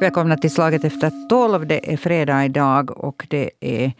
Välkomna 0.00 0.36
till 0.36 0.50
Slaget 0.50 0.84
efter 0.84 1.28
tolv. 1.28 1.66
Det 1.66 1.92
är 1.92 1.96
fredag 1.96 2.44
idag 2.44 3.04
och 3.04 3.26
det 3.28 3.50
är 3.60 3.92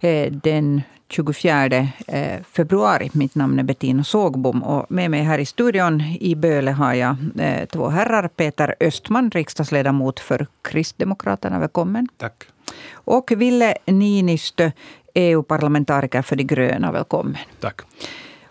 eh, 0.00 0.32
den 0.32 0.82
24 1.08 1.66
eh, 2.06 2.42
februari. 2.52 3.10
Mitt 3.12 3.34
namn 3.34 3.58
är 3.58 3.62
Bettina 3.62 4.04
Sågbom 4.04 4.62
och 4.62 4.86
med 4.88 5.10
mig 5.10 5.22
här 5.22 5.38
i 5.38 5.46
studion 5.46 6.00
i 6.20 6.34
Böle 6.34 6.70
har 6.70 6.94
jag 6.94 7.16
eh, 7.38 7.64
två 7.64 7.88
herrar. 7.88 8.28
Peter 8.28 8.74
Östman, 8.80 9.30
riksdagsledamot 9.30 10.20
för 10.20 10.46
Kristdemokraterna. 10.62 11.58
Välkommen. 11.58 12.08
Tack. 12.16 12.44
Och 12.92 13.32
Ville 13.36 13.74
Niinistö, 13.84 14.70
EU-parlamentariker 15.14 16.22
för 16.22 16.36
de 16.36 16.44
gröna. 16.44 16.92
Välkommen. 16.92 17.36
Tack. 17.60 17.80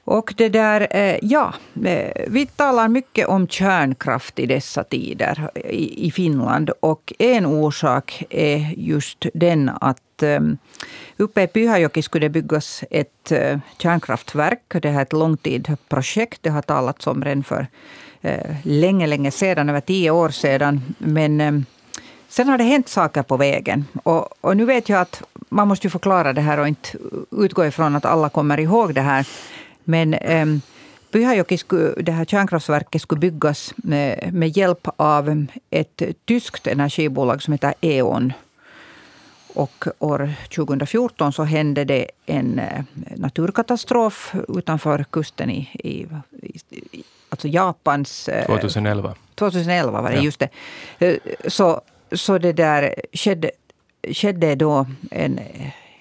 Och 0.07 0.33
det 0.37 0.49
där, 0.49 0.87
eh, 0.91 1.17
ja, 1.21 1.53
eh, 1.85 2.11
vi 2.27 2.45
talar 2.45 2.87
mycket 2.87 3.27
om 3.27 3.47
kärnkraft 3.47 4.39
i 4.39 4.45
dessa 4.45 4.83
tider 4.83 5.49
i 5.69 6.11
Finland. 6.11 6.71
Och 6.79 7.13
en 7.19 7.45
orsak 7.45 8.23
är 8.29 8.73
just 8.77 9.25
den 9.33 9.71
att 9.81 10.23
eh, 10.23 10.39
uppe 11.17 11.41
i 11.41 11.47
Pyhäjoki 11.47 12.01
skulle 12.01 12.25
det 12.25 12.29
byggas 12.29 12.83
ett 12.91 13.31
kärnkraftverk. 13.77 14.81
Det 14.81 14.89
här 14.89 14.99
är 14.99 15.01
ett 15.01 15.13
långtidsprojekt. 15.13 16.43
Det 16.43 16.49
har 16.49 16.61
talats 16.61 17.07
om 17.07 17.23
redan 17.23 17.43
för 17.43 17.67
länge, 18.63 19.07
länge 19.07 19.31
sedan, 19.31 19.69
över 19.69 19.81
tio 19.81 20.11
år 20.11 20.29
sedan. 20.29 20.81
Men 20.97 21.65
sen 22.29 22.49
har 22.49 22.57
det 22.57 22.63
hänt 22.63 22.89
saker 22.89 23.23
på 23.23 23.37
vägen. 23.37 23.85
Och, 24.03 24.45
och 24.45 24.57
nu 24.57 24.65
vet 24.65 24.89
jag 24.89 25.01
att 25.01 25.23
man 25.49 25.67
måste 25.67 25.89
förklara 25.89 26.33
det 26.33 26.41
här 26.41 26.59
och 26.59 26.67
inte 26.67 26.89
utgå 27.31 27.65
ifrån 27.65 27.95
att 27.95 28.05
alla 28.05 28.29
kommer 28.29 28.59
ihåg 28.59 28.93
det 28.93 29.01
här. 29.01 29.27
Men 29.87 30.13
um, 30.13 30.61
Pyhäjoki 31.11 31.57
skulle, 31.57 31.93
det 32.01 32.11
här 32.11 32.25
kärnkraftverket 32.25 33.01
skulle 33.01 33.19
byggas 33.19 33.73
med, 33.77 34.33
med, 34.33 34.57
hjälp 34.57 34.87
av 34.95 35.45
ett 35.69 36.01
tyskt 36.25 36.67
energibolag 36.67 37.43
som 37.43 37.51
heter 37.51 37.73
E.ON. 37.81 38.33
Och 39.53 39.85
år 39.99 40.33
2014 40.55 41.33
så 41.33 41.43
hände 41.43 41.83
det 41.85 42.07
en 42.25 42.59
eh, 42.59 42.83
naturkatastrof 43.15 44.35
utanför 44.47 45.05
kusten 45.09 45.49
i, 45.49 45.69
i, 45.73 46.07
i 46.69 47.03
alltså 47.29 47.47
Japans... 47.47 48.29
2011. 48.45 49.15
2011 49.35 50.01
var 50.01 50.09
det, 50.09 50.15
ja. 50.15 50.21
just 50.21 50.39
det. 50.39 50.49
Eh, 50.99 51.17
så, 51.47 51.81
så 52.11 52.37
det 52.37 52.53
där 52.53 52.95
skedde, 53.13 53.51
skedde 54.13 54.55
då 54.55 54.85
en, 55.11 55.39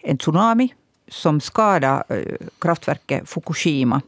en 0.02 0.18
tsunami 0.18 0.74
som 1.08 1.40
skadade 1.40 2.02
eh, 2.08 2.46
kraftverket 2.58 3.28
Fukushima. 3.28 4.00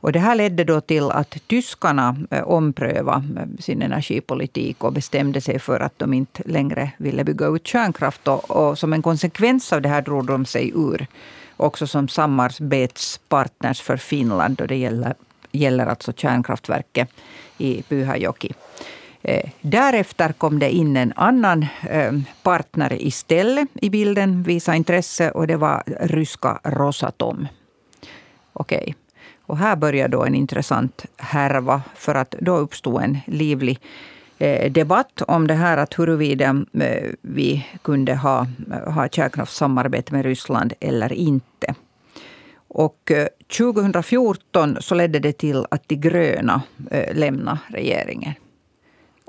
Och 0.00 0.12
det 0.12 0.18
här 0.18 0.34
ledde 0.34 0.64
då 0.64 0.80
till 0.80 1.10
att 1.10 1.36
tyskarna 1.46 2.16
eh, 2.30 2.42
omprövade 2.42 3.40
eh, 3.40 3.46
sin 3.58 3.82
energipolitik 3.82 4.84
och 4.84 4.92
bestämde 4.92 5.40
sig 5.40 5.58
för 5.58 5.80
att 5.80 5.98
de 5.98 6.14
inte 6.14 6.42
längre 6.46 6.90
ville 6.98 7.24
bygga 7.24 7.46
ut 7.46 7.66
kärnkraft. 7.66 8.28
Och, 8.28 8.50
och 8.50 8.78
som 8.78 8.92
en 8.92 9.02
konsekvens 9.02 9.72
av 9.72 9.82
det 9.82 9.88
här 9.88 10.02
drog 10.02 10.26
de 10.26 10.44
sig 10.44 10.72
ur 10.74 11.06
också 11.56 11.86
som 11.86 12.08
samarbetspartners 12.08 13.80
för 13.80 13.96
Finland. 13.96 14.60
Och 14.60 14.68
det 14.68 14.76
gäller, 14.76 15.14
gäller 15.52 15.86
alltså 15.86 16.12
kärnkraftverket 16.12 17.08
i 17.58 17.82
Pyhäjoki. 17.82 18.54
Eh, 19.28 19.50
därefter 19.60 20.32
kom 20.32 20.58
det 20.58 20.70
in 20.70 20.96
en 20.96 21.12
annan 21.16 21.66
eh, 21.90 22.12
partner 22.42 23.02
istället 23.02 23.68
i 23.74 23.90
bilden, 23.90 24.42
visa 24.42 24.74
intresse 24.74 25.30
och 25.30 25.46
det 25.46 25.56
var 25.56 25.82
ryska 26.00 26.60
Rosatom. 26.64 27.48
Okej. 28.52 28.78
Okay. 28.78 28.94
Och 29.46 29.58
här 29.58 29.76
började 29.76 30.16
då 30.16 30.24
en 30.24 30.34
intressant 30.34 31.06
härva 31.16 31.82
för 31.94 32.14
att 32.14 32.34
då 32.40 32.56
uppstod 32.56 33.02
en 33.02 33.18
livlig 33.26 33.78
eh, 34.38 34.72
debatt 34.72 35.22
om 35.22 35.46
det 35.46 35.54
här 35.54 35.76
att 35.76 35.98
huruvida 35.98 36.64
vi 37.22 37.66
kunde 37.82 38.14
ha, 38.14 38.46
ha 38.86 39.08
kärnkraftssamarbete 39.08 40.14
med 40.14 40.24
Ryssland 40.24 40.72
eller 40.80 41.12
inte. 41.12 41.74
Och 42.68 43.12
2014 43.58 44.76
så 44.80 44.94
ledde 44.94 45.18
det 45.18 45.32
till 45.32 45.66
att 45.70 45.88
de 45.88 45.96
gröna 45.96 46.62
lämnade 47.12 47.58
regeringen. 47.68 48.34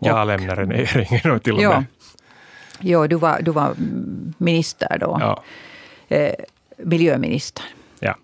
Jag 0.01 0.27
lämnade 0.27 0.65
regeringen 0.65 1.39
till 1.43 1.53
och 1.53 1.61
med. 1.61 1.85
Ja, 2.79 3.07
du 3.07 3.15
var, 3.15 3.41
du 3.41 3.51
var 3.51 3.73
minister 4.37 4.97
då. 4.99 5.17
Ja. 5.19 5.43
Eh, 6.15 6.33
miljöminister. 6.77 7.65
Ja. 7.99 8.15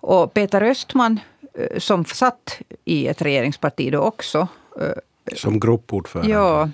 Och 0.00 0.34
Peter 0.34 0.62
Östman, 0.62 1.20
eh, 1.58 1.78
som 1.78 2.04
satt 2.04 2.60
i 2.84 3.06
ett 3.06 3.22
regeringsparti 3.22 3.92
då 3.92 3.98
också. 3.98 4.48
Eh, 4.80 5.36
som 5.36 5.60
gruppordförande. 5.60 6.32
Ja, 6.32 6.70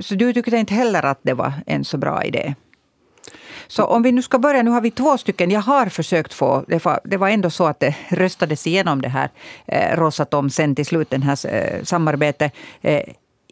så 0.00 0.14
du 0.14 0.32
tyckte 0.32 0.56
inte 0.56 0.74
heller 0.74 1.02
att 1.02 1.18
det 1.22 1.34
var 1.34 1.52
en 1.66 1.84
så 1.84 1.98
bra 1.98 2.24
idé? 2.24 2.54
Så 3.66 3.84
om 3.84 4.02
vi 4.02 4.12
nu 4.12 4.22
ska 4.22 4.38
börja, 4.38 4.62
nu 4.62 4.70
har 4.70 4.80
vi 4.80 4.90
två 4.90 5.18
stycken. 5.18 5.50
Jag 5.50 5.60
har 5.60 5.86
försökt 5.86 6.34
få, 6.34 6.64
det 6.68 6.84
var, 6.84 7.00
det 7.04 7.16
var 7.16 7.28
ändå 7.28 7.50
så 7.50 7.66
att 7.66 7.80
det 7.80 7.96
röstades 8.08 8.66
igenom 8.66 9.02
det 9.02 9.08
här 9.08 9.30
eh, 9.66 9.96
Rosatom 9.96 10.50
sen 10.50 10.74
till 10.74 10.86
slut, 10.86 11.10
det 11.10 11.24
här 11.24 11.46
eh, 11.46 11.82
samarbetet. 11.82 12.52
Eh, 12.82 13.02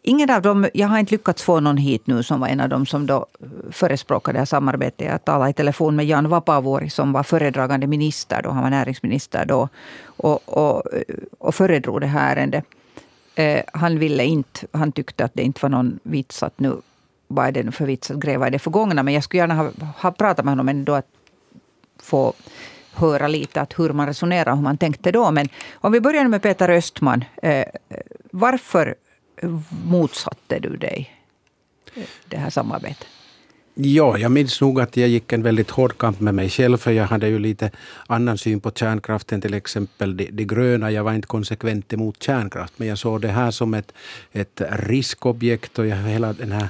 Ingen 0.05 0.29
av 0.29 0.41
dem, 0.41 0.67
jag 0.73 0.87
har 0.87 0.99
inte 0.99 1.11
lyckats 1.11 1.43
få 1.43 1.59
någon 1.59 1.77
hit 1.77 2.07
nu 2.07 2.23
som 2.23 2.39
var 2.39 2.47
en 2.47 2.59
av 2.59 2.69
dem 2.69 2.85
som 2.85 3.05
då 3.05 3.25
förespråkade 3.71 4.35
det 4.35 4.39
här 4.39 4.45
samarbetet. 4.45 5.07
Jag 5.07 5.25
talade 5.25 5.49
i 5.49 5.53
telefon 5.53 5.95
med 5.95 6.05
Jan 6.05 6.29
Vapaavuori 6.29 6.89
som 6.89 7.13
var 7.13 7.23
föredragande 7.23 7.87
minister 7.87 8.41
då, 8.41 8.49
han 8.49 8.63
var 8.63 8.69
näringsminister 8.69 9.45
då. 9.45 9.69
Och, 10.05 10.57
och, 10.57 10.83
och 11.39 11.55
föredrog 11.55 12.01
det 12.01 12.07
här 12.07 12.35
ärendet. 12.35 12.65
Eh, 13.35 13.63
han 13.73 13.99
ville 13.99 14.25
inte, 14.25 14.67
han 14.71 14.91
tyckte 14.91 15.25
att 15.25 15.33
det 15.33 15.43
inte 15.43 15.59
var 15.61 15.69
någon 15.69 15.99
vits 16.03 16.43
att 16.43 16.59
nu, 16.59 16.77
vad 17.27 17.47
är 17.47 17.63
det 17.63 17.71
för 17.71 17.85
vits 17.85 18.11
att 18.11 18.17
gräva 18.17 18.47
i 18.47 18.51
det 18.51 18.59
förgångna. 18.59 19.03
Men 19.03 19.13
jag 19.13 19.23
skulle 19.23 19.41
gärna 19.41 19.55
ha, 19.55 19.71
ha 20.01 20.11
pratat 20.11 20.45
med 20.45 20.51
honom 20.51 20.69
ändå 20.69 20.93
att 20.93 21.07
få 22.01 22.33
höra 22.93 23.27
lite 23.27 23.61
att 23.61 23.79
hur 23.79 23.89
man 23.89 24.07
resonerar, 24.07 24.55
hur 24.55 24.61
man 24.61 24.77
tänkte 24.77 25.11
då. 25.11 25.31
Men 25.31 25.49
om 25.73 25.91
vi 25.91 26.01
börjar 26.01 26.27
med 26.27 26.41
Peter 26.41 26.69
Östman. 26.69 27.23
Eh, 27.41 27.65
varför 28.31 28.95
motsatte 29.85 30.59
du 30.59 30.77
dig 30.77 31.11
det 32.27 32.37
här 32.37 32.49
samarbetet? 32.49 33.07
Ja, 33.75 34.17
jag 34.17 34.31
minns 34.31 34.61
nog 34.61 34.81
att 34.81 34.97
jag 34.97 35.09
gick 35.09 35.33
en 35.33 35.43
väldigt 35.43 35.69
hård 35.69 35.97
kamp 35.97 36.19
med 36.19 36.35
mig 36.35 36.49
själv, 36.49 36.77
för 36.77 36.91
jag 36.91 37.05
hade 37.05 37.27
ju 37.27 37.39
lite 37.39 37.71
annan 38.07 38.37
syn 38.37 38.59
på 38.59 38.71
kärnkraften, 38.71 39.41
till 39.41 39.53
exempel 39.53 40.17
de, 40.17 40.29
det 40.31 40.43
gröna. 40.43 40.91
Jag 40.91 41.03
var 41.03 41.13
inte 41.13 41.27
konsekvent 41.27 41.93
emot 41.93 42.23
kärnkraft, 42.23 42.73
men 42.77 42.87
jag 42.87 42.97
såg 42.97 43.21
det 43.21 43.27
här 43.27 43.51
som 43.51 43.73
ett, 43.73 43.93
ett 44.31 44.61
riskobjekt 44.69 45.79
och 45.79 45.87
jag, 45.87 45.97
hela 45.97 46.33
den 46.33 46.51
här 46.51 46.67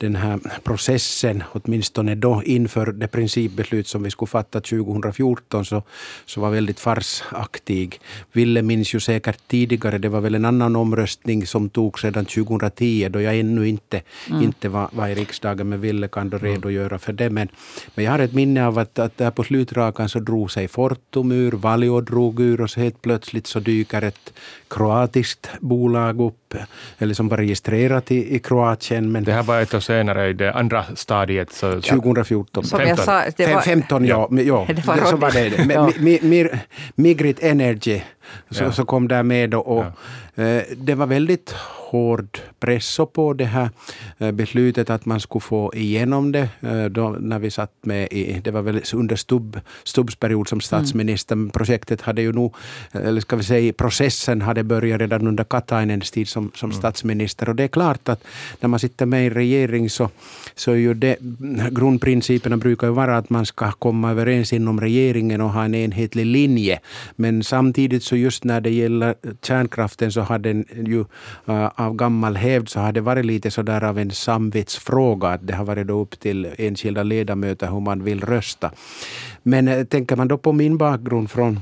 den 0.00 0.16
här 0.16 0.40
processen, 0.64 1.42
åtminstone 1.52 2.14
då 2.14 2.42
inför 2.44 2.92
det 2.92 3.08
principbeslut 3.08 3.88
som 3.88 4.02
vi 4.02 4.10
skulle 4.10 4.28
fatta 4.28 4.60
2014, 4.60 5.64
så, 5.64 5.82
så 6.26 6.40
var 6.40 6.50
väldigt 6.50 6.80
farsaktig. 6.80 8.00
Ville 8.32 8.62
minns 8.62 8.94
ju 8.94 9.00
säkert 9.00 9.48
tidigare, 9.48 9.98
det 9.98 10.08
var 10.08 10.20
väl 10.20 10.34
en 10.34 10.44
annan 10.44 10.76
omröstning 10.76 11.46
som 11.46 11.68
togs 11.68 12.04
redan 12.04 12.24
2010, 12.24 13.08
då 13.10 13.20
jag 13.20 13.38
ännu 13.38 13.68
inte, 13.68 14.02
mm. 14.30 14.42
inte 14.42 14.68
var, 14.68 14.88
var 14.92 15.08
i 15.08 15.14
riksdagen, 15.14 15.68
men 15.68 15.80
Ville 15.80 16.08
kan 16.08 16.30
då 16.30 16.36
mm. 16.36 16.52
redogöra 16.52 16.98
för 16.98 17.12
det. 17.12 17.30
Men, 17.30 17.48
men 17.94 18.04
jag 18.04 18.12
har 18.12 18.18
ett 18.18 18.34
minne 18.34 18.66
av 18.66 18.78
att, 18.78 18.98
att 18.98 19.18
där 19.18 19.30
på 19.30 19.44
slutrakan 19.44 20.08
så 20.08 20.18
drog 20.18 20.50
sig 20.50 20.68
Fortum 20.68 21.32
ur, 21.32 21.52
Valio 21.52 22.00
drog 22.00 22.40
ur 22.40 22.60
och 22.60 22.70
så 22.70 22.80
helt 22.80 23.02
plötsligt 23.02 23.46
så 23.46 23.60
dyker 23.60 24.02
ett 24.02 24.32
kroatiskt 24.68 25.50
bolag 25.60 26.20
upp, 26.20 26.39
eller 26.98 27.14
som 27.14 27.28
var 27.28 27.36
registrerat 27.36 28.10
i, 28.10 28.34
i 28.34 28.38
Kroatien. 28.38 29.12
Men 29.12 29.24
det 29.24 29.32
här 29.32 29.42
var 29.42 29.60
ett 29.60 29.74
år 29.74 29.80
senare, 29.80 30.28
i 30.28 30.32
det 30.32 30.52
andra 30.52 30.84
stadiet. 30.94 31.52
Så, 31.52 31.80
2014. 31.80 32.64
Som 32.64 32.78
15. 32.78 33.04
Sa, 33.04 33.22
det 33.36 33.54
var, 33.54 33.60
15, 33.60 34.04
ja. 34.04 34.28
ja. 34.30 34.66
Det 34.74 34.86
var 34.86 34.96
så 34.96 35.16
var 35.16 35.30
det. 35.30 35.48
ja. 35.74 36.48
Migrit 36.94 37.42
Energy 37.42 38.00
så, 38.50 38.64
ja. 38.64 38.72
så 38.72 38.84
kom 38.84 39.08
där 39.08 39.22
med. 39.22 39.54
Och, 39.54 39.84
ja. 40.34 40.44
eh, 40.44 40.62
det 40.76 40.94
var 40.94 41.06
väldigt 41.06 41.54
hård 41.90 42.38
press 42.60 43.00
på 43.12 43.32
det 43.32 43.44
här 43.44 43.70
eh, 44.18 44.30
beslutet 44.30 44.90
att 44.90 45.06
man 45.06 45.20
skulle 45.20 45.40
få 45.40 45.72
igenom 45.74 46.32
det. 46.32 46.48
Eh, 46.60 46.84
då, 46.84 47.08
när 47.08 47.38
vi 47.38 47.50
satt 47.50 47.72
med 47.82 48.08
i, 48.10 48.40
det 48.44 48.50
var 48.50 48.62
väl 48.62 48.82
under 48.94 49.16
Stubb, 49.16 49.60
Stubbs 49.84 50.16
period 50.16 50.48
som 50.48 50.60
statsminister. 50.60 51.34
Mm. 51.34 51.50
Projektet 51.50 52.00
hade 52.00 52.22
ju 52.22 52.32
nog, 52.32 52.54
eller 52.92 53.20
ska 53.20 53.36
vi 53.36 53.42
säga 53.42 53.72
processen 53.72 54.42
hade 54.42 54.62
börjat 54.62 55.00
redan 55.00 55.26
under 55.26 55.44
Katainens 55.44 56.10
tid 56.10 56.28
som, 56.28 56.50
som 56.54 56.70
mm. 56.70 56.78
statsminister. 56.78 57.48
Och 57.48 57.56
det 57.56 57.64
är 57.64 57.68
klart 57.68 58.08
att 58.08 58.24
när 58.60 58.68
man 58.68 58.80
sitter 58.80 59.06
med 59.06 59.26
i 59.26 59.30
regering 59.30 59.90
så, 59.90 60.10
så 60.54 60.72
är 60.72 60.76
ju 60.76 60.94
det, 60.94 61.16
grundprinciperna 61.70 62.56
brukar 62.56 62.86
ju 62.86 62.92
vara 62.92 63.16
att 63.16 63.30
man 63.30 63.46
ska 63.46 63.72
komma 63.72 64.10
överens 64.10 64.52
inom 64.52 64.80
regeringen 64.80 65.40
och 65.40 65.50
ha 65.50 65.64
en 65.64 65.74
enhetlig 65.74 66.26
linje. 66.26 66.80
Men 67.16 67.42
samtidigt 67.42 68.02
så 68.10 68.16
just 68.16 68.44
när 68.44 68.60
det 68.60 68.70
gäller 68.70 69.14
kärnkraften 69.42 70.12
så 70.12 70.20
har 70.20 70.38
den 70.38 70.64
ju 70.86 71.00
uh, 71.48 71.70
av 71.74 71.94
gammal 71.94 72.36
hävd 72.36 72.68
så 72.68 72.80
har 72.80 72.92
det 72.92 73.00
varit 73.00 73.24
lite 73.24 73.50
sådär 73.50 73.84
av 73.84 73.98
en 73.98 74.10
samvetsfråga. 74.10 75.28
Att 75.28 75.46
det 75.46 75.54
har 75.54 75.64
varit 75.64 75.86
då 75.86 76.00
upp 76.00 76.20
till 76.20 76.48
enskilda 76.58 77.02
ledamöter 77.02 77.66
hur 77.66 77.80
man 77.80 78.04
vill 78.04 78.20
rösta. 78.20 78.70
Men 79.42 79.68
eh, 79.68 79.84
tänker 79.84 80.16
man 80.16 80.28
då 80.28 80.38
på 80.38 80.52
min 80.52 80.78
bakgrund 80.78 81.30
från 81.30 81.60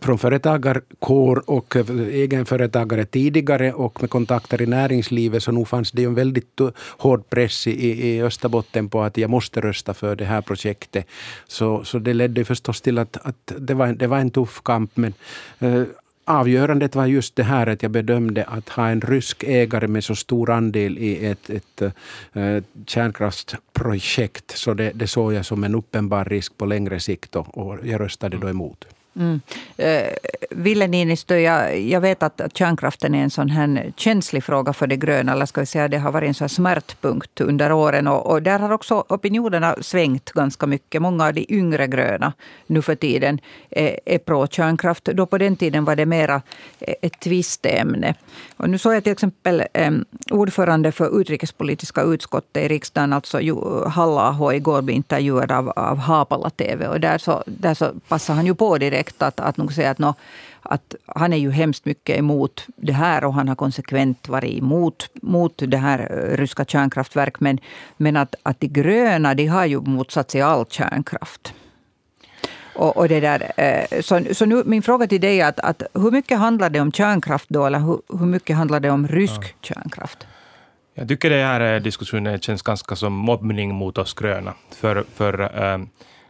från 0.00 0.18
företagarkår 0.18 1.50
och 1.50 1.76
eh, 1.76 1.90
egenföretagare 1.98 3.04
tidigare 3.04 3.72
och 3.72 4.02
med 4.02 4.10
kontakter 4.10 4.62
i 4.62 4.66
näringslivet 4.66 5.42
så 5.42 5.52
nog 5.52 5.68
fanns 5.68 5.92
det 5.92 6.04
en 6.04 6.14
väldigt 6.14 6.60
eh, 6.60 6.68
hård 6.98 7.30
press 7.30 7.66
i, 7.66 8.08
i 8.08 8.22
Österbotten 8.22 8.88
på 8.88 9.02
att 9.02 9.16
jag 9.16 9.30
måste 9.30 9.60
rösta 9.60 9.94
för 9.94 10.16
det 10.16 10.24
här 10.24 10.42
projektet. 10.42 11.06
Så, 11.46 11.84
så 11.84 11.98
det 11.98 12.14
ledde 12.14 12.44
förstås 12.44 12.80
till 12.80 12.98
att, 12.98 13.16
att 13.22 13.52
det, 13.58 13.74
var, 13.74 13.86
det 13.92 14.06
var 14.06 14.18
en 14.18 14.30
tuff 14.30 14.60
kamp. 14.62 14.90
Men 14.94 15.14
eh, 15.58 15.82
avgörandet 16.24 16.94
var 16.94 17.06
just 17.06 17.36
det 17.36 17.42
här 17.42 17.66
att 17.66 17.82
jag 17.82 17.90
bedömde 17.90 18.44
att 18.44 18.68
ha 18.68 18.88
en 18.88 19.00
rysk 19.00 19.44
ägare 19.44 19.88
med 19.88 20.04
så 20.04 20.14
stor 20.14 20.50
andel 20.50 20.98
i 20.98 21.26
ett, 21.26 21.50
ett, 21.50 21.82
ett 22.32 22.64
kärnkraftsprojekt, 22.86 24.50
så 24.50 24.74
det, 24.74 24.92
det 24.94 25.06
såg 25.06 25.34
jag 25.34 25.46
som 25.46 25.64
en 25.64 25.74
uppenbar 25.74 26.24
risk 26.24 26.58
på 26.58 26.66
längre 26.66 27.00
sikt 27.00 27.36
och, 27.36 27.58
och 27.58 27.86
jag 27.86 28.00
röstade 28.00 28.38
då 28.38 28.48
emot. 28.48 28.84
Mm. 29.16 29.40
Eh, 29.76 30.12
Ville 30.50 30.86
Niinistö, 30.86 31.38
jag, 31.38 31.80
jag 31.80 32.00
vet 32.00 32.22
att 32.22 32.40
kärnkraften 32.54 33.14
är 33.14 33.22
en 33.22 33.30
sån 33.30 33.50
här 33.50 33.92
känslig 33.96 34.44
fråga 34.44 34.72
för 34.72 34.86
de 34.86 34.96
gröna. 34.96 35.32
Eller 35.32 35.46
ska 35.46 35.60
vi 35.60 35.66
säga, 35.66 35.88
det 35.88 35.98
har 35.98 36.12
varit 36.12 36.28
en 36.28 36.34
sån 36.34 36.48
smärtpunkt 36.48 37.40
under 37.40 37.72
åren. 37.72 38.06
Och, 38.06 38.30
och, 38.30 38.42
där 38.42 38.58
har 38.58 38.70
också 38.70 39.04
opinionerna 39.08 39.76
svängt 39.80 40.32
ganska 40.32 40.66
mycket. 40.66 41.02
Många 41.02 41.26
av 41.26 41.34
de 41.34 41.46
yngre 41.48 41.86
gröna 41.86 42.32
nu 42.66 42.82
för 42.82 42.94
tiden 42.94 43.38
är, 43.70 44.00
är 44.04 44.18
pro-kärnkraft. 44.18 45.04
Då 45.04 45.26
på 45.26 45.38
den 45.38 45.56
tiden 45.56 45.84
var 45.84 45.96
det 45.96 46.06
mera 46.06 46.42
ett 46.80 47.20
tvisteämne. 47.20 48.14
Och 48.56 48.70
nu 48.70 48.78
såg 48.78 48.94
jag 48.94 49.02
till 49.02 49.12
exempel 49.12 49.62
eh, 49.72 49.90
ordförande 50.30 50.92
för 50.92 51.20
utrikespolitiska 51.20 52.02
utskottet 52.02 52.64
i 52.64 52.68
riksdagen, 52.68 53.12
alltså 53.12 53.38
Halla-aho, 53.88 54.52
igår 54.52 54.82
bli 54.82 54.94
intervjuad 54.94 55.52
av, 55.52 55.68
av 55.76 55.96
Hapala 55.98 56.50
TV. 56.50 56.88
Och 56.88 57.00
där 57.00 57.18
så, 57.18 57.42
där 57.46 57.74
så 57.74 57.92
passade 58.08 58.36
han 58.36 58.46
ju 58.46 58.54
på 58.54 58.78
direkt 58.78 59.05
att, 59.22 59.40
att 59.40 59.56
nog 59.56 59.72
säga 59.72 59.90
att, 59.90 59.98
no, 59.98 60.14
att 60.62 60.94
han 61.06 61.32
är 61.32 61.36
ju 61.36 61.50
hemskt 61.50 61.84
mycket 61.84 62.18
emot 62.18 62.66
det 62.76 62.92
här 62.92 63.24
och 63.24 63.34
han 63.34 63.48
har 63.48 63.54
konsekvent 63.54 64.28
varit 64.28 64.58
emot 64.58 65.08
mot 65.22 65.62
det 65.66 65.76
här 65.76 65.98
eh, 65.98 66.36
ryska 66.36 66.64
kärnkraftverk. 66.64 67.40
Men, 67.40 67.58
men 67.96 68.16
att, 68.16 68.34
att 68.42 68.60
de 68.60 68.68
gröna 68.68 69.34
de 69.34 69.46
har 69.46 69.64
ju 69.64 69.80
motsatt 69.80 70.30
sig 70.30 70.40
all 70.40 70.66
kärnkraft. 70.66 71.54
Och, 72.74 72.96
och 72.96 73.08
det 73.08 73.20
där, 73.20 73.52
eh, 73.56 74.00
så, 74.00 74.20
så 74.32 74.44
nu, 74.46 74.62
min 74.66 74.82
fråga 74.82 75.06
till 75.06 75.20
dig 75.20 75.40
är 75.40 75.48
att, 75.48 75.60
att 75.60 75.82
hur 75.94 76.10
mycket 76.10 76.38
handlar 76.38 76.70
det 76.70 76.80
om 76.80 76.92
kärnkraft 76.92 77.48
då, 77.48 77.66
eller 77.66 77.78
hur, 77.78 78.00
hur 78.18 78.26
mycket 78.26 78.56
handlar 78.56 78.80
det 78.80 78.90
om 78.90 79.08
rysk 79.08 79.40
ja. 79.42 79.74
kärnkraft? 79.74 80.26
Jag 80.94 81.08
tycker 81.08 81.30
det 81.30 81.42
här 81.42 81.74
eh, 81.74 81.82
diskussionen 81.82 82.40
känns 82.40 82.62
ganska 82.62 82.96
som 82.96 83.12
mobbning 83.12 83.74
mot 83.74 83.98
oss 83.98 84.14
gröna. 84.14 84.54
För, 84.74 85.04
för 85.14 85.40
äh, 85.40 85.78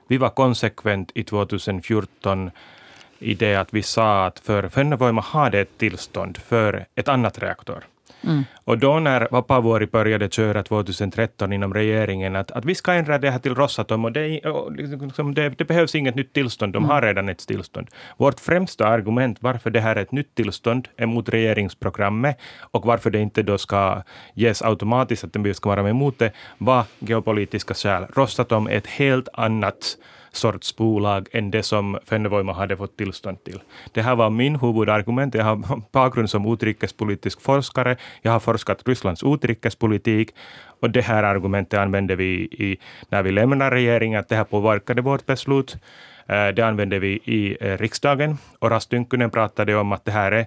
vi 0.07 0.17
var 0.17 0.29
konsekvent 0.29 1.11
i 1.15 1.25
2014 1.25 2.51
i 3.19 3.35
det 3.35 3.57
att 3.57 3.75
vi 3.75 3.83
sa 3.83 4.27
att 4.27 4.39
för 4.39 4.69
Fennovoima 4.69 5.21
hade 5.21 5.61
ett 5.61 5.79
tillstånd 5.79 6.37
för 6.37 6.87
ett 6.95 7.09
annat 7.09 7.39
reaktor. 7.39 7.85
Mm. 8.27 8.45
Och 8.65 8.79
då 8.79 8.99
när 8.99 9.29
Vapavuori 9.31 9.87
började 9.87 10.29
köra 10.29 10.63
2013 10.63 11.53
inom 11.53 11.75
regeringen 11.75 12.37
att, 12.37 12.51
att 12.51 12.65
vi 12.65 12.75
ska 12.75 12.93
ändra 12.93 13.19
det 13.19 13.31
här 13.31 13.39
till 13.39 13.55
Rosatom 13.55 14.05
och 14.05 14.13
det, 14.13 14.41
och 14.41 14.73
liksom 14.73 15.35
det, 15.35 15.49
det 15.49 15.65
behövs 15.65 15.95
inget 15.95 16.15
nytt 16.15 16.33
tillstånd, 16.33 16.73
de 16.73 16.79
mm. 16.79 16.91
har 16.91 17.03
redan 17.03 17.29
ett 17.29 17.47
tillstånd. 17.47 17.89
Vårt 18.17 18.41
främsta 18.41 18.87
argument 18.87 19.39
varför 19.41 19.71
det 19.71 19.81
här 19.81 19.97
är 19.97 20.03
ett 20.03 20.13
nytt 20.13 20.35
tillstånd 20.35 20.89
är 20.97 21.07
mot 21.07 21.29
regeringsprogrammet 21.29 22.39
och 22.61 22.87
varför 22.87 23.11
det 23.11 23.21
inte 23.21 23.43
då 23.43 23.59
ska 23.59 24.03
ges 24.35 24.63
automatiskt 24.63 25.25
att 25.25 25.37
vi 25.37 25.55
ska 25.55 25.69
vara 25.69 25.89
emot 25.89 26.19
det 26.19 26.33
var 26.59 26.85
geopolitiska 26.99 27.75
skäl. 27.75 28.07
Rosatom 28.17 28.67
är 28.67 28.73
ett 28.73 28.87
helt 28.87 29.29
annat 29.33 29.97
sorts 30.33 30.77
bolag 30.77 31.29
än 31.33 31.51
det 31.51 31.63
som 31.63 31.99
Fennovoima 32.05 32.53
hade 32.53 32.77
fått 32.77 32.97
tillstånd 32.97 33.45
till. 33.45 33.61
Det 33.93 34.03
här 34.03 34.17
var 34.17 34.31
min 34.31 34.57
huvudargument. 34.57 35.35
Jag 35.35 35.45
har 35.45 35.83
bakgrund 35.93 36.31
som 36.31 36.53
utrikespolitisk 36.53 37.41
forskare. 37.41 37.97
Jag 38.23 38.33
har 38.33 38.41
forskat 38.41 38.89
Rysslands 38.89 39.23
utrikespolitik 39.23 40.31
och 40.81 40.91
det 40.91 41.01
här 41.01 41.23
argumentet 41.23 41.81
använde 41.81 42.17
vi 42.17 42.33
i, 42.35 42.79
när 43.09 43.23
vi 43.23 43.33
lämnade 43.33 43.77
regeringen, 43.77 44.21
att 44.21 44.29
det 44.29 44.37
här 44.37 44.45
påverkade 44.45 45.03
vårt 45.03 45.27
beslut. 45.27 45.77
Eh, 46.27 46.49
det 46.49 46.63
använde 46.63 46.99
vi 46.99 47.21
i 47.25 47.57
eh, 47.61 47.79
riksdagen 47.79 48.39
och 48.59 48.71
Rastynkynen 48.71 49.31
pratade 49.31 49.77
om 49.77 49.93
att 49.93 50.05
det 50.05 50.13
här 50.13 50.33
är 50.33 50.47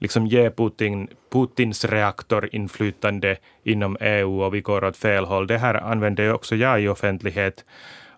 liksom 0.00 0.26
ge 0.26 0.50
Putin, 0.50 1.08
Putins 1.32 1.84
reaktorinflytande 1.84 3.36
inom 3.64 3.96
EU 4.00 4.42
och 4.42 4.54
vi 4.54 4.60
går 4.60 4.84
åt 4.84 4.96
fel 4.96 5.24
håll. 5.24 5.46
Det 5.46 5.58
här 5.58 5.74
använde 5.74 6.32
också 6.32 6.56
jag 6.56 6.82
i 6.82 6.88
offentlighet. 6.88 7.64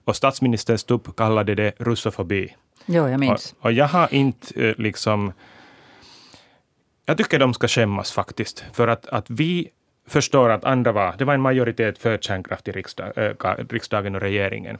Och 0.04 0.16
statsminister 0.16 0.76
Stubb 0.76 1.16
kallade 1.16 1.54
det 1.54 1.72
russofobi. 1.78 2.56
Jo, 2.87 3.08
jag 3.08 3.20
minns. 3.20 3.54
Och, 3.58 3.64
och 3.64 3.72
jag 3.72 3.88
har 3.88 4.14
inte 4.14 4.69
eh, 4.69 4.75
liksom... 4.78 5.32
Jag 7.06 7.19
tycker 7.19 7.38
de 7.38 7.54
ska 7.54 7.69
skämmas 7.69 8.12
faktiskt, 8.12 8.64
för 8.72 8.88
att, 8.88 9.06
att 9.06 9.31
vi 9.31 9.69
förstår 10.06 10.50
att 10.50 10.64
andra 10.64 10.93
var, 10.93 11.14
det 11.19 11.25
var 11.25 11.34
en 11.34 11.40
majoritet 11.40 11.99
för 11.99 12.19
kärnkraft 12.19 12.69
i 12.69 12.72
riksdag, 12.72 13.12
äh, 13.16 13.54
riksdagen 13.69 14.14
och 14.14 14.20
regeringen. 14.20 14.78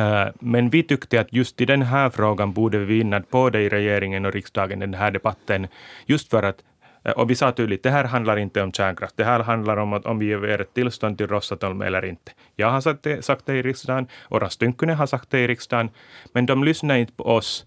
Uh, 0.00 0.26
men 0.40 0.70
vi 0.70 0.82
tyckte 0.82 1.20
att 1.20 1.32
just 1.32 1.60
i 1.60 1.64
den 1.64 1.82
här 1.82 2.10
frågan 2.10 2.52
borde 2.52 2.78
vi 2.78 2.84
vinna 2.84 3.22
både 3.30 3.62
i 3.62 3.68
regeringen 3.68 4.24
och 4.24 4.32
riksdagen 4.32 4.78
den 4.78 4.94
här 4.94 5.10
debatten, 5.10 5.66
just 6.06 6.30
för 6.30 6.42
att 6.42 6.56
Eh, 6.56 6.73
Eh, 7.04 7.12
och 7.12 7.30
vi 7.30 7.34
sa 7.34 7.52
tydligt, 7.52 7.82
det 7.82 7.90
här 7.90 8.04
handlar 8.04 8.36
inte 8.36 8.62
om 8.62 8.72
kärnkraft. 8.72 9.16
Det 9.16 9.24
här 9.24 9.40
handlar 9.40 9.76
om 9.76 9.92
att 9.92 10.06
om 10.06 10.18
vi 10.18 10.26
ger 10.26 10.60
ett 10.60 10.74
tillstånd 10.74 11.18
till 11.18 11.26
Rosatom 11.26 11.82
eller 11.82 12.04
inte. 12.04 12.32
Jag 12.56 12.70
har 12.70 12.80
sagt 12.80 13.02
det, 13.02 13.24
sagt 13.24 13.46
det 13.46 13.54
i 13.54 13.62
riksdagen 13.62 14.06
och 14.22 14.42
Rastynkynen 14.42 14.96
har 14.96 15.06
sagt 15.06 15.30
det 15.30 15.40
i 15.40 15.46
riksdagen. 15.46 15.90
Men 16.32 16.46
de 16.46 16.64
lyssnar 16.64 16.96
inte 16.96 17.12
på 17.12 17.24
oss. 17.24 17.66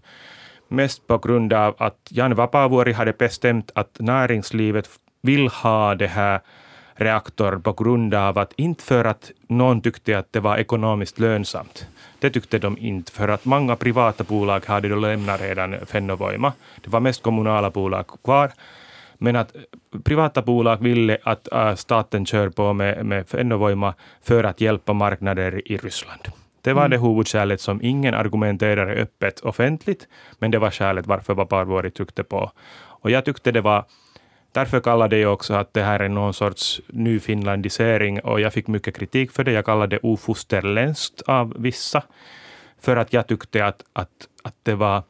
Mest 0.68 1.06
på 1.06 1.18
grund 1.18 1.52
av 1.52 1.74
att 1.78 1.98
Jan 2.10 2.34
Vapaavuori 2.34 2.92
hade 2.92 3.12
bestämt 3.12 3.70
att 3.74 3.96
näringslivet 4.00 4.88
vill 5.22 5.48
ha 5.48 5.94
det 5.94 6.06
här 6.06 6.40
reaktor 6.94 7.58
på 7.58 7.72
grund 7.72 8.14
av 8.14 8.38
att, 8.38 8.52
inte 8.56 8.84
för 8.84 9.04
att 9.04 9.30
någon 9.48 9.80
tyckte 9.80 10.18
att 10.18 10.32
det 10.32 10.40
var 10.40 10.56
ekonomiskt 10.56 11.18
lönsamt. 11.18 11.86
Det 12.18 12.30
tyckte 12.30 12.58
de 12.58 12.78
inte, 12.78 13.12
för 13.12 13.28
att 13.28 13.44
många 13.44 13.76
privata 13.76 14.24
bolag 14.24 14.66
hade 14.66 14.88
då 14.88 14.96
lämnat 14.96 15.40
redan 15.40 15.86
Fennovoima. 15.86 16.52
Det 16.84 16.90
var 16.90 17.00
mest 17.00 17.22
kommunala 17.22 17.70
bolag 17.70 18.04
kvar. 18.24 18.52
Men 19.18 19.36
att 19.36 19.52
privata 20.04 20.42
bolag 20.42 20.82
ville 20.82 21.18
att 21.22 21.52
äh, 21.52 21.74
staten 21.74 22.26
kör 22.26 22.48
på 22.48 22.72
med, 22.72 23.06
med 23.06 23.28
Fennovoima 23.28 23.94
för 24.22 24.44
att 24.44 24.60
hjälpa 24.60 24.92
marknader 24.92 25.72
i 25.72 25.76
Ryssland. 25.76 26.20
Det 26.62 26.72
var 26.72 26.86
mm. 26.86 26.90
det 26.90 27.08
huvudskälet 27.08 27.60
som 27.60 27.82
ingen 27.82 28.14
argumenterade 28.14 28.92
öppet 28.92 29.40
offentligt, 29.40 30.08
men 30.38 30.50
det 30.50 30.58
var 30.58 30.70
skälet 30.70 31.06
varför 31.06 31.34
Vaparvuori 31.34 31.90
tryckte 31.90 32.24
på. 32.24 32.50
Och 33.00 33.10
jag 33.10 33.24
tyckte 33.24 33.52
det 33.52 33.60
var 33.60 33.84
Därför 34.52 34.80
kallade 34.80 35.18
jag 35.18 35.32
också 35.32 35.54
att 35.54 35.74
det 35.74 35.82
här 35.82 36.00
är 36.00 36.08
någon 36.08 36.34
sorts 36.34 36.80
nyfinlandisering 36.86 38.20
och 38.20 38.40
jag 38.40 38.52
fick 38.52 38.66
mycket 38.66 38.96
kritik 38.96 39.32
för 39.32 39.44
det. 39.44 39.52
Jag 39.52 39.64
kallade 39.64 39.96
det 39.96 40.00
ofosterländskt 40.02 41.22
av 41.22 41.54
vissa, 41.58 42.02
för 42.80 42.96
att 42.96 43.12
jag 43.12 43.26
tyckte 43.26 43.64
att, 43.64 43.82
att, 43.92 44.28
att 44.42 44.54
det 44.62 44.74
var 44.74 45.02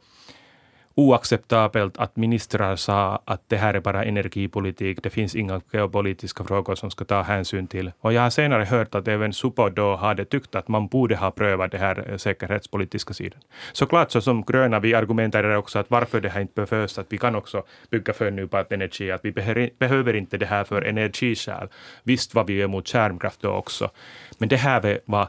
oacceptabelt 0.98 1.96
att 1.98 2.16
ministrar 2.16 2.76
sa 2.76 3.22
att 3.24 3.42
det 3.48 3.56
här 3.56 3.74
är 3.74 3.80
bara 3.80 4.04
energipolitik, 4.04 5.02
det 5.02 5.10
finns 5.10 5.34
inga 5.34 5.60
geopolitiska 5.72 6.44
frågor 6.44 6.74
som 6.74 6.90
ska 6.90 7.04
ta 7.04 7.22
hänsyn 7.22 7.66
till. 7.66 7.92
Och 8.00 8.12
jag 8.12 8.22
har 8.22 8.30
senare 8.30 8.64
hört 8.64 8.94
att 8.94 9.08
även 9.08 9.32
Supo 9.32 9.68
då 9.68 9.96
hade 9.96 10.24
tyckt 10.24 10.54
att 10.54 10.68
man 10.68 10.88
borde 10.88 11.16
ha 11.16 11.30
prövat 11.30 11.70
det 11.70 11.78
här 11.78 12.10
eh, 12.10 12.16
säkerhetspolitiska 12.16 13.14
sidan. 13.14 13.40
Såklart 13.72 14.10
så 14.10 14.20
som 14.20 14.42
gröna, 14.42 14.80
vi 14.80 14.94
argumenterar 14.94 15.56
också 15.56 15.78
att 15.78 15.90
varför 15.90 16.20
det 16.20 16.28
här 16.28 16.40
inte 16.40 16.66
behövs, 16.66 16.98
att 16.98 17.06
vi 17.08 17.18
kan 17.18 17.34
också 17.34 17.62
bygga 17.90 18.12
förnybar 18.12 18.66
energi, 18.70 19.10
att 19.10 19.24
vi 19.24 19.32
behöver 19.78 20.16
inte 20.16 20.38
det 20.38 20.46
här 20.46 20.64
för 20.64 20.82
energiskäl. 20.82 21.68
Visst 22.02 22.34
var 22.34 22.44
vi 22.44 22.60
emot 22.60 22.86
kärnkraft 22.86 23.40
då 23.40 23.50
också, 23.50 23.90
men 24.38 24.48
det 24.48 24.56
här 24.56 25.00
var 25.04 25.28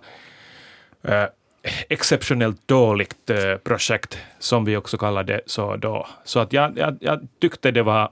äh, 1.04 1.26
exceptionellt 1.90 2.68
dåligt 2.68 3.30
eh, 3.30 3.56
projekt, 3.56 4.18
som 4.40 4.66
vi 4.66 4.78
också 4.78 4.98
kallade 4.98 5.42
så 5.46 5.76
då. 5.76 6.08
Så 6.24 6.40
att 6.40 6.54
jag, 6.54 6.78
jag, 6.78 6.98
jag 7.02 7.28
tyckte 7.40 7.72
det 7.72 7.84
var 7.84 8.12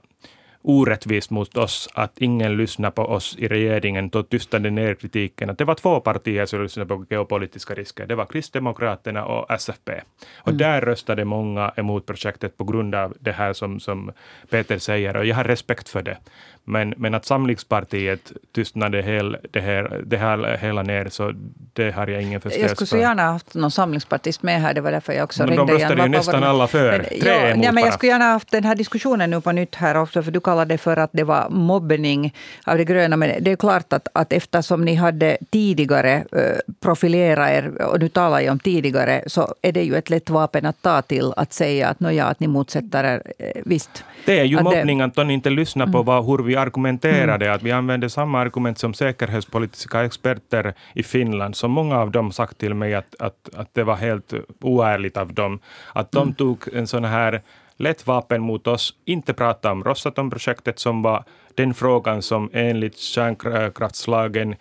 orättvist 0.62 1.30
mot 1.30 1.56
oss 1.56 1.88
att 1.94 2.18
ingen 2.18 2.56
lyssnade 2.56 2.92
på 2.92 3.02
oss 3.02 3.36
i 3.38 3.48
regeringen, 3.48 4.08
då 4.08 4.22
tystade 4.22 4.70
ner 4.70 4.94
kritiken. 4.94 5.50
Att 5.50 5.58
det 5.58 5.64
var 5.64 5.74
två 5.74 6.00
partier 6.00 6.46
som 6.46 6.62
lyssnade 6.62 6.88
på 6.88 7.06
geopolitiska 7.10 7.74
risker. 7.74 8.06
Det 8.06 8.14
var 8.14 8.26
Kristdemokraterna 8.26 9.24
och 9.24 9.50
SFP. 9.50 9.92
Och 10.36 10.48
mm. 10.48 10.58
där 10.58 10.80
röstade 10.80 11.24
många 11.24 11.72
emot 11.76 12.06
projektet 12.06 12.56
på 12.56 12.64
grund 12.64 12.94
av 12.94 13.16
det 13.20 13.32
här 13.32 13.52
som, 13.52 13.80
som 13.80 14.12
Peter 14.50 14.78
säger, 14.78 15.16
och 15.16 15.26
jag 15.26 15.36
har 15.36 15.44
respekt 15.44 15.88
för 15.88 16.02
det. 16.02 16.18
Men, 16.68 16.94
men 16.96 17.14
att 17.14 17.24
Samlingspartiet 17.24 18.32
tystnade 18.54 19.02
hel, 19.02 19.36
det, 19.50 19.60
här, 19.60 20.02
det 20.06 20.16
här 20.16 20.56
hela 20.56 20.82
ner, 20.82 21.08
så 21.08 21.32
det 21.72 21.90
har 21.90 22.06
jag 22.06 22.22
ingen 22.22 22.40
förståelse 22.40 22.60
för. 22.60 22.68
Jag 22.68 22.76
skulle 22.76 22.86
så 22.86 22.96
gärna 22.96 23.22
haft 23.22 23.54
någon 23.54 23.70
samlingspartist 23.70 24.42
med 24.42 24.60
här, 24.60 24.74
det 24.74 24.80
var 24.80 24.92
därför 24.92 25.12
jag 25.12 25.24
också 25.24 25.42
men 25.42 25.56
ringde. 25.56 25.72
De 25.72 25.78
röstade 25.78 26.02
ju 26.02 26.08
nästan 26.08 26.44
alla 26.44 26.66
för, 26.66 26.92
men, 26.92 27.20
tre 27.20 27.30
ja, 27.30 27.48
emot 27.48 27.64
ja, 27.64 27.72
men 27.72 27.84
Jag 27.84 27.94
skulle 27.94 28.12
gärna 28.12 28.24
haft 28.24 28.50
den 28.50 28.64
här 28.64 28.74
diskussionen 28.74 29.30
nu 29.30 29.40
på 29.40 29.52
nytt 29.52 29.74
här 29.74 29.96
också, 29.96 30.22
för 30.22 30.30
du 30.30 30.40
kallade 30.40 30.78
för 30.78 30.96
att 30.96 31.10
det 31.12 31.24
var 31.24 31.50
mobbning 31.50 32.34
av 32.64 32.78
de 32.78 32.84
gröna. 32.84 33.16
Men 33.16 33.44
det 33.44 33.52
är 33.52 33.56
klart 33.56 33.92
att, 33.92 34.08
att 34.12 34.32
eftersom 34.32 34.84
ni 34.84 34.94
hade 34.94 35.38
tidigare 35.50 36.12
eh, 36.12 36.74
profilerat 36.80 37.50
er, 37.50 37.82
och 37.82 38.00
nu 38.00 38.08
talar 38.08 38.40
jag 38.40 38.52
om 38.52 38.58
tidigare, 38.58 39.22
så 39.26 39.54
är 39.62 39.72
det 39.72 39.82
ju 39.82 39.96
ett 39.96 40.10
lätt 40.10 40.30
vapen 40.30 40.66
att 40.66 40.82
ta 40.82 41.02
till 41.02 41.32
att 41.36 41.52
säga 41.52 41.88
att, 41.88 42.14
ja, 42.14 42.24
att 42.24 42.40
ni 42.40 42.46
motsätter 42.46 43.04
er. 43.04 43.22
Eh, 43.38 43.62
visst. 43.64 44.04
Det 44.26 44.40
är 44.40 44.44
ju 44.44 44.62
mobbning 44.62 45.00
att 45.00 45.14
de 45.14 45.30
inte 45.30 45.50
lyssnar 45.50 45.86
på 45.86 45.98
mm. 45.98 46.04
vad, 46.04 46.26
hur 46.26 46.38
vi 46.42 46.56
argumenterade. 46.60 47.44
Mm. 47.44 47.56
Att 47.56 47.62
vi 47.62 47.72
använde 47.72 48.10
samma 48.10 48.40
argument 48.40 48.78
som 48.78 48.94
säkerhetspolitiska 48.94 50.04
experter 50.04 50.74
i 50.94 51.02
Finland, 51.02 51.56
som 51.56 51.70
många 51.70 51.98
av 51.98 52.10
dem 52.10 52.32
sagt 52.32 52.58
till 52.58 52.74
mig 52.74 52.94
att, 52.94 53.14
att, 53.18 53.48
att 53.56 53.74
det 53.74 53.84
var 53.84 53.96
helt 53.96 54.34
oärligt 54.60 55.16
av 55.16 55.34
dem. 55.34 55.60
Att 55.92 56.12
de 56.12 56.22
mm. 56.22 56.34
tog 56.34 56.68
en 56.74 56.86
sån 56.86 57.04
här 57.04 57.42
lätt 57.76 58.06
vapen 58.06 58.42
mot 58.42 58.66
oss, 58.66 58.94
inte 59.04 59.34
prata 59.34 59.72
om 59.72 59.84
Rosatom-projektet 59.84 60.78
som 60.78 61.02
var 61.02 61.24
den 61.54 61.74
frågan 61.74 62.22
som 62.22 62.50
enligt 62.52 62.98
kärnkraftslagen 62.98 64.54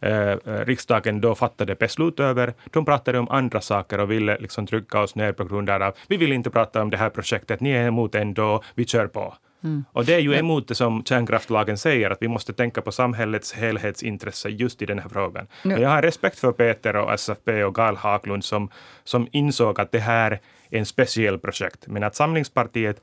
eh, 0.00 0.36
riksdagen 0.44 1.20
då 1.20 1.34
fattade 1.34 1.74
beslut 1.74 2.20
över. 2.20 2.54
De 2.70 2.84
pratade 2.84 3.18
om 3.18 3.28
andra 3.28 3.60
saker 3.60 4.00
och 4.00 4.10
ville 4.10 4.38
liksom 4.38 4.66
trycka 4.66 5.00
oss 5.00 5.14
ner 5.14 5.32
på 5.32 5.44
grund 5.44 5.70
av 5.70 5.92
vi 6.08 6.16
vill 6.16 6.32
inte 6.32 6.50
prata 6.50 6.82
om 6.82 6.90
det 6.90 6.96
här 6.96 7.10
projektet, 7.10 7.60
ni 7.60 7.70
är 7.70 7.86
emot 7.86 8.14
ändå, 8.14 8.62
vi 8.74 8.86
kör 8.86 9.06
på. 9.06 9.34
Mm. 9.64 9.84
Och 9.92 10.04
det 10.04 10.14
är 10.14 10.18
ju 10.18 10.34
emot 10.34 10.68
det 10.68 10.74
som 10.74 11.04
kärnkraftlagen 11.04 11.78
säger, 11.78 12.10
att 12.10 12.18
vi 12.20 12.28
måste 12.28 12.52
tänka 12.52 12.82
på 12.82 12.92
samhällets 12.92 13.52
helhetsintresse 13.52 14.48
just 14.48 14.82
i 14.82 14.86
den 14.86 14.98
här 14.98 15.08
frågan. 15.08 15.46
Mm. 15.64 15.82
Jag 15.82 15.88
har 15.88 16.02
respekt 16.02 16.38
för 16.38 16.52
Peter 16.52 16.96
och 16.96 17.12
SFP 17.12 17.64
och 17.64 17.74
Gal 17.74 17.96
Haglund 17.96 18.44
som, 18.44 18.70
som 19.04 19.28
insåg 19.32 19.80
att 19.80 19.92
det 19.92 19.98
här 19.98 20.40
är 20.70 20.78
en 20.78 20.86
speciell 20.86 21.38
projekt, 21.38 21.86
men 21.86 22.02
att 22.02 22.14
Samlingspartiet 22.14 23.02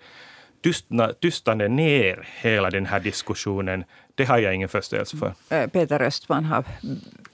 tystna, 0.64 1.14
tystade 1.22 1.68
ner 1.68 2.28
hela 2.42 2.70
den 2.70 2.86
här 2.86 3.00
diskussionen, 3.00 3.84
det 4.16 4.26
har 4.26 4.38
jag 4.38 4.56
ingen 4.56 4.70
förståelse 4.70 5.18
för. 5.18 5.34
Eh, 5.50 5.68
Peter 5.68 6.02
Östman 6.02 6.46
har 6.46 6.64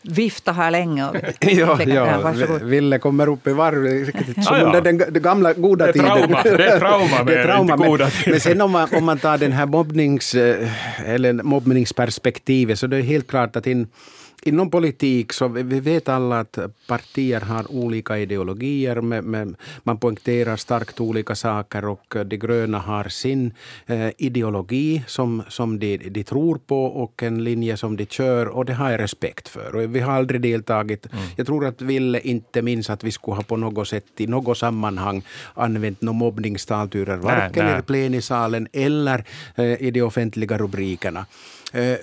viftat 0.01 0.55
här 0.55 0.71
länge. 0.71 1.09
Och 1.09 1.15
ja, 1.39 1.83
ja. 1.83 2.33
Ville 2.61 2.99
kommer 2.99 3.29
upp 3.29 3.47
i 3.47 3.53
varv, 3.53 4.11
som 4.43 4.55
ah, 4.55 4.61
under 4.61 4.81
den, 4.81 4.97
den 4.97 5.21
gamla 5.21 5.53
goda 5.53 5.91
tiden. 5.91 6.07
Trauma. 6.07 6.43
Det 6.43 6.49
är 6.49 6.79
trauma 6.79 7.23
det 7.23 7.39
är 7.39 7.43
trauma, 7.43 7.77
men, 7.77 7.89
goda 7.89 8.11
men 8.27 8.39
sen 8.39 8.61
om 8.61 8.71
man, 8.71 8.87
om 8.93 9.05
man 9.05 9.17
tar 9.17 9.37
den 9.37 9.51
här 9.51 9.65
mobbnings, 9.65 10.35
eh, 10.35 11.09
eller 11.09 11.33
mobbningsperspektivet 11.33 12.79
så 12.79 12.87
det 12.87 12.97
är 12.97 13.01
helt 13.01 13.27
klart 13.27 13.55
att 13.55 13.67
in, 13.67 13.87
Inom 14.43 14.69
politik 14.71 15.33
så 15.33 15.47
vi 15.47 15.79
vet 15.79 16.09
alla 16.09 16.39
att 16.39 16.59
partier 16.87 17.41
har 17.41 17.71
olika 17.71 18.17
ideologier. 18.17 19.01
Med, 19.01 19.55
man 19.83 19.97
poängterar 19.97 20.55
starkt 20.55 20.99
olika 20.99 21.35
saker 21.35 21.85
och 21.85 22.15
de 22.25 22.37
gröna 22.37 22.79
har 22.79 23.03
sin 23.09 23.53
eh, 23.85 24.09
ideologi 24.17 25.03
som, 25.07 25.43
som 25.49 25.79
de, 25.79 25.97
de 25.97 26.23
tror 26.23 26.57
på 26.67 26.85
och 26.85 27.23
en 27.23 27.43
linje 27.43 27.77
som 27.77 27.97
de 27.97 28.05
kör 28.05 28.45
och 28.47 28.65
det 28.65 28.73
har 28.73 28.91
jag 28.91 28.99
respekt 28.99 29.47
för. 29.47 29.75
Och 29.75 29.95
vi 29.95 29.99
har 29.99 30.13
aldrig 30.13 30.41
deltagit. 30.41 31.13
Mm. 31.13 31.25
Jag 31.35 31.47
tror 31.47 31.65
att 31.65 31.81
Ville 31.81 32.19
inte 32.19 32.61
minns 32.61 32.89
att 32.89 33.03
vi 33.03 33.11
skulle 33.11 33.35
ha 33.35 33.43
på 33.43 33.57
något 33.57 33.87
sätt 33.87 34.05
i 34.17 34.27
något 34.27 34.57
sammanhang 34.57 35.21
använt 35.53 36.01
några 36.01 36.17
mobbningstalturer, 36.17 37.17
varken 37.17 37.79
i 37.79 37.81
plenisalen 37.81 38.67
eller 38.73 39.23
eh, 39.55 39.81
i 39.81 39.91
de 39.91 40.01
offentliga 40.01 40.57
rubrikerna. 40.57 41.25
Eh, 41.73 41.97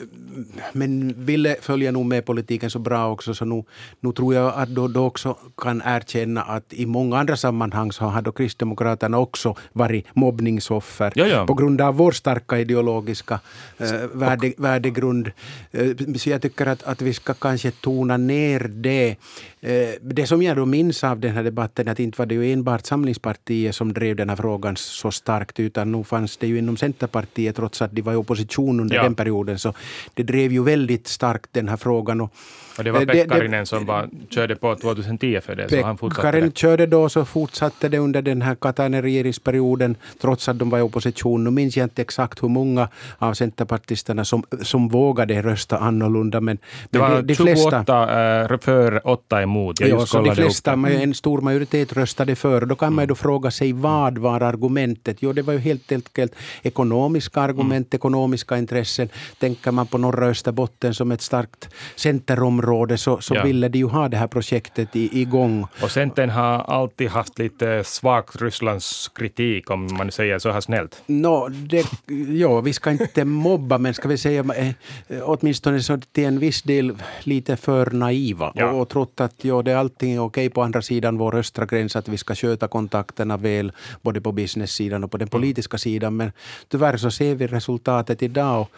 men 0.72 1.14
ville 1.16 1.56
följa 1.60 1.90
nog 1.90 2.06
med 2.06 2.24
politiken 2.24 2.70
så 2.70 2.78
bra 2.78 3.10
också, 3.10 3.34
så 3.34 3.44
nu, 3.44 3.64
nu 4.00 4.12
tror 4.12 4.34
jag 4.34 4.52
att 4.56 4.68
då, 4.68 4.88
då 4.88 5.04
också 5.06 5.36
kan 5.56 5.82
erkänna 5.84 6.42
att 6.42 6.72
i 6.72 6.86
många 6.86 7.18
andra 7.18 7.36
sammanhang 7.36 7.92
så 7.92 8.04
har 8.04 8.22
då 8.22 8.32
Kristdemokraterna 8.32 9.18
också 9.18 9.54
varit 9.72 10.06
mobbningsoffer 10.14 11.12
ja, 11.16 11.26
ja. 11.26 11.46
på 11.46 11.54
grund 11.54 11.80
av 11.80 11.94
vår 11.94 12.12
starka 12.12 12.58
ideologiska 12.58 13.40
eh, 13.78 13.92
värde, 14.12 14.52
värdegrund. 14.56 15.30
Eh, 15.70 15.96
så 16.16 16.30
jag 16.30 16.42
tycker 16.42 16.66
att, 16.66 16.82
att 16.82 17.02
vi 17.02 17.14
ska 17.14 17.34
kanske 17.34 17.70
tona 17.70 18.16
ner 18.16 18.60
det. 18.60 19.16
Eh, 19.60 19.88
det 20.00 20.26
som 20.26 20.42
jag 20.42 20.56
då 20.56 20.66
minns 20.66 21.04
av 21.04 21.20
den 21.20 21.34
här 21.34 21.42
debatten, 21.42 21.88
att 21.88 22.00
inte 22.00 22.18
var 22.18 22.26
det 22.26 22.34
ju 22.34 22.52
enbart 22.52 22.86
Samlingspartiet 22.86 23.74
som 23.74 23.92
drev 23.92 24.16
den 24.16 24.28
här 24.28 24.36
frågan 24.36 24.76
så 24.76 25.10
starkt, 25.10 25.60
utan 25.60 25.92
nu 25.92 26.04
fanns 26.04 26.36
det 26.36 26.46
ju 26.46 26.58
inom 26.58 26.76
Centerpartiet, 26.76 27.56
trots 27.56 27.82
att 27.82 27.92
de 27.92 28.02
var 28.02 28.12
i 28.12 28.16
opposition 28.16 28.80
under 28.80 28.96
ja. 28.96 29.02
den 29.02 29.14
perioden, 29.14 29.51
så 29.56 29.74
det 30.14 30.22
drev 30.22 30.52
ju 30.52 30.62
väldigt 30.62 31.08
starkt 31.08 31.52
den 31.52 31.68
här 31.68 31.76
frågan. 31.76 32.20
Och 32.20 32.34
och 32.78 32.84
det 32.84 32.90
var 32.90 33.06
Pekkarinen 33.06 33.66
som 33.66 33.86
bara 33.86 34.08
körde 34.30 34.56
på 34.56 34.74
2010 34.74 35.40
för 35.40 35.54
det, 35.54 35.68
så 35.68 35.82
han 35.82 35.98
fortsatte 35.98 36.22
Pekkarinen 36.22 36.52
körde 36.52 36.86
då, 36.86 37.08
så 37.08 37.24
fortsatte 37.24 37.88
det 37.88 37.98
under 37.98 38.22
den 38.22 38.42
här 38.42 38.54
Katainen-regeringsperioden, 38.54 39.96
trots 40.20 40.48
att 40.48 40.58
de 40.58 40.70
var 40.70 40.78
i 40.78 40.82
opposition. 40.82 41.44
Nu 41.44 41.50
minns 41.50 41.76
jag 41.76 41.84
inte 41.84 42.02
exakt 42.02 42.42
hur 42.42 42.48
många 42.48 42.88
av 43.18 43.34
centerpartisterna 43.34 44.24
som, 44.24 44.44
som 44.62 44.88
vågade 44.88 45.42
rösta 45.42 45.78
annorlunda, 45.78 46.40
men, 46.40 46.58
det 46.90 46.98
var 46.98 47.10
de, 47.10 47.22
de 47.22 47.34
28 47.34 47.52
flesta, 47.52 48.42
äh, 48.42 48.58
för, 48.58 49.08
8 49.08 49.42
emot. 49.42 49.80
Jag 49.80 49.90
ja, 49.90 50.06
så 50.06 50.22
de 50.22 50.34
flesta, 50.34 50.72
mm. 50.72 51.00
en 51.00 51.14
stor 51.14 51.40
majoritet 51.40 51.92
röstade 51.92 52.36
för. 52.36 52.66
Då 52.66 52.74
kan 52.74 52.94
man 52.94 53.02
ju 53.02 53.06
då 53.06 53.14
fråga 53.14 53.50
sig, 53.50 53.72
vad 53.72 54.18
var 54.18 54.40
argumentet? 54.40 55.16
Jo, 55.20 55.32
det 55.32 55.42
var 55.42 55.52
ju 55.52 55.58
helt 55.58 55.92
enkelt 55.92 56.34
ekonomiska 56.62 57.40
argument, 57.40 57.94
mm. 57.94 57.98
ekonomiska 57.98 58.58
intressen. 58.58 59.08
Tänker 59.38 59.70
man 59.70 59.86
på 59.86 59.98
norra 59.98 60.26
Österbotten 60.26 60.94
som 60.94 61.12
ett 61.12 61.20
starkt 61.20 61.68
centerområde 61.96 62.61
område 62.62 62.98
så, 62.98 63.20
så 63.20 63.34
ja. 63.34 63.44
ville 63.44 63.68
de 63.68 63.78
ju 63.78 63.86
ha 63.86 64.08
det 64.08 64.16
här 64.16 64.26
projektet 64.26 64.96
i, 64.96 65.20
igång. 65.20 65.66
Och 65.82 65.90
Centern 65.90 66.30
har 66.30 66.58
alltid 66.58 67.08
haft 67.08 67.38
lite 67.38 67.84
svagt 67.84 68.42
Rysslands 68.42 69.08
kritik, 69.08 69.70
om 69.70 69.88
man 69.98 70.10
säger 70.10 70.38
så 70.38 70.50
här 70.50 70.60
snällt. 70.60 71.02
No, 71.06 71.48
det, 71.48 71.86
ja, 72.28 72.60
vi 72.60 72.72
ska 72.72 72.90
inte 72.90 73.24
mobba, 73.24 73.78
men 73.78 73.94
ska 73.94 74.08
vi 74.08 74.18
säga 74.18 74.44
eh, 74.54 74.74
åtminstone 75.22 75.82
så 75.82 75.98
till 76.12 76.24
en 76.24 76.38
viss 76.38 76.62
del 76.62 76.96
lite 77.22 77.56
för 77.56 77.90
naiva 77.90 78.52
ja. 78.54 78.70
och, 78.70 78.80
och 78.80 78.88
trott 78.88 79.20
att 79.20 79.44
ja, 79.44 79.62
det 79.62 79.74
allting 79.74 80.12
är 80.12 80.20
okej 80.20 80.50
på 80.50 80.62
andra 80.62 80.82
sidan 80.82 81.18
vår 81.18 81.34
östra 81.34 81.66
gräns, 81.66 81.96
att 81.96 82.08
vi 82.08 82.16
ska 82.16 82.34
sköta 82.34 82.68
kontakterna 82.68 83.36
väl, 83.36 83.72
både 84.02 84.20
på 84.20 84.32
business-sidan 84.32 85.04
och 85.04 85.10
på 85.10 85.16
den 85.18 85.28
mm. 85.28 85.40
politiska 85.40 85.78
sidan. 85.78 86.16
Men 86.16 86.32
tyvärr 86.68 86.96
så 86.96 87.10
ser 87.10 87.34
vi 87.34 87.46
resultatet 87.46 88.22
idag. 88.22 88.60
Och, 88.60 88.70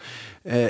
eh, 0.51 0.69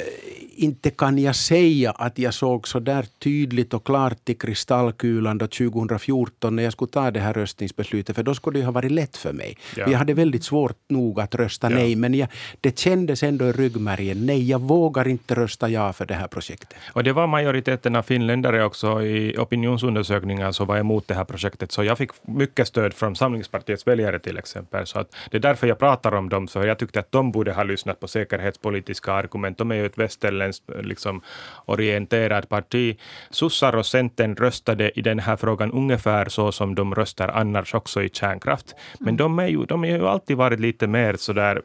inte 0.55 0.89
kan 0.89 1.17
jag 1.17 1.35
säga 1.35 1.91
att 1.91 2.19
jag 2.19 2.33
såg 2.33 2.67
så 2.67 2.79
där 2.79 3.04
tydligt 3.19 3.73
och 3.73 3.85
klart 3.85 4.29
i 4.29 4.33
kristallkulan 4.33 5.37
då 5.37 5.47
2014 5.47 6.55
när 6.55 6.63
jag 6.63 6.73
skulle 6.73 6.91
ta 6.91 7.11
det 7.11 7.19
här 7.19 7.33
röstningsbeslutet, 7.33 8.15
för 8.15 8.23
då 8.23 8.35
skulle 8.35 8.59
det 8.59 8.65
ha 8.65 8.71
varit 8.71 8.91
lätt 8.91 9.17
för 9.17 9.33
mig. 9.33 9.57
Ja. 9.77 9.91
Jag 9.91 9.97
hade 9.97 10.13
väldigt 10.13 10.43
svårt 10.43 10.77
nog 10.87 11.19
att 11.19 11.35
rösta 11.35 11.71
ja. 11.71 11.77
nej, 11.77 11.95
men 11.95 12.13
jag, 12.13 12.27
det 12.61 12.79
kändes 12.79 13.23
ändå 13.23 13.45
i 13.45 13.51
ryggmärgen. 13.51 14.25
Nej, 14.25 14.49
jag 14.49 14.61
vågar 14.61 15.07
inte 15.07 15.35
rösta 15.35 15.69
ja 15.69 15.93
för 15.93 16.05
det 16.05 16.13
här 16.13 16.27
projektet. 16.27 16.77
Och 16.93 17.03
det 17.03 17.13
var 17.13 17.27
majoriteten 17.27 17.95
av 17.95 18.03
finländare 18.03 18.63
också 18.63 19.01
i 19.01 19.37
opinionsundersökningar 19.37 20.51
som 20.51 20.67
var 20.67 20.77
emot 20.77 21.07
det 21.07 21.13
här 21.13 21.25
projektet, 21.25 21.71
så 21.71 21.83
jag 21.83 21.97
fick 21.97 22.11
mycket 22.21 22.67
stöd 22.67 22.93
från 22.93 23.15
Samlingspartiets 23.15 23.87
väljare 23.87 24.19
till 24.19 24.37
exempel. 24.37 24.85
Så 24.87 24.99
att 24.99 25.15
det 25.31 25.37
är 25.37 25.41
därför 25.41 25.67
jag 25.67 25.79
pratar 25.79 26.11
om 26.15 26.29
dem, 26.29 26.47
så 26.47 26.59
jag 26.59 26.79
tyckte 26.79 26.99
att 26.99 27.11
de 27.11 27.31
borde 27.31 27.53
ha 27.53 27.63
lyssnat 27.63 27.99
på 27.99 28.07
säkerhetspolitiska 28.07 29.13
argument. 29.13 29.57
De 29.57 29.71
är 29.71 29.75
ju 29.75 29.85
ett 29.85 29.97
västerländskt 29.97 30.69
liksom, 30.83 31.21
orienterat 31.65 32.49
parti. 32.49 32.94
Sossar 33.29 33.75
och 33.75 33.85
Centern 33.85 34.35
röstade 34.35 34.99
i 34.99 35.01
den 35.01 35.19
här 35.19 35.35
frågan 35.35 35.71
ungefär 35.71 36.29
så 36.29 36.51
som 36.51 36.75
de 36.75 36.95
röstar 36.95 37.27
annars 37.27 37.73
också 37.73 38.03
i 38.03 38.09
kärnkraft. 38.09 38.75
Men 38.99 39.07
mm. 39.07 39.17
de, 39.17 39.39
är 39.39 39.47
ju, 39.47 39.65
de 39.65 39.79
har 39.79 39.89
ju 39.89 40.07
alltid 40.07 40.37
varit 40.37 40.59
lite 40.59 40.87
mer 40.87 41.15
sådär 41.15 41.61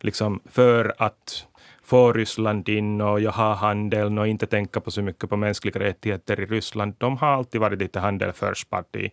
liksom 0.00 0.40
för 0.50 0.94
att 0.98 1.47
få 1.88 2.12
Ryssland 2.12 2.68
in 2.68 3.00
och 3.00 3.20
jag 3.20 3.30
har 3.32 3.54
handeln 3.54 4.18
och 4.18 4.28
inte 4.28 4.46
tänka 4.46 4.80
på 4.80 4.90
så 4.90 5.02
mycket 5.02 5.30
på 5.30 5.36
mänskliga 5.36 5.80
rättigheter 5.80 6.40
i 6.40 6.46
Ryssland. 6.46 6.94
De 6.98 7.16
har 7.16 7.28
alltid 7.28 7.60
varit 7.60 7.78
lite 7.78 8.00
handel 8.00 8.32
först 8.32 8.70
parti. 8.70 9.10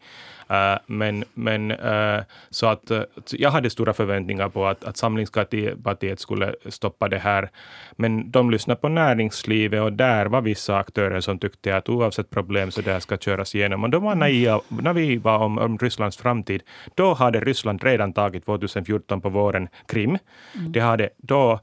Uh, 0.52 0.78
men, 0.86 1.24
men 1.34 1.72
uh, 1.72 2.22
så 2.50 2.68
att 2.68 2.92
uh, 2.92 3.02
jag 3.32 3.52
hade 3.52 3.70
stora 3.70 3.94
förväntningar 3.94 4.50
på 4.50 4.66
att, 4.66 4.84
att 4.84 4.98
Samlingspartiet 4.98 6.20
skulle 6.20 6.56
stoppa 6.70 7.08
det 7.08 7.18
här. 7.18 7.50
Men 7.92 8.32
de 8.32 8.52
lyssnade 8.52 8.82
på 8.82 8.90
näringslivet 8.90 9.82
och 9.82 9.94
där 9.94 10.26
var 10.26 10.42
vissa 10.42 10.78
aktörer 10.78 11.22
som 11.22 11.40
tyckte 11.40 11.78
att 11.78 11.90
oavsett 11.90 12.30
problem 12.30 12.72
så 12.72 12.82
det 12.82 12.92
här 12.92 13.00
ska 13.00 13.18
köras 13.18 13.56
igenom. 13.56 13.84
Och 13.84 13.90
de 13.90 14.04
var 14.04 14.16
naiva, 14.16 14.62
naiva 14.70 15.38
om, 15.38 15.58
om 15.58 15.78
Rysslands 15.78 16.18
framtid. 16.18 16.64
Då 16.96 17.14
hade 17.14 17.40
Ryssland 17.40 17.84
redan 17.84 18.14
tagit 18.14 18.46
2014 18.46 19.22
på 19.22 19.30
våren 19.30 19.68
Krim. 19.88 20.18
Mm. 20.56 20.72
Det 20.72 20.80
hade 20.80 21.10
då 21.18 21.60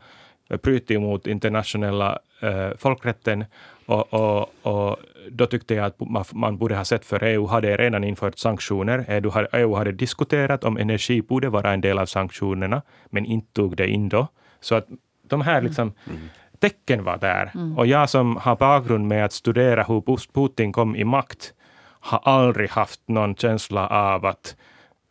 brutit 0.62 1.00
mot 1.00 1.26
internationella 1.26 2.18
eh, 2.40 2.70
folkrätten 2.78 3.44
och, 3.86 4.14
och, 4.14 4.50
och, 4.62 4.96
då 5.30 5.46
tyckte 5.46 5.74
jag 5.74 5.86
att 5.86 5.96
man 6.32 6.58
borde 6.58 6.76
ha 6.76 6.84
sett 6.84 7.04
för 7.04 7.24
EU 7.24 7.46
hade 7.46 7.76
redan 7.76 8.04
infört 8.04 8.38
sanktioner. 8.38 9.22
EU 9.52 9.74
hade 9.74 9.92
diskuterat 9.92 10.64
om 10.64 10.76
energi 10.76 11.22
borde 11.22 11.48
vara 11.48 11.72
en 11.72 11.80
del 11.80 11.98
av 11.98 12.06
sanktionerna, 12.06 12.82
men 13.10 13.24
inte 13.24 13.52
tog 13.52 13.76
det 13.76 13.88
in 13.88 14.08
då. 14.08 14.26
Så 14.60 14.74
att 14.74 14.86
de 15.22 15.40
här 15.40 15.58
mm. 15.58 15.64
liksom, 15.64 15.92
mm. 16.06 16.20
tecken 16.58 17.04
var 17.04 17.18
där. 17.18 17.50
Mm. 17.54 17.78
Och 17.78 17.86
jag 17.86 18.10
som 18.10 18.36
har 18.36 18.56
bakgrund 18.56 19.08
med 19.08 19.24
att 19.24 19.32
studera 19.32 19.82
hur 19.82 20.32
Putin 20.32 20.72
kom 20.72 20.96
i 20.96 21.04
makt 21.04 21.54
har 22.02 22.20
aldrig 22.24 22.70
haft 22.70 23.00
någon 23.06 23.34
känsla 23.34 23.86
av 23.86 24.26
att 24.26 24.56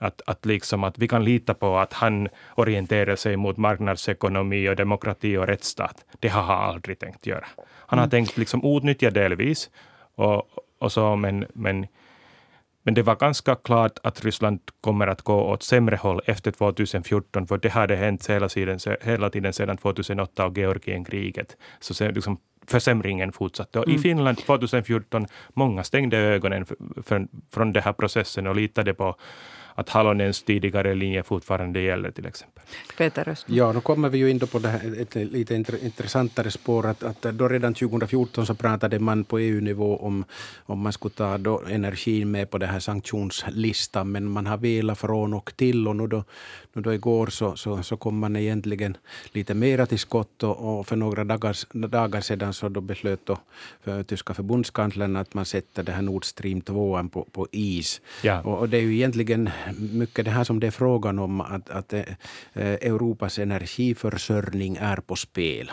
Att, 0.01 0.21
att, 0.25 0.45
liksom 0.45 0.83
att 0.83 0.97
vi 0.99 1.07
kan 1.07 1.23
lita 1.23 1.53
på 1.53 1.77
att 1.77 1.93
han 1.93 2.27
orienterar 2.55 3.15
sig 3.15 3.37
mot 3.37 3.57
marknadsekonomi 3.57 4.69
och 4.69 4.75
demokrati 4.75 5.37
och 5.37 5.47
rättsstat. 5.47 6.05
Det 6.19 6.27
har 6.27 6.41
han 6.41 6.69
aldrig 6.69 6.99
tänkt 6.99 7.27
göra. 7.27 7.45
Han 7.91 7.99
har 7.99 8.05
mm. 8.05 8.09
tänkt 8.09 8.37
liksom 8.37 8.77
utnyttja 8.77 9.11
delvis, 9.11 9.69
och, 10.15 10.43
och 10.79 10.91
så, 10.91 11.15
men, 11.15 11.45
men, 11.53 11.87
men 12.83 12.93
det 12.93 13.01
var 13.01 13.15
ganska 13.15 13.55
klart 13.55 13.99
att 14.03 14.25
Ryssland 14.25 14.59
kommer 14.81 15.07
att 15.07 15.21
gå 15.21 15.41
åt 15.41 15.63
sämre 15.63 15.95
håll 15.95 16.21
efter 16.25 16.51
2014, 16.51 17.47
för 17.47 17.57
det 17.57 17.69
hade 17.69 17.95
hänt 17.95 18.29
hela 18.29 18.49
tiden, 18.49 18.79
hela 19.01 19.29
tiden 19.29 19.53
sedan 19.53 19.77
2008 19.77 20.45
och 20.45 20.57
Georgienkriget. 20.57 21.57
Så 21.79 22.11
liksom 22.11 22.37
försämringen 22.67 23.31
fortsatte. 23.31 23.79
Och 23.79 23.85
mm. 23.85 23.97
I 23.97 23.99
Finland 23.99 24.37
2014, 24.37 25.27
många 25.53 25.83
stängde 25.83 26.17
ögonen 26.17 26.65
för, 26.65 26.77
för, 27.03 27.27
från 27.53 27.73
den 27.73 27.83
här 27.83 27.93
processen 27.93 28.47
och 28.47 28.55
litade 28.55 28.93
på 28.93 29.15
att 29.75 29.89
Halonens 29.89 30.43
tidigare 30.43 30.95
linje 30.95 31.23
fortfarande 31.23 31.81
gäller 31.81 32.11
till 32.11 32.25
exempel. 32.25 32.63
Peter 32.97 33.29
Östman. 33.29 33.57
Ja, 33.57 33.71
nu 33.71 33.81
kommer 33.81 34.09
vi 34.09 34.17
ju 34.17 34.29
in 34.29 34.39
på 34.39 34.59
det 34.59 34.69
här, 34.69 35.01
ett 35.01 35.15
lite 35.15 35.55
intressantare 35.55 36.51
spår. 36.51 36.87
Att, 36.87 37.03
att 37.03 37.21
då 37.21 37.47
redan 37.47 37.73
2014 37.73 38.45
så 38.45 38.55
pratade 38.55 38.99
man 38.99 39.23
på 39.23 39.39
EU-nivå 39.39 39.97
om, 39.97 40.25
om 40.65 40.79
man 40.79 40.93
skulle 40.93 41.13
ta 41.13 41.37
då 41.37 41.61
energin 41.69 42.31
med 42.31 42.49
på 42.49 42.57
den 42.57 42.69
här 42.69 42.79
sanktionslistan. 42.79 44.11
Men 44.11 44.31
man 44.31 44.47
har 44.47 44.57
velat 44.57 44.99
från 44.99 45.33
och 45.33 45.53
till 45.55 45.87
och 45.87 45.95
nu 45.95 46.07
då, 46.07 46.23
nu 46.73 46.81
då 46.81 46.93
igår 46.93 47.27
så, 47.27 47.55
så, 47.55 47.83
så 47.83 47.97
kom 47.97 48.19
man 48.19 48.35
egentligen 48.35 48.97
lite 49.31 49.53
mera 49.53 49.85
till 49.85 49.99
skott 49.99 50.43
och, 50.43 50.79
och 50.79 50.87
för 50.87 50.95
några 50.95 51.23
dagar, 51.23 51.87
dagar 51.87 52.21
sedan 52.21 52.53
så 52.53 52.69
då 52.69 52.81
beslöt 52.81 53.25
då 53.25 53.37
för 53.83 54.03
tyska 54.03 54.33
förbundskanslern 54.33 55.15
att 55.15 55.33
man 55.33 55.45
sätter 55.45 55.83
det 55.83 55.91
här 55.91 56.01
Nord 56.01 56.25
Stream 56.25 56.61
2 56.61 57.09
på, 57.11 57.27
på 57.31 57.47
is. 57.51 58.01
Ja. 58.23 58.41
Och, 58.41 58.59
och 58.59 58.69
det 58.69 58.77
är 58.77 58.81
ju 58.81 58.93
egentligen 58.93 59.49
mycket 59.77 60.25
det 60.25 60.31
här 60.31 60.43
som 60.43 60.59
det 60.59 60.67
är 60.67 60.71
frågan 60.71 61.19
om, 61.19 61.41
att, 61.41 61.69
att 61.69 61.93
eh, 61.93 62.03
Europas 62.53 63.39
energiförsörjning 63.39 64.77
är 64.81 64.97
på 64.97 65.15
spel. 65.15 65.71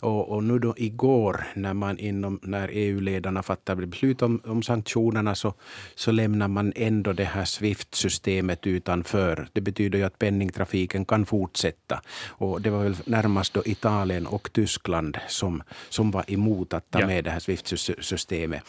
Och, 0.00 0.28
och, 0.28 0.44
nu 0.44 0.58
då 0.58 0.74
igår 0.76 1.44
när, 1.54 1.74
man 1.74 1.98
inom, 1.98 2.40
när 2.42 2.68
EU-ledarna 2.72 3.42
fattade 3.42 3.86
beslut 3.86 4.22
om, 4.22 4.40
om 4.44 4.62
sanktionerna 4.62 5.34
så, 5.34 5.54
så 5.94 6.10
lämnar 6.10 6.48
man 6.48 6.72
ändå 6.76 7.12
det 7.12 7.24
här 7.24 7.44
Swift-systemet 7.44 8.66
utanför. 8.66 9.48
Det 9.52 9.60
betyder 9.60 9.98
ju 9.98 10.04
att 10.04 10.18
penningtrafiken 10.18 11.04
kan 11.04 11.26
fortsätta. 11.26 12.02
Och 12.28 12.60
det 12.60 12.70
var 12.70 12.82
väl 12.82 12.96
närmast 13.04 13.54
då 13.54 13.62
Italien 13.64 14.26
och 14.26 14.52
Tyskland 14.52 15.18
som, 15.28 15.62
som 15.88 16.10
var 16.10 16.24
emot 16.26 16.74
att 16.74 16.90
ta 16.90 17.00
ja. 17.00 17.06
med 17.06 17.24
det 17.24 17.30
här 17.30 17.40
Swift-systemet. 17.40 18.62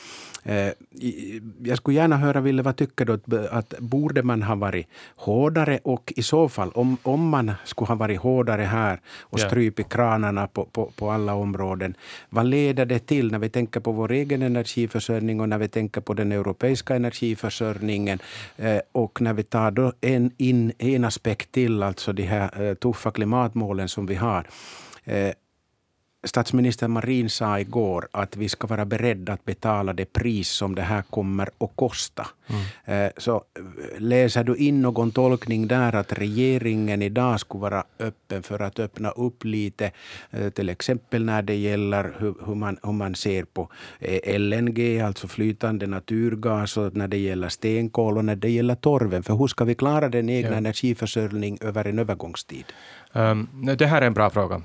Eh, 0.44 0.70
jag 1.64 1.78
skulle 1.78 1.98
gärna 1.98 2.18
höra, 2.18 2.42
Ville, 2.42 2.62
vad 2.62 2.76
tycker 2.76 3.06
du? 3.06 3.14
Att, 3.14 3.34
att 3.34 3.80
borde 3.80 4.24
man 4.24 4.44
ha 4.44 4.56
varit 4.62 4.88
hårdare 5.16 5.80
och 5.84 6.14
i 6.16 6.24
så 6.24 6.50
fall, 6.50 6.72
om, 6.72 6.98
om 7.04 7.30
man 7.30 7.52
skulle 7.66 7.88
ha 7.88 7.96
varit 7.96 8.20
hårdare 8.20 8.62
här 8.62 9.00
och 9.20 9.40
strypit 9.40 9.90
kranarna 9.90 10.48
på, 10.48 10.66
på, 10.66 10.92
på 10.96 11.12
alla 11.12 11.34
områden, 11.34 11.96
vad 12.30 12.46
leder 12.46 12.86
det 12.86 13.00
till 13.00 13.32
när 13.32 13.40
vi 13.40 13.50
tänker 13.50 13.80
på 13.80 13.92
vår 13.92 14.12
egen 14.12 14.42
energiförsörjning 14.42 15.42
och 15.42 15.50
när 15.50 15.58
vi 15.58 15.68
tänker 15.68 16.02
på 16.02 16.14
den 16.14 16.32
europeiska 16.32 16.96
energiförsörjningen 16.96 18.20
eh, 18.58 18.80
och 18.92 19.22
när 19.22 19.34
vi 19.34 19.44
tar 19.44 19.72
då 19.72 19.94
en, 20.02 20.32
in 20.38 20.72
en 20.78 21.06
aspekt 21.06 21.52
till, 21.52 21.84
alltså 21.84 22.14
de 22.14 22.24
här 22.24 22.62
eh, 22.62 22.74
tuffa 22.74 23.12
klimatmålen 23.12 23.90
som 23.90 24.06
vi 24.06 24.16
har 24.16 24.46
Statsminister 26.24 26.88
Marin 26.88 27.30
sa 27.30 27.60
igår 27.60 28.08
att 28.12 28.38
vi 28.38 28.50
ska 28.50 28.68
vara 28.68 28.86
beredda 28.86 29.34
att 29.34 29.46
betala 29.46 29.94
det 29.94 30.14
pris 30.14 30.50
som 30.50 30.76
det 30.76 30.82
här 30.82 31.02
kommer 31.02 31.50
att 31.58 31.72
kosta. 31.76 32.28
Mm. 32.48 33.06
Eh, 33.06 33.12
så 33.18 33.36
eh, 33.36 33.42
läser 34.02 34.44
du 34.44 34.56
in 34.56 34.82
någon 34.82 35.12
tolkning 35.12 35.68
där 35.68 35.96
att 35.96 36.14
regeringen 36.14 37.02
idag 37.02 37.40
skulle 37.40 37.62
vara 37.62 37.84
öppen 38.00 38.44
för 38.44 38.60
att 38.60 38.80
öppna 38.80 39.12
upp 39.12 39.44
lite, 39.44 39.92
eh, 40.32 40.50
till 40.50 40.70
exempel 40.70 41.26
när 41.26 41.42
det 41.42 41.56
gäller 41.56 42.14
hur, 42.20 42.56
man, 42.56 42.78
hur 42.84 42.92
man 42.92 43.16
ser 43.16 43.44
på 43.44 43.70
LNG, 44.38 45.02
alltså 45.02 45.28
flytande 45.28 45.88
naturgas, 45.88 46.78
och 46.78 46.96
när 46.96 47.08
det 47.08 47.18
gäller 47.18 47.50
stenkol 47.50 48.18
och 48.18 48.26
när 48.26 48.36
det 48.36 48.50
gäller 48.50 48.76
torven. 48.76 49.24
För 49.24 49.34
hur 49.36 49.48
ska 49.48 49.66
vi 49.66 49.76
klara 49.76 50.10
den 50.10 50.30
egna 50.30 50.52
ja. 50.52 50.58
energiförsörjning 50.58 51.58
över 51.62 51.88
en 51.88 52.00
övergångstid? 52.00 52.66
Um, 53.14 53.48
det 53.78 53.86
här 53.86 54.02
är 54.02 54.08
en 54.08 54.14
bra 54.14 54.30
fråga. 54.30 54.62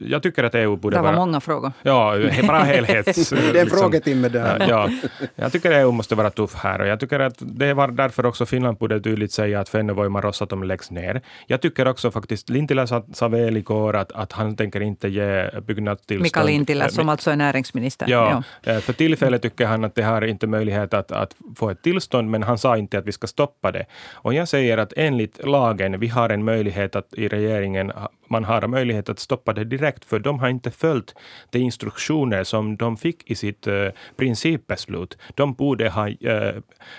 Jag 0.00 0.22
tycker 0.22 0.44
att 0.44 0.54
EU 0.54 0.76
borde 0.86 0.96
vara... 0.96 1.02
Det 1.02 1.12
var 1.12 1.16
vara... 1.16 1.26
många 1.26 1.40
frågor. 1.40 1.72
Ja, 1.82 2.14
bra 2.46 2.58
helhets... 2.58 3.30
det 3.30 3.36
är 3.36 3.48
en 3.48 3.52
liksom, 3.52 3.78
frågetimme 3.78 4.28
där. 4.28 4.66
Ja, 4.68 4.90
jag 5.36 5.52
tycker 5.52 5.70
EU 5.80 5.90
måste 5.92 6.14
vara 6.14 6.30
tuff 6.30 6.54
här 6.54 6.80
och 6.80 6.86
jag 6.86 7.00
tycker 7.00 7.20
att 7.20 7.34
det 7.38 7.74
var 7.74 7.88
därför 7.88 8.26
också 8.26 8.46
Finland 8.46 8.78
borde 8.78 9.00
tydligt 9.00 9.32
säga 9.32 9.60
att 9.60 9.68
Fennovoima 9.68 10.20
Rosatom 10.20 10.62
läggs 10.62 10.90
ner. 10.90 11.20
Jag 11.46 11.60
tycker 11.60 11.88
också 11.88 12.10
faktiskt, 12.10 12.48
Lintilä 12.48 12.86
sa 13.12 13.28
väl 13.28 13.56
igår 13.56 13.96
att, 13.96 14.12
att 14.12 14.32
han 14.32 14.56
tänker 14.56 14.80
inte 14.80 15.08
ge 15.08 15.50
byggnadstillstånd. 15.66 16.22
Mika 16.22 16.42
Lintilä 16.42 16.88
som 16.88 17.08
alltså 17.08 17.30
är 17.30 17.36
näringsminister. 17.36 18.06
Ja, 18.08 18.42
ja. 18.62 18.80
för 18.80 18.92
tillfället 18.92 19.42
tycker 19.42 19.66
han 19.66 19.84
att 19.84 19.94
det 19.94 20.02
har 20.02 20.24
inte 20.24 20.46
möjlighet 20.46 20.94
att, 20.94 21.12
att 21.12 21.34
få 21.56 21.70
ett 21.70 21.82
tillstånd, 21.82 22.30
men 22.30 22.42
han 22.42 22.58
sa 22.58 22.76
inte 22.76 22.98
att 22.98 23.06
vi 23.06 23.12
ska 23.12 23.26
stoppa 23.26 23.72
det. 23.72 23.86
Och 24.12 24.34
jag 24.34 24.48
säger 24.48 24.78
att 24.78 24.92
enligt 24.96 25.46
lagen, 25.46 26.00
vi 26.00 26.08
har 26.08 26.28
en 26.28 26.44
möjlighet 26.44 26.96
att 26.96 27.14
i 27.14 27.28
regeringen 27.28 27.92
man 28.28 28.44
har 28.44 28.66
möjlighet 28.66 29.08
att 29.08 29.18
stoppa 29.18 29.52
det 29.52 29.64
direkt, 29.64 30.04
för 30.04 30.18
de 30.18 30.38
har 30.38 30.48
inte 30.48 30.70
följt 30.76 31.14
de 31.50 31.58
instruktioner 31.58 32.44
som 32.44 32.76
de 32.76 32.96
fick 32.96 33.30
i 33.30 33.34
sitt 33.34 33.66
eh, 33.66 33.88
principbeslut. 34.16 35.18
De 35.34 35.54
borde 35.54 35.88
ha 35.88 36.08
eh, 36.08 36.54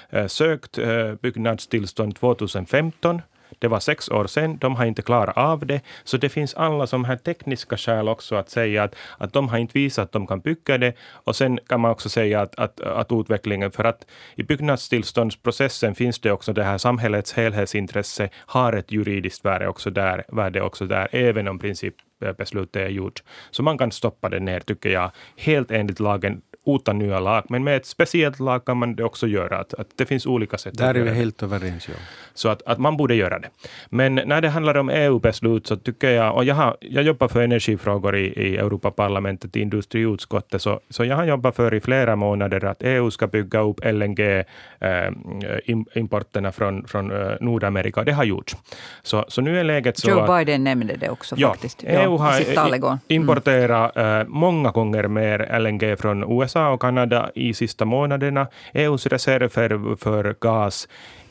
eh, 0.09 0.27
sökt 0.27 0.79
byggnadstillstånd 1.21 2.15
2015 2.15 3.21
det 3.59 3.67
var 3.67 3.79
sex 3.79 4.09
år 4.09 4.27
sedan, 4.27 4.57
de 4.57 4.75
har 4.75 4.85
inte 4.85 5.01
klarat 5.01 5.37
av 5.37 5.65
det. 5.65 5.81
Så 6.03 6.17
det 6.17 6.29
finns 6.29 6.53
alla 6.53 6.87
som 6.87 7.05
här 7.05 7.15
tekniska 7.15 7.77
skäl 7.77 8.07
också 8.09 8.35
att 8.35 8.49
säga 8.49 8.83
att, 8.83 8.95
att 9.17 9.33
de 9.33 9.49
har 9.49 9.57
inte 9.57 9.79
visat 9.79 10.03
att 10.03 10.11
de 10.11 10.27
kan 10.27 10.39
bygga 10.39 10.77
det. 10.77 10.93
Och 11.11 11.35
sen 11.35 11.59
kan 11.67 11.81
man 11.81 11.91
också 11.91 12.09
säga 12.09 12.41
att, 12.41 12.55
att, 12.55 12.81
att 12.81 13.11
utvecklingen, 13.11 13.71
för 13.71 13.83
att 13.83 14.05
i 14.35 14.43
byggnadstillståndsprocessen 14.43 15.95
finns 15.95 16.19
det 16.19 16.31
också 16.31 16.53
det 16.53 16.63
här 16.63 16.77
samhällets 16.77 17.33
helhetsintresse 17.33 18.29
har 18.35 18.73
ett 18.73 18.91
juridiskt 18.91 19.45
värde 19.45 19.67
också 19.67 19.89
där, 19.89 20.23
värde 20.27 20.61
också 20.61 20.85
där 20.85 21.07
även 21.11 21.47
om 21.47 21.59
principbeslutet 21.59 22.75
är 22.75 22.89
gjort. 22.89 23.23
Så 23.51 23.63
man 23.63 23.77
kan 23.77 23.91
stoppa 23.91 24.29
det 24.29 24.39
ner, 24.39 24.59
tycker 24.59 24.89
jag, 24.89 25.11
helt 25.37 25.71
enligt 25.71 25.99
lagen 25.99 26.41
utan 26.67 26.99
nya 26.99 27.19
lag. 27.19 27.43
Men 27.49 27.63
med 27.63 27.77
ett 27.77 27.85
speciellt 27.85 28.39
lag 28.39 28.65
kan 28.65 28.77
man 28.77 28.95
det 28.95 29.03
också 29.03 29.27
göra. 29.27 29.59
Att, 29.59 29.73
att 29.73 29.87
det 29.95 30.05
finns 30.05 30.25
olika 30.25 30.57
sätt. 30.57 30.77
Där 30.77 30.95
är 30.95 31.01
vi 31.01 31.11
helt 31.11 31.43
överens. 31.43 31.87
Ja. 31.87 31.93
Så 32.33 32.49
att, 32.49 32.61
att 32.65 32.77
man 32.77 32.97
borde 32.97 33.15
göra 33.15 33.39
det. 33.39 33.49
Men 33.89 34.15
när 34.15 34.41
det 34.41 34.49
handlar 34.49 34.77
om 34.77 34.89
EU-beslut 34.89 35.67
så 35.67 35.75
tycker 35.75 36.11
jag, 36.11 36.35
och 36.35 36.43
jag, 36.43 36.55
har, 36.55 36.77
jag 36.81 37.03
jobbar 37.03 37.27
för 37.27 37.41
energifrågor 37.41 38.15
i, 38.15 38.25
i 38.25 38.57
Europaparlamentet, 38.57 39.55
i 39.55 39.61
industriutskottet, 39.61 40.61
så, 40.61 40.79
så 40.89 41.05
jag 41.05 41.15
har 41.15 41.25
jobbat 41.25 41.55
för 41.55 41.73
i 41.73 41.81
flera 41.81 42.15
månader 42.15 42.65
att 42.65 42.83
EU 42.83 43.11
ska 43.11 43.27
bygga 43.27 43.59
upp 43.59 43.85
LNG-importerna 43.85 46.47
eh, 46.47 46.51
från, 46.51 46.87
från 46.87 47.11
eh, 47.11 47.31
Nordamerika. 47.41 48.03
Det 48.03 48.11
har 48.11 48.23
gjorts. 48.23 48.55
Så, 49.03 49.25
så 49.27 49.41
nu 49.41 49.59
är 49.59 49.63
läget 49.63 49.97
så 49.97 50.09
Joe 50.09 50.19
att, 50.19 50.27
Biden 50.27 50.63
nämnde 50.63 50.95
det 50.95 51.09
också 51.09 51.35
ja, 51.37 51.49
faktiskt. 51.49 51.83
EU 51.87 52.17
har 52.17 52.31
mm. 52.31 52.97
importerat 53.07 53.95
mm. 53.95 54.21
uh, 54.21 54.27
många 54.27 54.71
gånger 54.71 55.07
mer 55.07 55.59
LNG 55.59 55.97
från 55.97 56.41
USA 56.41 56.56
USA 56.57 56.69
och 56.69 56.81
Kanada 56.81 57.31
i 57.35 57.53
sista 57.53 57.85
månaderna. 57.85 58.47
EUs 58.73 59.05
reserver 59.05 59.95
för 59.95 60.35
gas 60.39 60.87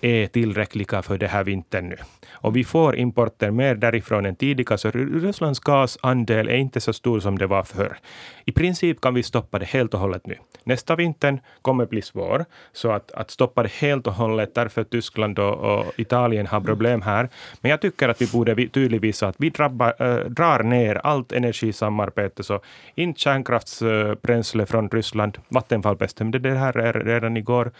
är 0.06 0.26
tillräckliga 0.26 1.02
för 1.02 1.18
det 1.18 1.26
här 1.26 1.44
vintern 1.44 1.88
nu. 1.88 1.96
Och 2.30 2.56
vi 2.56 2.64
får 2.64 2.96
importer 2.96 3.50
mer 3.50 3.74
därifrån 3.74 4.26
än 4.26 4.36
tidigare, 4.36 4.78
så 4.78 4.90
Rysslands 4.90 5.60
gasandel 5.60 6.48
är 6.48 6.56
inte 6.56 6.80
så 6.80 6.92
stor 6.92 7.20
som 7.20 7.38
det 7.38 7.46
var 7.46 7.62
förr. 7.62 7.96
I 8.44 8.52
princip 8.52 9.00
kan 9.00 9.14
vi 9.14 9.22
stoppa 9.22 9.58
det 9.58 9.64
helt 9.64 9.94
och 9.94 10.00
hållet 10.00 10.26
nu. 10.26 10.36
Nästa 10.64 10.96
vinter 10.96 11.42
kommer 11.62 11.86
bli 11.86 12.02
svår, 12.02 12.44
så 12.72 12.90
att, 12.90 13.12
att 13.12 13.30
stoppa 13.30 13.62
det 13.62 13.72
helt 13.72 14.06
och 14.06 14.12
hållet, 14.12 14.54
därför 14.54 14.84
Tyskland 14.84 15.38
och, 15.38 15.54
och 15.54 15.92
Italien 15.96 16.46
har 16.46 16.60
problem 16.60 17.02
här. 17.02 17.28
Men 17.60 17.70
jag 17.70 17.80
tycker 17.80 18.08
att 18.08 18.22
vi 18.22 18.26
borde 18.26 18.68
tydligt 18.68 19.02
visa 19.02 19.28
att 19.28 19.36
vi 19.38 19.50
drabbar, 19.50 19.94
äh, 19.98 20.30
drar 20.30 20.62
ner 20.62 20.94
allt 20.94 21.32
energisamarbete, 21.32 22.42
så 22.42 22.60
inte 22.94 23.20
kärnkraftsbränsle 23.20 24.66
från 24.66 24.88
Ryssland. 24.88 25.38
Vattenfall 25.48 25.96
bestämde 25.96 26.38
det 26.38 26.54
här 26.54 26.92
redan 27.04 27.36
igår. 27.36 27.72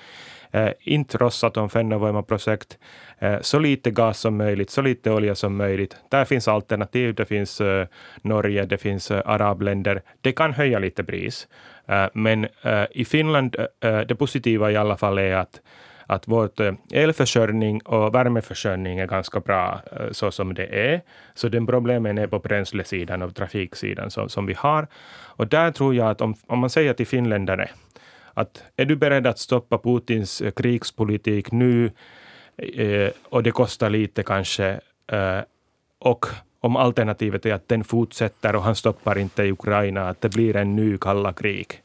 Eh, 0.50 0.70
inte 0.80 1.18
Rosatom 1.18 1.68
Fennovoima-projekt, 1.68 2.78
eh, 3.18 3.40
så 3.40 3.58
lite 3.58 3.90
gas 3.90 4.18
som 4.18 4.36
möjligt, 4.36 4.70
så 4.70 4.82
lite 4.82 5.10
olja 5.10 5.34
som 5.34 5.56
möjligt. 5.56 5.96
Där 6.10 6.24
finns 6.24 6.48
alternativ, 6.48 7.14
det 7.14 7.24
finns 7.24 7.60
eh, 7.60 7.86
Norge, 8.22 8.64
det 8.64 8.78
finns 8.78 9.10
eh, 9.10 9.22
arabländer. 9.24 10.02
Det 10.20 10.32
kan 10.32 10.52
höja 10.52 10.78
lite 10.78 11.04
pris, 11.04 11.48
eh, 11.88 12.06
men 12.14 12.46
eh, 12.62 12.84
i 12.90 13.04
Finland, 13.04 13.56
det 13.80 14.18
positiva 14.18 14.70
i 14.70 14.76
alla 14.76 14.96
fall 14.96 15.18
är 15.18 15.34
att 15.34 15.60
att 16.08 16.28
vår 16.28 16.50
elförsörjning 16.92 17.80
och 17.80 18.14
värmeförsörjning 18.14 18.98
är 18.98 19.06
ganska 19.06 19.40
bra 19.40 19.80
så 20.10 20.30
som 20.30 20.54
det 20.54 20.66
är. 20.66 21.00
Så 21.34 21.48
den 21.48 21.66
problemen 21.66 22.18
är 22.18 22.26
på 22.26 22.38
bränslesidan 22.38 23.22
och 23.22 23.34
trafiksidan 23.34 24.10
som, 24.10 24.28
som 24.28 24.46
vi 24.46 24.54
har. 24.54 24.86
Och 25.36 25.46
där 25.46 25.70
tror 25.70 25.94
jag 25.94 26.10
att 26.10 26.20
om, 26.20 26.34
om 26.46 26.58
man 26.58 26.70
säger 26.70 26.92
till 26.92 27.06
finländare 27.06 27.70
att 28.36 28.62
är 28.76 28.84
du 28.84 28.96
beredd 28.96 29.26
att 29.26 29.38
stoppa 29.38 29.78
Putins 29.78 30.40
eh, 30.40 30.50
krigspolitik 30.50 31.52
nu 31.52 31.90
Eh, 32.58 33.10
och 33.28 33.42
det 33.42 33.50
kostar 33.50 33.90
lite 33.90 34.22
kanske. 34.22 34.80
Eh, 35.06 35.40
och 35.98 36.26
om 36.60 36.76
alternativet 36.76 37.46
är 37.46 37.54
att 37.54 37.68
den 37.68 37.84
fortsätter 37.84 38.56
och 38.56 38.62
han 38.62 38.74
stoppar 38.74 39.18
inte 39.18 39.42
i 39.42 39.52
Ukraina, 39.52 40.08
att 40.08 40.20
det 40.20 40.28
blir 40.28 40.56
en 40.56 40.76
ny 40.76 40.98
kalla 40.98 41.32
krig. 41.32 41.82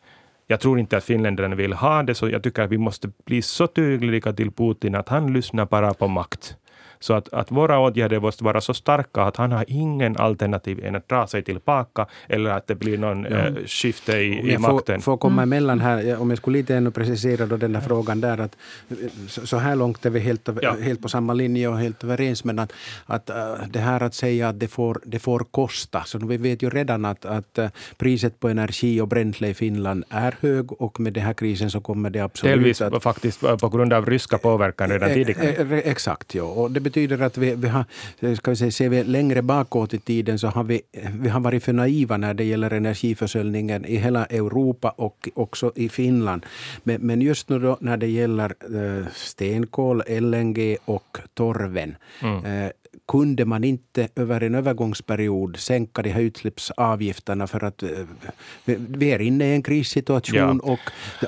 Jag 0.47 0.59
tror 0.59 0.79
inte 0.79 0.97
att 0.97 1.03
finländarna 1.03 1.55
vill 1.55 1.73
ha 1.73 2.03
det, 2.03 2.15
så 2.15 2.29
jag 2.29 2.43
tycker 2.43 2.61
att 2.61 2.71
vi 2.71 2.77
måste 2.77 3.11
bli 3.25 3.41
så 3.41 3.67
tydliga 3.67 4.33
till 4.33 4.51
Putin 4.51 4.95
att 4.95 5.09
han 5.09 5.33
lyssnar 5.33 5.65
bara 5.65 5.93
på 5.93 6.07
makt. 6.07 6.55
Så 7.01 7.13
att, 7.13 7.33
att 7.33 7.51
våra 7.51 7.79
åtgärder 7.79 8.19
måste 8.19 8.43
vara 8.43 8.61
så 8.61 8.73
starka 8.73 9.21
att 9.21 9.37
han 9.37 9.51
har 9.51 9.65
ingen 9.67 10.17
alternativ 10.17 10.85
än 10.85 10.95
att 10.95 11.09
dra 11.09 11.27
sig 11.27 11.43
tillbaka 11.43 12.05
eller 12.29 12.49
att 12.49 12.67
det 12.67 12.75
blir 12.75 12.97
någon 12.97 13.23
ja. 13.23 13.37
äh, 13.37 13.53
skifte 13.65 14.17
i, 14.17 14.53
i 14.53 14.57
makten. 14.57 15.01
Får 15.01 15.17
komma 15.17 15.41
mm. 15.41 15.53
emellan 15.53 15.79
här, 15.79 16.21
om 16.21 16.29
jag 16.29 16.37
skulle 16.37 16.57
lite 16.57 16.75
ännu 16.75 16.91
precisera 16.91 17.45
då 17.45 17.57
den 17.57 17.73
där 17.73 17.81
frågan 17.81 18.21
där, 18.21 18.37
att 18.37 18.57
så 19.27 19.57
här 19.57 19.75
långt 19.75 20.05
är 20.05 20.09
vi 20.09 20.19
helt, 20.19 20.49
ja. 20.61 20.75
helt 20.81 21.01
på 21.01 21.09
samma 21.09 21.33
linje 21.33 21.67
och 21.67 21.77
helt 21.77 22.03
överens, 22.03 22.43
men 22.43 22.59
att, 22.59 22.73
att 23.05 23.29
äh, 23.29 23.35
det 23.69 23.79
här 23.79 24.03
att 24.03 24.13
säga 24.13 24.49
att 24.49 24.59
det 24.59 24.67
får, 24.67 25.01
det 25.05 25.19
får 25.19 25.39
kosta, 25.51 26.03
så 26.05 26.17
vi 26.17 26.37
vet 26.37 26.61
ju 26.63 26.69
redan 26.69 27.05
att, 27.05 27.25
att 27.25 27.57
äh, 27.57 27.69
priset 27.97 28.39
på 28.39 28.49
energi 28.49 29.01
och 29.01 29.07
bränsle 29.07 29.47
i 29.47 29.53
Finland 29.53 30.03
är 30.09 30.35
hög 30.41 30.81
och 30.81 30.99
med 30.99 31.13
den 31.13 31.23
här 31.23 31.33
krisen 31.33 31.71
så 31.71 31.81
kommer 31.81 32.09
det 32.09 32.19
absolut 32.19 32.55
Delvis 32.55 32.81
att... 32.81 33.03
faktiskt 33.03 33.41
på 33.41 33.69
grund 33.69 33.93
av 33.93 34.05
ryska 34.05 34.37
påverkan 34.37 34.89
redan 34.89 35.09
tidigare. 35.09 35.81
Exakt, 35.81 36.35
ja. 36.35 36.43
Och 36.43 36.71
det 36.71 36.79
betyder 36.91 37.21
att 37.21 37.37
vi, 37.37 37.55
vi 37.55 37.67
har, 37.67 37.85
ska 38.35 38.51
vi 38.51 38.57
säga, 38.57 38.71
ser 38.71 38.89
vi 38.89 39.03
längre 39.03 39.41
bakåt 39.41 39.93
i 39.93 39.99
tiden 39.99 40.39
så 40.39 40.47
har 40.47 40.63
vi, 40.63 40.81
vi 41.21 41.29
har 41.29 41.39
varit 41.39 41.63
för 41.63 41.73
naiva 41.73 42.17
när 42.17 42.33
det 42.33 42.43
gäller 42.43 42.73
energiförsörjningen 42.73 43.85
i 43.85 43.95
hela 43.95 44.25
Europa 44.25 44.89
och 44.89 45.29
också 45.33 45.71
i 45.75 45.89
Finland. 45.89 46.45
Men, 46.83 47.01
men 47.01 47.21
just 47.21 47.49
nu 47.49 47.59
då 47.59 47.77
när 47.81 47.97
det 47.97 48.07
gäller 48.07 48.53
äh, 48.75 49.05
stenkol, 49.13 50.03
LNG 50.07 50.77
och 50.85 51.17
torven 51.33 51.95
mm. 52.21 52.71
Kunde 53.07 53.45
man 53.45 53.63
inte 53.63 54.07
över 54.15 54.43
en 54.43 54.55
övergångsperiod 54.55 55.57
sänka 55.57 56.01
de 56.01 56.09
här 56.09 56.21
utsläppsavgifterna 56.21 57.47
för 57.47 57.63
att 57.63 57.83
eh, 57.83 57.89
vi 58.65 59.11
är 59.11 59.21
inne 59.21 59.45
i 59.45 59.55
en 59.55 59.63
krissituation 59.63 60.61
ja. 60.63 60.71
och 60.71 60.79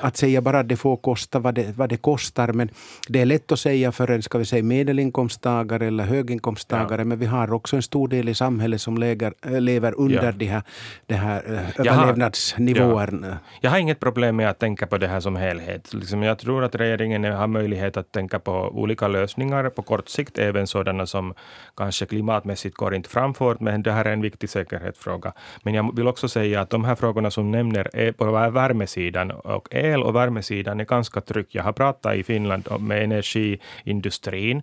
att 0.02 0.16
säga 0.16 0.40
bara 0.40 0.58
att 0.58 0.68
det 0.68 0.76
får 0.76 0.96
kosta 0.96 1.38
vad 1.38 1.54
det, 1.54 1.76
vad 1.76 1.88
det 1.88 1.96
kostar. 1.96 2.52
Men 2.52 2.68
det 3.08 3.20
är 3.20 3.26
lätt 3.26 3.52
att 3.52 3.58
säga 3.58 3.92
för 3.92 4.10
en 4.10 4.22
ska 4.22 4.38
vi 4.38 4.44
säga, 4.44 4.62
medelinkomsttagare 4.62 5.86
eller 5.86 6.04
höginkomsttagare 6.04 7.00
ja. 7.00 7.04
men 7.04 7.18
vi 7.18 7.26
har 7.26 7.52
också 7.52 7.76
en 7.76 7.82
stor 7.82 8.08
del 8.08 8.28
i 8.28 8.34
samhället 8.34 8.80
som 8.80 8.98
lever, 8.98 9.60
lever 9.60 9.94
under 9.98 10.24
ja. 10.24 10.32
de 10.32 10.46
här, 10.46 10.62
de 11.06 11.14
här 11.14 11.42
eh, 11.46 11.86
överlevnadsnivåerna. 11.86 13.28
Ja. 13.28 13.36
Jag 13.60 13.70
har 13.70 13.78
inget 13.78 14.00
problem 14.00 14.36
med 14.36 14.50
att 14.50 14.58
tänka 14.58 14.86
på 14.86 14.98
det 14.98 15.08
här 15.08 15.20
som 15.20 15.36
helhet. 15.36 15.94
Liksom 15.94 16.22
jag 16.22 16.38
tror 16.38 16.64
att 16.64 16.74
regeringen 16.74 17.24
har 17.24 17.46
möjlighet 17.46 17.96
att 17.96 18.12
tänka 18.12 18.38
på 18.38 18.52
olika 18.52 19.08
lösningar 19.08 19.70
på 19.70 19.82
kort 19.82 20.08
sikt, 20.08 20.38
även 20.38 20.66
sådana 20.66 21.06
som 21.06 21.34
kanske 21.76 22.06
klimatmässigt 22.06 22.76
går 22.76 22.94
inte 22.94 23.08
framför, 23.08 23.56
men 23.60 23.82
det 23.82 23.92
här 23.92 24.04
är 24.04 24.12
en 24.12 24.22
viktig 24.22 24.50
säkerhetsfråga. 24.50 25.32
Men 25.62 25.74
jag 25.74 25.96
vill 25.96 26.08
också 26.08 26.28
säga 26.28 26.60
att 26.60 26.70
de 26.70 26.84
här 26.84 26.94
frågorna 26.94 27.30
som 27.30 27.50
nämner 27.50 27.90
är 27.92 28.12
på 28.12 28.24
värmesidan 28.50 29.30
och 29.30 29.68
el 29.70 30.02
och 30.02 30.14
värmesidan 30.14 30.80
är 30.80 30.84
ganska 30.84 31.20
tryck. 31.20 31.54
Jag 31.54 31.62
har 31.62 31.72
pratat 31.72 32.16
i 32.16 32.22
Finland 32.22 32.68
med 32.80 33.02
energiindustrin 33.02 34.62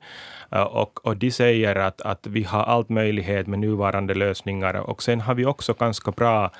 Eh, 0.52 0.62
och, 0.62 1.06
och 1.06 1.18
de 1.18 1.32
säger 1.32 1.76
att, 1.76 2.02
att 2.02 2.28
vi 2.28 2.44
har 2.44 2.64
allt 2.64 2.90
möjlighet 2.90 3.48
med 3.48 3.60
nuvarande 3.60 4.14
lösningar 4.14 4.74
och 4.74 5.04
sen 5.04 5.22
har 5.22 5.36
vi 5.36 5.46
också 5.46 5.74
ganska 5.74 6.12
bra 6.12 6.52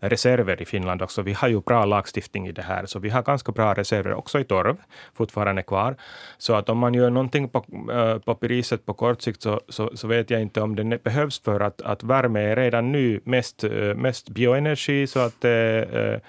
reserver 0.00 0.62
i 0.62 0.64
Finland 0.64 1.02
också. 1.02 1.22
Vi 1.22 1.32
har 1.32 1.48
ju 1.48 1.60
bra 1.60 1.84
lagstiftning 1.84 2.48
i 2.48 2.52
det 2.52 2.62
här, 2.62 2.86
så 2.86 2.98
vi 2.98 3.08
har 3.08 3.22
ganska 3.22 3.52
bra 3.52 3.74
reserver 3.74 4.14
också 4.14 4.40
i 4.40 4.44
torv, 4.44 4.76
fortfarande 5.14 5.62
kvar. 5.62 5.96
Så 6.38 6.54
att 6.54 6.68
om 6.68 6.78
man 6.78 6.94
gör 6.94 7.10
någonting 7.10 7.48
på, 7.48 7.64
eh, 7.92 8.18
på 8.18 8.34
priset 8.34 8.86
på 8.86 8.94
kort 8.94 9.22
sikt 9.22 9.42
så, 9.42 9.60
så, 9.68 9.90
så, 9.94 10.08
vet 10.08 10.30
jag 10.30 10.42
inte 10.42 10.60
om 10.60 10.76
det 10.76 11.04
behövs 11.04 11.40
för 11.40 11.60
att, 11.60 11.82
att 11.82 12.02
värme 12.02 12.40
är 12.40 12.56
redan 12.56 12.92
nu 12.92 13.20
mest, 13.24 13.64
eh, 13.64 13.94
mest 13.94 14.28
bioenergi, 14.28 15.06
så 15.06 15.20
att 15.20 15.44
äh, 15.44 16.20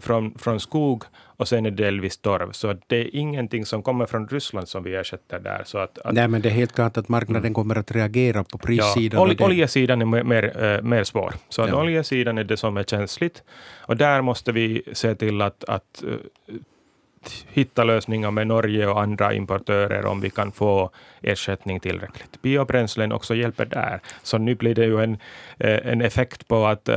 från, 0.00 0.38
från 0.38 0.60
skog 0.60 1.04
och 1.36 1.48
sen 1.48 1.66
är 1.66 1.70
det 1.70 1.84
delvis 1.84 2.18
torv. 2.18 2.52
Så 2.52 2.76
det 2.86 2.96
är 2.96 3.16
ingenting 3.16 3.66
som 3.66 3.82
kommer 3.82 4.06
från 4.06 4.28
Ryssland 4.28 4.68
som 4.68 4.82
vi 4.82 4.94
ersätter 4.94 5.38
där. 5.38 5.62
Så 5.64 5.78
att, 5.78 5.98
att 5.98 6.14
Nej, 6.14 6.28
men 6.28 6.42
det 6.42 6.48
är 6.48 6.52
helt 6.52 6.72
klart 6.72 6.96
att 6.96 7.08
marknaden 7.08 7.42
mm. 7.42 7.54
kommer 7.54 7.78
att 7.78 7.90
reagera 7.90 8.44
på 8.44 8.58
prissidan. 8.58 9.20
Ja, 9.20 9.22
ol, 9.22 9.36
det... 9.36 9.44
Oljesidan 9.44 10.02
är 10.02 10.24
mer, 10.24 10.64
äh, 10.64 10.82
mer 10.82 11.04
svår. 11.04 11.34
Så 11.48 11.62
ja. 11.62 11.82
oljesidan 11.82 12.38
är 12.38 12.44
det 12.44 12.56
som 12.56 12.76
är 12.76 12.84
känsligt. 12.84 13.42
Och 13.86 13.96
där 13.96 14.22
måste 14.22 14.52
vi 14.52 14.82
se 14.92 15.14
till 15.14 15.42
att, 15.42 15.64
att 15.64 16.04
hitta 17.52 17.84
lösningar 17.84 18.30
med 18.30 18.46
Norge 18.46 18.86
och 18.86 19.02
andra 19.02 19.34
importörer 19.34 20.06
om 20.06 20.20
vi 20.20 20.30
kan 20.30 20.52
få 20.52 20.90
ersättning 21.22 21.80
tillräckligt. 21.80 22.42
Biobränslen 22.42 23.12
också 23.12 23.34
hjälper 23.34 23.64
där. 23.64 24.00
Så 24.22 24.38
nu 24.38 24.54
blir 24.54 24.74
det 24.74 24.84
ju 24.84 25.02
en, 25.02 25.18
eh, 25.58 25.92
en 25.92 26.02
effekt 26.02 26.48
på 26.48 26.66
att 26.66 26.88
äh, 26.88 26.96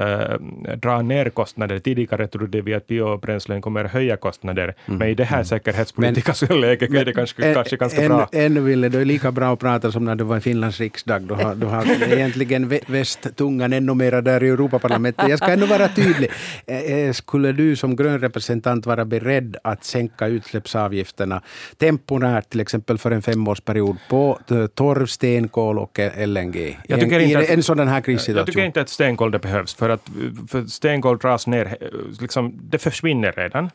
dra 0.82 1.02
ner 1.02 1.30
kostnader. 1.30 1.80
Tidigare 1.80 2.28
trodde 2.28 2.62
vi 2.62 2.74
att 2.74 2.88
biobränslen 2.88 3.62
kommer 3.62 3.84
höja 3.84 4.18
kostnader, 4.18 4.76
mm. 4.86 5.00
men 5.00 5.08
i 5.10 5.14
det 5.16 5.24
här 5.24 5.38
mm. 5.38 5.46
säkerhetspolitiska 5.46 6.56
läget 6.56 6.94
är 6.94 7.06
det 7.06 7.14
kanske, 7.14 7.54
kanske 7.54 7.78
ganska 7.78 8.02
än, 8.02 8.08
bra. 8.08 8.30
Ännu 8.32 8.60
ville 8.60 8.90
det 8.90 9.00
är 9.00 9.06
lika 9.06 9.32
bra 9.32 9.54
att 9.54 9.60
prata 9.60 9.92
som 9.92 10.06
när 10.06 10.16
det 10.16 10.24
var 10.24 10.40
Finlands 10.40 10.80
riksdag. 10.80 11.22
Du 11.22 11.34
har, 11.34 11.56
du 11.56 11.66
har 11.66 12.14
egentligen 12.14 12.80
väst 12.88 13.36
tungan 13.36 13.74
ännu 13.74 13.94
mera 13.94 14.22
där 14.22 14.44
i 14.44 14.50
Europaparlamentet. 14.50 15.30
Jag 15.30 15.40
ska 15.40 15.48
ännu 15.48 15.66
vara 15.66 15.88
tydlig. 15.88 16.32
Eh, 16.66 17.12
skulle 17.14 17.52
du 17.52 17.76
som 17.76 17.96
grön 17.96 18.20
representant 18.20 18.86
vara 18.86 19.06
beredd 19.06 19.58
att 19.64 19.84
sänka 19.84 20.15
utsläppsavgifterna 20.22 21.42
temporärt, 21.78 22.50
till 22.50 22.60
exempel 22.60 22.98
för 22.98 23.12
en 23.12 23.22
femårsperiod, 23.22 23.98
på 24.10 24.40
torv, 24.74 25.06
stenkol 25.06 25.80
och 25.80 26.00
LNG. 26.18 26.80
Jag 26.88 27.00
tycker 27.00 27.20
I, 27.20 27.24
inte 27.24 27.46
en, 27.46 27.64
sån 27.64 27.88
här 27.88 28.02
krissituation. 28.02 28.38
Jag 28.38 28.48
tycker 28.48 28.66
inte 28.66 28.82
att 28.82 28.90
stenkol 28.90 29.32
det 29.32 29.40
behövs, 29.40 29.74
för 29.76 29.90
att 29.90 30.10
för 30.50 30.66
stenkol 30.66 31.18
dras 31.18 31.48
ner, 31.48 31.78
liksom, 32.22 32.60
det 32.64 32.78
försvinner 32.78 33.32
redan. 33.32 33.70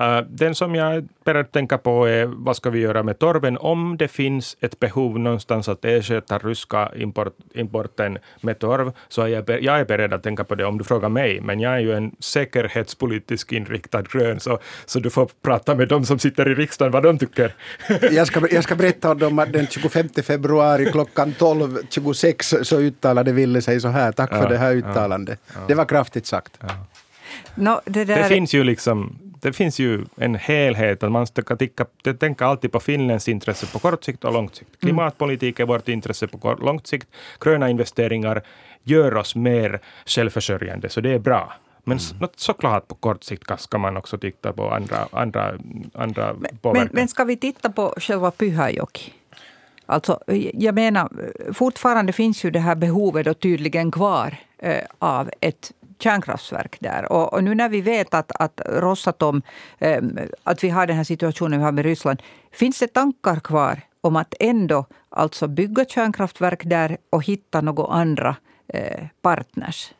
Uh, 0.00 0.20
den 0.28 0.54
som 0.54 0.74
jag 0.74 1.08
börjar 1.24 1.44
tänka 1.44 1.78
på 1.78 2.08
är 2.08 2.26
vad 2.26 2.56
ska 2.56 2.70
vi 2.70 2.78
göra 2.78 3.02
med 3.02 3.18
torven 3.18 3.58
om 3.58 3.96
det 3.96 4.08
finns 4.08 4.56
ett 4.60 4.80
behov 4.80 5.18
någonstans 5.18 5.68
att 5.68 5.84
ersätta 5.84 6.38
ryska 6.38 6.92
import, 6.96 7.36
importen 7.54 8.18
med 8.40 8.58
torv, 8.58 8.92
så 9.08 9.22
är 9.22 9.28
jag, 9.28 9.62
jag 9.62 9.80
är 9.80 9.84
beredd 9.84 10.12
att 10.12 10.22
tänka 10.22 10.44
på 10.44 10.54
det 10.54 10.64
om 10.64 10.78
du 10.78 10.84
frågar 10.84 11.08
mig. 11.08 11.40
Men 11.40 11.60
jag 11.60 11.74
är 11.74 11.78
ju 11.78 11.92
en 11.92 12.12
säkerhetspolitisk 12.18 13.52
inriktad 13.52 14.02
grön, 14.02 14.40
så, 14.40 14.58
så 14.86 15.00
du 15.00 15.10
får 15.10 15.28
prata 15.42 15.74
med 15.74 15.88
dem 15.88 16.04
som 16.04 16.18
sitter 16.18 16.50
i 16.50 16.54
riksdagen 16.54 16.92
vad 16.92 17.02
de 17.02 17.18
tycker. 17.18 17.54
jag, 18.10 18.26
ska, 18.26 18.48
jag 18.50 18.64
ska 18.64 18.74
berätta 18.74 19.10
om 19.10 19.18
dem 19.18 19.38
att 19.38 19.52
den 19.52 19.66
25 19.66 20.08
februari 20.08 20.92
klockan 20.92 21.34
12.26 21.38 22.62
så 22.62 22.80
uttalade 22.80 23.32
Ville 23.32 23.62
sig 23.62 23.80
så 23.80 23.88
här. 23.88 24.12
Tack 24.12 24.32
ja, 24.32 24.42
för 24.42 24.48
det 24.48 24.58
här 24.58 24.72
uttalandet. 24.74 25.40
Ja, 25.46 25.52
ja. 25.60 25.64
Det 25.68 25.74
var 25.74 25.84
kraftigt 25.84 26.26
sagt. 26.26 26.58
No, 27.54 27.80
det, 27.84 28.04
där... 28.04 28.16
det, 28.16 28.24
finns 28.24 28.54
ju 28.54 28.64
liksom 28.64 29.18
det 29.46 29.52
finns 29.52 29.78
ju 29.78 30.04
en 30.16 30.34
helhet. 30.34 31.02
Att 31.02 31.12
man 31.12 31.26
ska 31.26 31.56
ticka, 31.56 31.86
tänka 32.18 32.46
alltid 32.46 32.72
på 32.72 32.80
Finlands 32.80 33.28
intresse 33.28 33.66
på 33.66 33.78
kort 33.78 34.04
sikt 34.04 34.24
och 34.24 34.32
lång 34.32 34.48
sikt. 34.48 34.60
Mm. 34.60 34.78
Klimatpolitik 34.80 35.60
är 35.60 35.66
vårt 35.66 35.88
intresse 35.88 36.26
på 36.26 36.54
lång 36.54 36.80
sikt. 36.84 37.08
Gröna 37.40 37.70
investeringar 37.70 38.42
gör 38.82 39.16
oss 39.16 39.36
mer 39.36 39.80
självförsörjande, 40.06 40.88
så 40.88 41.00
det 41.00 41.10
är 41.10 41.18
bra. 41.18 41.52
Men 41.84 41.98
mm. 41.98 42.28
såklart 42.36 42.88
på 42.88 42.94
kort 42.94 43.24
sikt 43.24 43.60
ska 43.60 43.78
man 43.78 43.96
också 43.96 44.18
titta 44.18 44.52
på 44.52 44.70
andra, 44.70 45.08
andra, 45.12 45.54
andra 45.94 46.34
men, 46.34 46.72
men, 46.72 46.88
men 46.92 47.08
ska 47.08 47.24
vi 47.24 47.36
titta 47.36 47.70
på 47.70 47.94
själva 47.96 48.30
Pyhäjoki? 48.30 49.12
Alltså, 49.86 50.20
jag 50.54 50.74
menar, 50.74 51.08
fortfarande 51.52 52.12
finns 52.12 52.44
ju 52.44 52.50
det 52.50 52.60
här 52.60 52.74
behovet 52.74 53.24
då 53.24 53.34
tydligen 53.34 53.90
kvar 53.90 54.36
eh, 54.58 54.84
av 54.98 55.30
ett 55.40 55.72
kärnkraftverk 55.98 56.76
där. 56.80 57.12
Och, 57.12 57.32
och, 57.32 57.44
nu 57.44 57.54
när 57.54 57.68
vi 57.68 57.80
vet 57.80 58.14
att, 58.14 58.32
att 58.32 58.60
Rosatom, 58.66 59.42
eh, 59.78 60.02
att 60.42 60.64
vi 60.64 60.68
har 60.68 60.86
den 60.86 60.96
här 60.96 61.04
situationen 61.04 61.58
vi 61.58 61.64
har 61.64 61.72
med 61.72 61.84
Ryssland. 61.84 62.22
Finns 62.52 62.78
det 62.78 62.88
tankar 62.88 63.40
kvar 63.40 63.80
om 64.00 64.16
att 64.16 64.34
ändå 64.40 64.86
alltså 65.08 65.48
bygga 65.48 65.84
kärnkraftverk 65.84 66.62
där 66.64 66.96
och 67.10 67.24
hitta 67.24 67.60
några 67.60 67.86
andra 67.86 68.36
eh, 68.68 69.06
partners? 69.22 69.92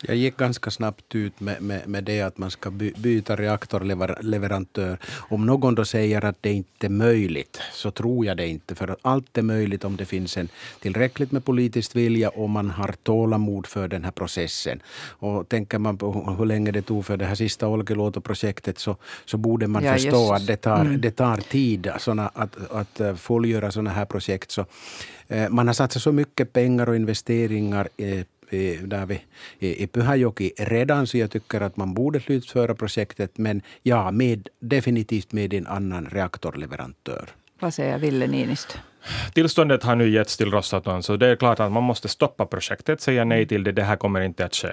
Jag 0.00 0.16
gick 0.16 0.36
ganska 0.36 0.70
snabbt 0.70 1.14
ut 1.14 1.40
med, 1.40 1.62
med, 1.62 1.88
med 1.88 2.04
det 2.04 2.22
att 2.22 2.38
man 2.38 2.50
ska 2.50 2.70
by, 2.70 2.92
byta 2.96 3.36
reaktorleverantör. 3.36 4.98
Om 5.28 5.46
någon 5.46 5.74
då 5.74 5.84
säger 5.84 6.24
att 6.24 6.36
det 6.40 6.52
inte 6.52 6.86
är 6.86 6.90
möjligt, 6.90 7.60
så 7.72 7.90
tror 7.90 8.26
jag 8.26 8.36
det 8.36 8.46
inte. 8.46 8.74
För 8.74 8.96
allt 9.02 9.38
är 9.38 9.42
möjligt 9.42 9.84
om 9.84 9.96
det 9.96 10.04
finns 10.04 10.36
en 10.36 10.48
tillräckligt 10.80 11.32
med 11.32 11.44
politisk 11.44 11.96
vilja 11.96 12.28
och 12.28 12.50
man 12.50 12.70
har 12.70 12.94
tålamod 13.02 13.66
för 13.66 13.88
den 13.88 14.04
här 14.04 14.10
processen. 14.10 14.82
Och 15.08 15.48
tänker 15.48 15.78
man 15.78 15.98
på 15.98 16.34
hur 16.38 16.46
länge 16.46 16.70
det 16.70 16.82
tog 16.82 17.06
för 17.06 17.16
det 17.16 17.24
här 17.24 17.34
sista 17.34 17.68
Olkiluoto-projektet 17.68 18.78
så, 18.78 18.96
så 19.24 19.36
borde 19.36 19.66
man 19.66 19.84
ja, 19.84 19.92
förstå 19.92 20.08
just. 20.08 20.32
att 20.32 20.46
det 20.46 20.56
tar, 20.56 20.80
mm. 20.80 21.00
det 21.00 21.10
tar 21.10 21.36
tid 21.36 21.90
såna, 21.98 22.28
att, 22.28 22.70
att 22.70 23.00
eh, 23.00 23.14
fullgöra 23.14 23.70
sådana 23.70 23.90
här 23.90 24.04
projekt. 24.04 24.50
Så, 24.50 24.66
eh, 25.28 25.48
man 25.48 25.66
har 25.66 25.74
satsat 25.74 26.02
så 26.02 26.12
mycket 26.12 26.52
pengar 26.52 26.88
och 26.88 26.96
investeringar 26.96 27.88
eh, 27.96 28.24
där 28.82 29.06
vi, 29.06 29.20
i, 29.58 29.82
i 29.82 29.86
Pyhäjoki 29.86 30.52
redan, 30.58 31.06
så 31.06 31.18
jag 31.18 31.30
tycker 31.30 31.60
att 31.60 31.76
man 31.76 31.94
borde 31.94 32.20
slutföra 32.20 32.74
projektet. 32.74 33.38
Men 33.38 33.62
ja, 33.82 34.10
med, 34.10 34.48
definitivt 34.60 35.32
med 35.32 35.54
en 35.54 35.66
annan 35.66 36.06
reaktorleverantör. 36.06 37.28
Vad 37.60 37.74
säger 37.74 37.98
Ville 37.98 38.26
Niinistö? 38.26 38.78
Tillståndet 39.34 39.82
har 39.82 39.96
nu 39.96 40.08
getts 40.08 40.36
till 40.36 40.50
Rosatom, 40.50 41.02
så 41.02 41.16
det 41.16 41.26
är 41.26 41.36
klart 41.36 41.60
att 41.60 41.72
man 41.72 41.82
måste 41.82 42.08
stoppa 42.08 42.46
projektet, 42.46 43.00
säga 43.00 43.24
nej 43.24 43.46
till 43.46 43.64
det, 43.64 43.72
det 43.72 43.82
här 43.82 43.96
kommer 43.96 44.20
inte 44.20 44.44
att 44.44 44.54
ske. 44.54 44.68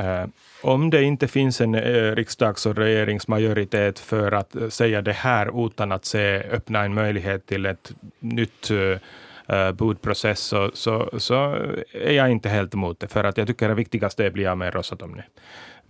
Uh, 0.00 0.26
om 0.62 0.90
det 0.90 1.02
inte 1.02 1.28
finns 1.28 1.60
en 1.60 1.74
uh, 1.74 2.16
riksdags 2.16 2.66
och 2.66 2.76
regeringsmajoritet 2.76 3.98
för 3.98 4.32
att 4.32 4.56
uh, 4.56 4.68
säga 4.68 5.02
det 5.02 5.12
här 5.12 5.66
utan 5.66 5.92
att 5.92 6.04
se, 6.04 6.38
öppna 6.38 6.84
en 6.84 6.94
möjlighet 6.94 7.46
till 7.46 7.66
ett 7.66 7.92
nytt 8.20 8.70
uh, 9.52 9.72
budprocess, 9.72 10.40
så, 10.40 10.70
så, 10.74 11.10
så 11.18 11.34
är 11.92 12.12
jag 12.12 12.30
inte 12.30 12.48
helt 12.48 12.74
emot 12.74 13.00
det, 13.00 13.08
för 13.08 13.24
att 13.24 13.38
jag 13.38 13.46
tycker 13.46 13.68
det 13.68 13.74
viktigaste 13.74 14.24
är 14.24 14.26
att 14.26 14.32
bli 14.32 14.46
av 14.46 14.58
med 14.58 14.74
Rosatom 14.74 15.12
nu. 15.12 15.22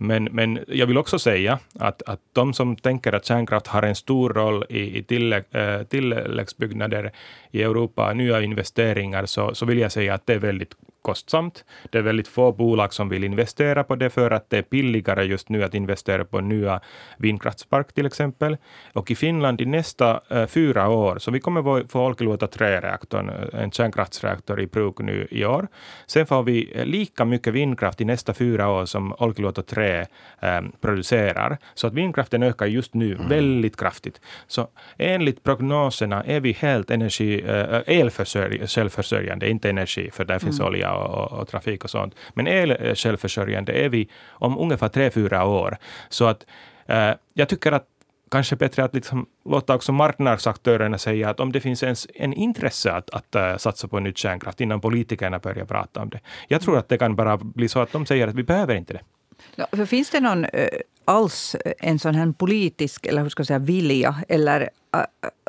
Men, 0.01 0.23
men 0.23 0.59
jag 0.67 0.87
vill 0.87 0.97
också 0.97 1.19
säga 1.19 1.59
att, 1.79 2.01
att 2.01 2.19
de 2.33 2.53
som 2.53 2.75
tänker 2.75 3.13
att 3.13 3.25
kärnkraft 3.25 3.67
har 3.67 3.83
en 3.83 3.95
stor 3.95 4.29
roll 4.29 4.65
i, 4.69 4.97
i 4.97 5.03
tillägg, 5.03 5.43
eh, 5.51 5.83
tilläggsbyggnader 5.83 7.11
i 7.51 7.63
Europa, 7.63 8.13
nya 8.13 8.41
investeringar, 8.41 9.25
så, 9.25 9.55
så 9.55 9.65
vill 9.65 9.77
jag 9.77 9.91
säga 9.91 10.13
att 10.13 10.25
det 10.25 10.33
är 10.33 10.39
väldigt 10.39 10.73
kostsamt. 11.01 11.65
Det 11.89 11.97
är 11.97 12.01
väldigt 12.01 12.27
få 12.27 12.51
bolag 12.51 12.93
som 12.93 13.09
vill 13.09 13.23
investera 13.23 13.83
på 13.83 13.95
det 13.95 14.09
för 14.09 14.31
att 14.31 14.49
det 14.49 14.57
är 14.57 14.65
billigare 14.69 15.23
just 15.23 15.49
nu 15.49 15.63
att 15.63 15.73
investera 15.73 16.25
på 16.25 16.41
nya 16.41 16.81
vindkraftspark 17.17 17.93
till 17.93 18.05
exempel. 18.05 18.57
Och 18.93 19.11
i 19.11 19.15
Finland 19.15 19.61
i 19.61 19.65
nästa 19.65 20.21
äh, 20.29 20.45
fyra 20.45 20.89
år, 20.89 21.19
så 21.19 21.31
vi 21.31 21.39
kommer 21.39 21.87
få 21.87 22.05
Olkiluoto 22.05 22.45
3-reaktorn, 22.45 23.29
eh, 23.29 23.63
en 23.63 23.71
kärnkraftsreaktor 23.71 24.61
i 24.61 24.67
bruk 24.67 24.99
nu 24.99 25.27
i 25.31 25.45
år. 25.45 25.67
Sen 26.07 26.25
får 26.25 26.43
vi 26.43 26.71
eh, 26.75 26.85
lika 26.85 27.25
mycket 27.25 27.53
vindkraft 27.53 28.01
i 28.01 28.05
nästa 28.05 28.33
fyra 28.33 28.69
år 28.69 28.85
som 28.85 29.13
Olkiluoto 29.19 29.61
3 29.61 29.99
äh, 29.99 30.61
producerar. 30.81 31.57
Så 31.73 31.87
att 31.87 31.93
vindkraften 31.93 32.43
ökar 32.43 32.65
just 32.65 32.93
nu 32.93 33.15
mm. 33.15 33.29
väldigt 33.29 33.77
kraftigt. 33.77 34.21
Så 34.47 34.67
enligt 34.97 35.43
prognoserna 35.43 36.23
är 36.23 36.39
vi 36.39 36.51
helt 36.51 36.91
energi, 36.91 37.41
äh, 37.41 37.97
elförsörjande, 37.97 39.49
inte 39.49 39.69
energi, 39.69 40.09
för 40.11 40.25
där 40.25 40.39
finns 40.39 40.59
mm. 40.59 40.67
olja 40.67 40.88
och, 40.93 41.31
och, 41.31 41.47
trafik 41.47 41.83
och 41.83 41.89
sånt. 41.89 42.15
Men 42.33 42.47
el-självförsörjande 42.47 43.71
eh, 43.71 43.85
är 43.85 43.89
vi 43.89 44.09
om 44.29 44.57
ungefär 44.57 44.87
tre, 44.87 45.11
fyra 45.11 45.45
år. 45.45 45.77
Så 46.09 46.25
att 46.25 46.45
eh, 46.87 47.11
jag 47.33 47.49
tycker 47.49 47.71
att 47.71 47.85
kanske 48.31 48.55
bättre 48.55 48.83
att 48.83 48.93
liksom 48.93 49.25
låta 49.45 49.75
också 49.75 49.91
marknadsaktörerna 49.91 50.97
säga 50.97 51.29
att 51.29 51.39
om 51.39 51.51
det 51.51 51.59
finns 51.59 51.83
ens 51.83 52.07
en 52.15 52.33
intresse 52.33 52.91
att, 52.91 53.09
att 53.09 53.35
uh, 53.35 53.57
satsa 53.57 53.87
på 53.87 53.99
nytt 53.99 54.17
kärnkraft 54.17 54.61
innan 54.61 54.81
politikerna 54.81 55.39
börjar 55.39 55.65
prata 55.65 56.01
om 56.01 56.09
det. 56.09 56.19
Jag 56.47 56.61
tror 56.61 56.77
att 56.77 56.89
det 56.89 56.97
kan 56.97 57.15
bara 57.15 57.37
bli 57.37 57.69
så 57.69 57.79
att 57.79 57.91
de 57.91 58.05
säger 58.05 58.27
att 58.27 58.35
vi 58.35 58.43
behöver 58.43 58.75
inte 58.75 58.93
det. 58.93 59.01
Ja, 59.55 59.67
för 59.71 59.85
finns 59.85 60.09
det 60.09 60.19
någon 60.19 60.45
uh, 60.45 60.49
alls 61.05 61.55
en 61.79 61.99
sån 61.99 62.15
här 62.15 62.31
politisk 62.31 63.05
eller 63.05 63.21
hur 63.21 63.29
ska 63.29 63.41
jag 63.41 63.47
säga, 63.47 63.59
vilja 63.59 64.15
eller 64.27 64.69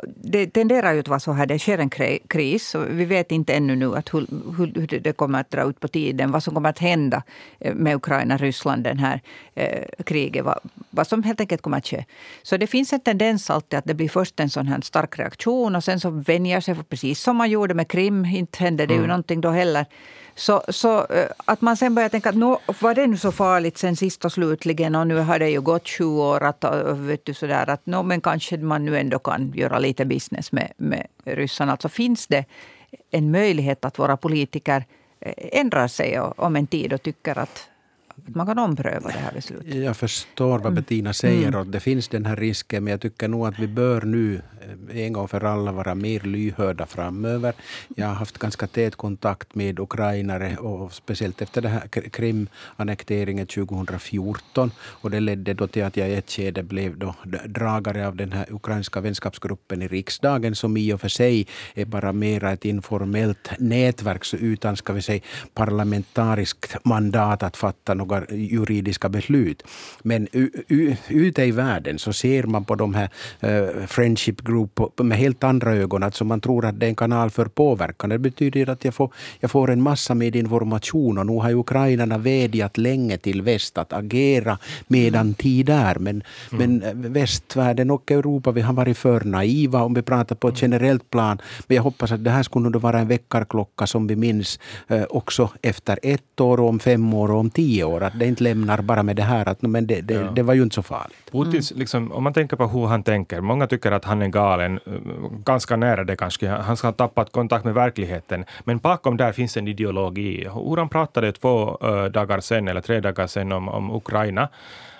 det 0.03 0.47
tenderar 0.47 0.93
ju 0.93 0.99
att 0.99 1.07
vara 1.07 1.19
så 1.19 1.31
här, 1.31 1.45
det 1.45 1.59
sker 1.59 1.77
en 1.77 1.89
kris. 2.27 2.75
Och 2.75 2.85
vi 2.89 3.05
vet 3.05 3.31
inte 3.31 3.53
ännu 3.53 3.75
nu 3.75 3.95
att 3.95 4.13
hur, 4.13 4.27
hur, 4.57 4.99
det 4.99 5.13
kommer 5.13 5.39
att 5.39 5.51
dra 5.51 5.69
ut 5.69 5.79
på 5.79 5.87
tiden. 5.87 6.31
Vad 6.31 6.43
som 6.43 6.53
kommer 6.53 6.69
att 6.69 6.79
hända 6.79 7.23
eh, 7.59 7.73
med 7.75 7.95
Ukraina, 7.95 8.37
Ryssland, 8.37 8.83
den 8.83 8.99
här 8.99 9.21
eh, 9.55 10.03
kriget. 10.03 10.45
Vad, 10.45 10.59
vad 10.89 11.07
som 11.07 11.23
helt 11.23 11.39
enkelt 11.39 11.61
kommer 11.61 11.77
att 11.77 11.87
ske. 11.87 12.05
Så 12.43 12.57
det 12.57 12.67
finns 12.67 12.93
en 12.93 12.99
tendens 12.99 13.49
alltid 13.49 13.79
att 13.79 13.85
det 13.85 13.93
blir 13.93 14.09
först 14.09 14.39
en 14.39 14.49
sån 14.49 14.67
här 14.67 14.81
stark 14.81 15.19
reaktion 15.19 15.75
och 15.75 15.83
sen 15.83 15.99
så 15.99 16.09
vänjer 16.09 16.61
sig, 16.61 16.75
precis 16.89 17.21
som 17.21 17.37
man 17.37 17.49
gjorde 17.49 17.73
med 17.73 17.87
Krim. 17.87 18.25
Inte 18.25 18.63
hände 18.63 18.85
det 18.85 18.93
mm. 18.93 19.03
ju 19.03 19.07
någonting 19.07 19.41
då 19.41 19.49
heller. 19.49 19.85
Så, 20.35 20.63
så 20.67 21.05
eh, 21.05 21.27
att 21.45 21.61
man 21.61 21.77
sen 21.77 21.95
börjar 21.95 22.09
tänka 22.09 22.29
att 22.29 22.35
nå, 22.35 22.59
var 22.81 22.95
det 22.95 23.07
nu 23.07 23.17
så 23.17 23.31
farligt 23.31 23.77
sen 23.77 23.95
sist 23.95 24.25
och 24.25 24.31
slutligen 24.31 24.95
och 24.95 25.07
nu 25.07 25.17
har 25.17 25.39
det 25.39 25.49
ju 25.49 25.61
gått 25.61 25.89
sju 25.89 26.05
år 26.05 26.43
att, 26.43 26.63
eh, 26.63 26.95
vet 26.95 27.25
du, 27.25 27.33
sådär, 27.33 27.69
att 27.69 27.85
nå, 27.85 28.03
men 28.03 28.21
kanske 28.21 28.57
man 28.57 28.85
nu 28.85 28.97
ändå 28.97 29.19
kan 29.19 29.51
göra 29.55 29.79
lite 29.79 30.05
business 30.05 30.51
med, 30.51 30.71
med 30.77 31.07
ryssarna. 31.25 31.71
Alltså 31.71 31.89
finns 31.89 32.27
det 32.27 32.45
en 33.11 33.31
möjlighet 33.31 33.85
att 33.85 33.99
våra 33.99 34.17
politiker 34.17 34.85
eh, 35.19 35.33
ändrar 35.59 35.87
sig 35.87 36.19
om 36.19 36.55
en 36.55 36.67
tid 36.67 36.93
och 36.93 37.01
tycker 37.01 37.39
att 37.39 37.67
man 38.25 38.47
kan 38.47 38.59
ompröva 38.59 39.09
det 39.09 39.17
här 39.17 39.31
beslutet. 39.31 39.75
Jag 39.75 39.97
förstår 39.97 40.59
vad 40.59 40.73
Bettina 40.73 41.13
säger 41.13 41.47
mm. 41.47 41.59
och 41.59 41.67
det 41.67 41.79
finns 41.79 42.07
den 42.07 42.25
här 42.25 42.35
risken 42.35 42.83
men 42.83 42.91
jag 42.91 43.01
tycker 43.01 43.27
nog 43.27 43.47
att 43.47 43.59
vi 43.59 43.67
bör 43.67 44.01
nu 44.01 44.41
en 44.91 45.13
gång 45.13 45.27
för 45.27 45.43
alla 45.43 45.71
vara 45.71 45.95
mer 45.95 46.19
lyhörda 46.19 46.85
framöver. 46.85 47.53
Jag 47.95 48.07
har 48.07 48.13
haft 48.13 48.37
ganska 48.37 48.67
tät 48.67 48.95
kontakt 48.95 49.55
med 49.55 49.79
ukrainare 49.79 50.57
och 50.57 50.93
speciellt 50.93 51.41
efter 51.41 51.61
den 51.61 51.71
här 51.71 51.87
Krim-annekteringen 51.87 53.47
2014 53.47 54.71
och 54.79 55.11
det 55.11 55.19
ledde 55.19 55.53
då 55.53 55.67
till 55.67 55.83
att 55.83 55.97
jag 55.97 56.09
i 56.09 56.15
ett 56.15 56.31
skede 56.31 56.63
blev 56.63 56.97
då 56.97 57.15
dragare 57.45 58.07
av 58.07 58.15
den 58.15 58.31
här 58.31 58.45
ukrainska 58.49 59.01
vänskapsgruppen 59.01 59.81
i 59.81 59.87
riksdagen 59.87 60.55
som 60.55 60.77
i 60.77 60.93
och 60.93 61.01
för 61.01 61.09
sig 61.09 61.47
är 61.73 61.85
bara 61.85 62.13
mera 62.13 62.51
ett 62.51 62.65
informellt 62.65 63.51
nätverk 63.59 64.25
så 64.25 64.37
utan 64.37 64.77
ska 64.77 64.93
vi 64.93 65.01
säga 65.01 65.21
parlamentariskt 65.53 66.85
mandat 66.85 67.43
att 67.43 67.57
fatta 67.57 67.93
några 68.11 68.35
juridiska 68.35 69.09
beslut. 69.09 69.63
Men 70.03 70.27
ute 71.09 71.43
i 71.43 71.51
världen 71.51 71.99
så 71.99 72.13
ser 72.13 72.43
man 72.43 72.65
på 72.65 72.75
de 72.75 72.93
här 72.93 73.09
uh, 73.43 73.85
friendship 73.87 74.41
Group 74.41 74.79
med 74.99 75.17
helt 75.17 75.43
andra 75.43 75.75
ögon. 75.75 76.03
Alltså 76.03 76.25
man 76.25 76.41
tror 76.41 76.65
att 76.65 76.79
det 76.79 76.85
är 76.85 76.89
en 76.89 76.95
kanal 76.95 77.29
för 77.29 77.45
påverkan. 77.45 78.09
Det 78.09 78.19
betyder 78.19 78.69
att 78.69 78.85
jag 78.85 78.93
får, 78.93 79.13
jag 79.39 79.51
får 79.51 79.71
en 79.71 79.81
massa 79.81 80.15
med 80.15 80.35
information 80.35 81.17
och 81.17 81.25
nu 81.25 81.37
har 81.37 81.49
ju 81.49 81.55
ukrainarna 81.55 82.17
vädjat 82.17 82.77
länge 82.77 83.17
till 83.17 83.41
väst 83.41 83.77
att 83.77 83.93
agera 83.93 84.57
medan 84.87 85.33
tid 85.33 85.69
är. 85.69 85.95
Men, 85.99 86.23
mm. 86.51 86.77
men 86.81 87.13
västvärlden 87.13 87.91
och 87.91 88.11
Europa, 88.11 88.51
vi 88.51 88.61
har 88.61 88.73
varit 88.73 88.97
för 88.97 89.21
naiva 89.23 89.83
om 89.83 89.93
vi 89.93 90.01
pratar 90.01 90.35
på 90.35 90.47
ett 90.47 90.61
generellt 90.61 91.09
plan. 91.09 91.41
Men 91.67 91.75
jag 91.75 91.83
hoppas 91.83 92.11
att 92.11 92.23
det 92.23 92.31
här 92.31 92.43
skulle 92.43 92.77
vara 92.77 92.99
en 92.99 93.07
väckarklocka 93.07 93.87
som 93.87 94.07
vi 94.07 94.15
minns 94.15 94.59
eh, 94.87 95.03
också 95.09 95.49
efter 95.61 95.99
ett 96.03 96.41
år, 96.41 96.59
om 96.59 96.79
fem 96.79 97.13
år 97.13 97.31
och 97.31 97.39
om 97.39 97.49
tio 97.49 97.83
år. 97.83 97.90
Att 97.99 98.19
det 98.19 98.25
inte 98.25 98.43
lämnar 98.43 98.81
bara 98.81 99.03
med 99.03 99.15
det 99.15 99.23
här 99.23 99.49
att 99.49 99.61
men 99.61 99.87
det, 99.87 100.01
det, 100.01 100.13
ja. 100.13 100.31
det 100.35 100.43
var 100.43 100.53
ju 100.53 100.63
inte 100.63 100.75
så 100.75 100.83
farligt. 100.83 101.31
Putins, 101.31 101.71
liksom, 101.71 102.11
om 102.11 102.23
man 102.23 102.33
tänker 102.33 102.57
på 102.57 102.67
hur 102.67 102.87
han 102.87 103.03
tänker, 103.03 103.41
många 103.41 103.67
tycker 103.67 103.91
att 103.91 104.05
han 104.05 104.21
är 104.21 104.27
galen, 104.27 104.79
ganska 105.45 105.75
nära 105.75 106.03
det 106.03 106.15
kanske. 106.15 106.47
Han 106.47 106.77
ska 106.77 106.87
ha 106.87 106.93
tappat 106.93 107.31
kontakt 107.31 107.65
med 107.65 107.73
verkligheten. 107.73 108.45
Men 108.63 108.77
bakom 108.77 109.17
där 109.17 109.31
finns 109.31 109.57
en 109.57 109.67
ideologi. 109.67 110.47
Hur 110.53 110.77
han 110.77 110.89
pratade 110.89 111.31
två 111.31 111.77
uh, 111.83 112.05
dagar 112.05 112.39
sen, 112.39 112.67
eller 112.67 112.81
tre 112.81 112.99
dagar 112.99 113.27
sen 113.27 113.51
om, 113.51 113.69
om 113.69 113.91
Ukraina, 113.91 114.49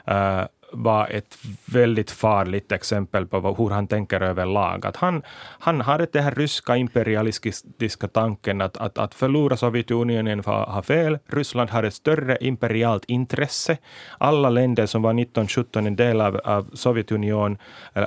uh, 0.07 0.43
var 0.71 1.07
ett 1.07 1.37
väldigt 1.65 2.11
farligt 2.11 2.71
exempel 2.71 3.25
på 3.25 3.55
hur 3.57 3.69
han 3.69 3.87
tänker 3.87 4.21
överlag. 4.21 4.85
Att 4.85 4.95
han, 4.95 5.21
han 5.59 5.81
hade 5.81 6.05
den 6.05 6.23
här 6.23 6.31
ryska 6.31 6.75
imperialistiska 6.77 8.07
tanken 8.07 8.61
att, 8.61 8.77
att, 8.77 8.97
att 8.97 9.13
förlora 9.13 9.57
Sovjetunionen 9.57 10.41
var 10.41 10.65
ha 10.65 10.81
fel. 10.81 11.19
Ryssland 11.27 11.69
har 11.69 11.83
ett 11.83 11.93
större 11.93 12.37
imperialt 12.41 13.05
intresse. 13.05 13.77
Alla 14.17 14.49
länder 14.49 14.85
som 14.85 15.01
var 15.01 15.11
1917 15.11 15.87
en 15.87 15.95
del 15.95 16.21
av, 16.21 16.41
av 16.43 16.69
Sovjetunionen 16.73 17.57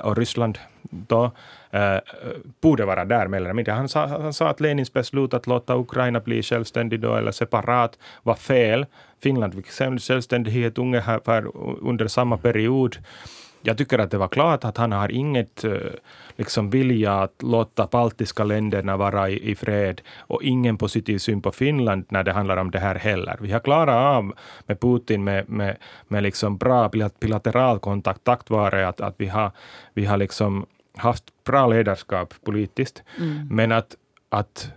och 0.03 0.17
Ryssland 0.17 0.57
då, 0.89 1.31
eh, 1.75 1.99
borde 2.61 2.85
vara 2.85 3.05
där 3.05 3.27
mer 3.27 3.37
eller 3.37 3.53
mindre. 3.53 3.71
Han 3.71 3.89
sa, 3.89 4.07
han 4.07 4.33
sa 4.33 4.47
att 4.47 4.59
Lenins 4.59 4.93
beslut 4.93 5.33
att 5.33 5.47
låta 5.47 5.77
Ukraina 5.77 6.19
bli 6.19 6.43
självständig 6.43 6.99
då, 6.99 7.15
eller 7.15 7.31
separat 7.31 7.99
var 8.23 8.35
fel. 8.35 8.85
Finland 9.23 9.53
fick 9.53 9.71
självständighet 10.01 10.77
ungefär 10.77 11.45
under 11.81 12.07
samma 12.07 12.37
period. 12.37 12.97
Jag 13.67 13.77
tycker 13.77 13.99
att 13.99 14.11
det 14.11 14.17
var 14.17 14.27
klart 14.27 14.63
att 14.63 14.77
han 14.77 14.91
har 14.91 15.11
inget 15.11 15.63
eh, 15.63 15.71
liksom, 16.35 16.69
vilja 16.69 17.13
att 17.13 17.43
låta 17.43 17.87
baltiska 17.87 18.43
länderna 18.43 18.97
vara 18.97 19.29
i, 19.29 19.51
i, 19.51 19.55
fred 19.55 20.01
och 20.17 20.43
ingen 20.43 20.77
positiv 20.77 21.17
syn 21.17 21.41
på 21.41 21.51
Finland 21.51 22.05
när 22.09 22.23
det 22.23 22.31
handlar 22.31 22.57
om 22.57 22.71
det 22.71 22.79
här 22.79 22.95
heller. 22.95 23.37
Vi 23.39 23.51
har 23.51 23.59
klarat 23.59 23.95
av 23.95 24.33
med 24.65 24.79
Putin 24.79 25.23
med, 25.23 25.49
med, 25.49 25.77
med 26.07 26.23
liksom 26.23 26.57
bra 26.57 26.89
bilateral 27.19 27.79
kontakt 27.79 28.23
tack 28.23 28.49
vare 28.49 28.87
att, 28.87 29.01
att 29.01 29.15
vi 29.17 29.27
har, 29.27 29.51
vi 29.93 30.05
har 30.05 30.17
liksom 30.17 30.65
haft 30.97 31.23
bra 31.43 31.67
ledarskap 31.67 32.33
politiskt. 32.43 33.03
Mm. 33.17 33.47
Men 33.51 33.71
att, 33.71 33.95
att 34.29 34.69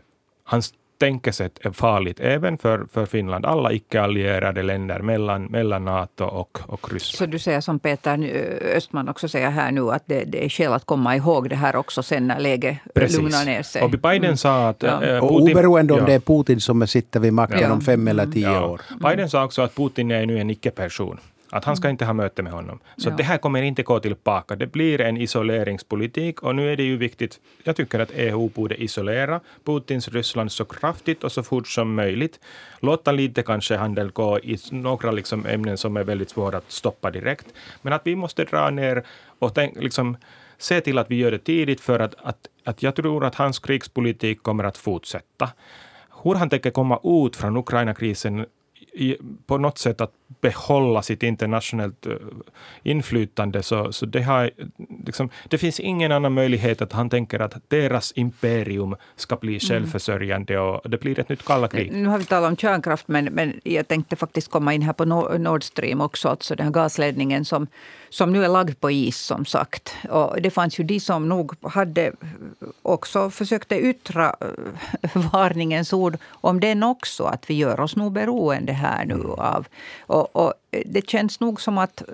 hans 0.44 0.74
tänkesätt 0.98 1.58
är 1.66 1.70
farligt 1.70 2.20
även 2.20 2.58
för, 2.58 2.86
för 2.92 3.06
Finland, 3.06 3.46
alla 3.46 3.72
icke-allierade 3.72 4.62
länder 4.62 5.00
mellan, 5.00 5.44
mellan 5.44 5.84
Nato 5.84 6.24
och, 6.24 6.58
och 6.66 6.92
Ryssland. 6.92 7.18
Så 7.18 7.26
du 7.26 7.38
säger 7.38 7.60
som 7.60 7.78
Peter 7.78 8.30
Östman 8.76 9.08
också 9.08 9.28
säger 9.28 9.50
här 9.50 9.70
nu 9.70 9.90
att 9.90 10.02
det, 10.06 10.24
det 10.24 10.44
är 10.44 10.48
skäl 10.48 10.72
att 10.72 10.84
komma 10.84 11.16
ihåg 11.16 11.50
det 11.50 11.56
här 11.56 11.76
också 11.76 12.02
sen 12.02 12.26
när 12.26 12.40
läget 12.40 12.78
Precis. 12.94 13.18
lugnar 13.18 13.44
ner 13.44 13.62
sig. 13.62 13.82
Och 13.82 13.90
Biden 13.90 14.24
mm. 14.24 14.36
sa 14.36 14.68
att... 14.68 14.82
Ja. 14.82 14.88
Äh, 14.88 15.20
Putin, 15.20 15.36
och 15.36 15.42
oberoende 15.42 15.92
om 15.92 16.00
ja. 16.00 16.06
det 16.06 16.14
är 16.14 16.20
Putin 16.20 16.60
som 16.60 16.86
sitter 16.86 17.20
vid 17.20 17.32
makten 17.32 17.60
ja. 17.60 17.72
om 17.72 17.80
fem 17.80 18.08
eller 18.08 18.26
tio 18.26 18.52
ja. 18.52 18.66
år. 18.66 18.80
Biden 19.00 19.30
sa 19.30 19.44
också 19.44 19.62
att 19.62 19.74
Putin 19.74 20.10
är 20.10 20.26
nu 20.26 20.38
en 20.38 20.50
icke-person. 20.50 21.18
Att 21.50 21.64
han 21.64 21.76
ska 21.76 21.86
mm. 21.86 21.94
inte 21.94 22.04
ha 22.04 22.12
möte 22.12 22.42
med 22.42 22.52
honom. 22.52 22.78
Så 22.96 23.08
ja. 23.08 23.14
det 23.16 23.22
här 23.22 23.38
kommer 23.38 23.62
inte 23.62 23.82
gå 23.82 24.00
tillbaka. 24.00 24.56
Det 24.56 24.66
blir 24.66 25.00
en 25.00 25.16
isoleringspolitik 25.16 26.42
och 26.42 26.54
nu 26.54 26.72
är 26.72 26.76
det 26.76 26.82
ju 26.82 26.96
viktigt. 26.96 27.40
Jag 27.64 27.76
tycker 27.76 28.00
att 28.00 28.10
EU 28.14 28.48
borde 28.48 28.82
isolera 28.82 29.40
Putins 29.64 30.08
Ryssland 30.08 30.52
så 30.52 30.64
kraftigt 30.64 31.24
och 31.24 31.32
så 31.32 31.42
fort 31.42 31.68
som 31.68 31.94
möjligt. 31.94 32.40
Låta 32.80 33.12
lite 33.12 33.42
kanske 33.42 33.76
handel 33.76 34.10
gå 34.10 34.38
i 34.38 34.58
några 34.70 35.10
liksom 35.10 35.46
ämnen 35.46 35.78
som 35.78 35.96
är 35.96 36.04
väldigt 36.04 36.30
svåra 36.30 36.56
att 36.56 36.72
stoppa 36.72 37.10
direkt. 37.10 37.46
Men 37.82 37.92
att 37.92 38.02
vi 38.04 38.16
måste 38.16 38.44
dra 38.44 38.70
ner 38.70 39.02
och 39.38 39.54
tänk, 39.54 39.82
liksom, 39.82 40.16
se 40.58 40.80
till 40.80 40.98
att 40.98 41.10
vi 41.10 41.16
gör 41.16 41.30
det 41.30 41.38
tidigt 41.38 41.80
för 41.80 42.00
att, 42.00 42.14
att 42.22 42.48
att 42.68 42.82
jag 42.82 42.94
tror 42.94 43.24
att 43.24 43.34
hans 43.34 43.58
krigspolitik 43.58 44.42
kommer 44.42 44.64
att 44.64 44.76
fortsätta. 44.76 45.48
Hur 46.22 46.34
han 46.34 46.50
tänker 46.50 46.70
komma 46.70 47.00
ut 47.04 47.36
från 47.36 47.56
Ukraina-krisen 47.56 48.46
på 49.46 49.58
något 49.58 49.78
sätt 49.78 50.00
att 50.00 50.12
behålla 50.40 51.02
sitt 51.02 51.22
internationellt 51.22 52.06
eh, 52.06 52.12
inflytande, 52.82 53.62
så, 53.62 53.92
så 53.92 54.06
det, 54.06 54.22
har, 54.22 54.50
liksom, 55.06 55.30
det 55.48 55.58
finns 55.58 55.80
ingen 55.80 56.12
annan 56.12 56.32
möjlighet 56.32 56.82
att 56.82 56.92
han 56.92 57.10
tänker 57.10 57.40
att 57.40 57.54
deras 57.68 58.12
imperium 58.16 58.96
ska 59.16 59.36
bli 59.36 59.52
mm. 59.52 59.60
självförsörjande 59.60 60.58
och 60.58 60.90
det 60.90 61.00
blir 61.00 61.18
ett 61.18 61.28
nytt 61.28 61.44
kalla 61.44 61.68
krig. 61.68 61.92
Nu 61.92 62.08
har 62.08 62.18
vi 62.18 62.24
talat 62.24 62.50
om 62.50 62.56
kärnkraft, 62.56 63.08
men, 63.08 63.24
men 63.24 63.60
jag 63.64 63.88
tänkte 63.88 64.16
faktiskt 64.16 64.50
komma 64.50 64.74
in 64.74 64.82
här 64.82 64.92
på 64.92 65.04
Nord 65.38 65.64
Stream 65.64 66.00
också, 66.00 66.28
alltså 66.28 66.54
den 66.54 66.66
här 66.66 66.72
gasledningen 66.72 67.44
som, 67.44 67.66
som 68.08 68.32
nu 68.32 68.44
är 68.44 68.48
lagd 68.48 68.80
på 68.80 68.90
is 68.90 69.18
som 69.18 69.44
sagt. 69.44 69.94
Och 70.10 70.42
det 70.42 70.50
fanns 70.50 70.80
ju 70.80 70.84
de 70.84 71.00
som 71.00 71.28
nog 71.28 71.54
hade 71.62 72.12
också 72.82 73.30
försökte 73.30 73.78
yttra 73.78 74.36
eh, 74.40 75.28
varningens 75.32 75.92
ord 75.92 76.18
om 76.30 76.60
den 76.60 76.82
också, 76.82 77.24
att 77.24 77.50
vi 77.50 77.54
gör 77.54 77.80
oss 77.80 77.96
nog 77.96 78.12
beroende 78.12 78.72
här 78.72 79.04
nu 79.04 79.14
mm. 79.14 79.30
av. 79.30 79.66
Och, 80.18 80.36
och, 80.36 80.52
eh, 80.70 80.82
det 80.86 81.10
känns 81.10 81.40
nog 81.40 81.60
som 81.60 81.78
att 81.78 82.00
eh, 82.00 82.06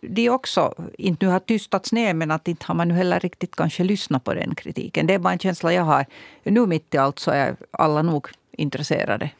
de 0.00 0.30
också 0.30 0.74
inte 0.98 1.26
nu 1.26 1.32
har 1.32 1.40
tystats 1.40 1.92
ner, 1.92 2.14
men 2.14 2.30
att 2.30 2.44
inte 2.48 2.66
har 2.66 2.74
man 2.74 2.88
nu 2.88 2.94
heller 2.94 3.20
riktigt 3.20 3.56
kanske 3.56 3.84
lyssnat 3.84 4.24
på 4.24 4.34
den 4.34 4.54
kritiken. 4.54 5.06
Det 5.06 5.14
är 5.14 5.18
bara 5.18 5.32
en 5.32 5.38
känsla 5.38 5.72
jag 5.72 5.82
har. 5.82 6.06
Nu 6.42 6.66
mitt 6.66 6.94
i 6.94 6.98
allt 6.98 7.18
så 7.18 7.30
är 7.30 7.56
alla 7.70 8.02
nog 8.02 8.28
intresserade. 8.52 9.30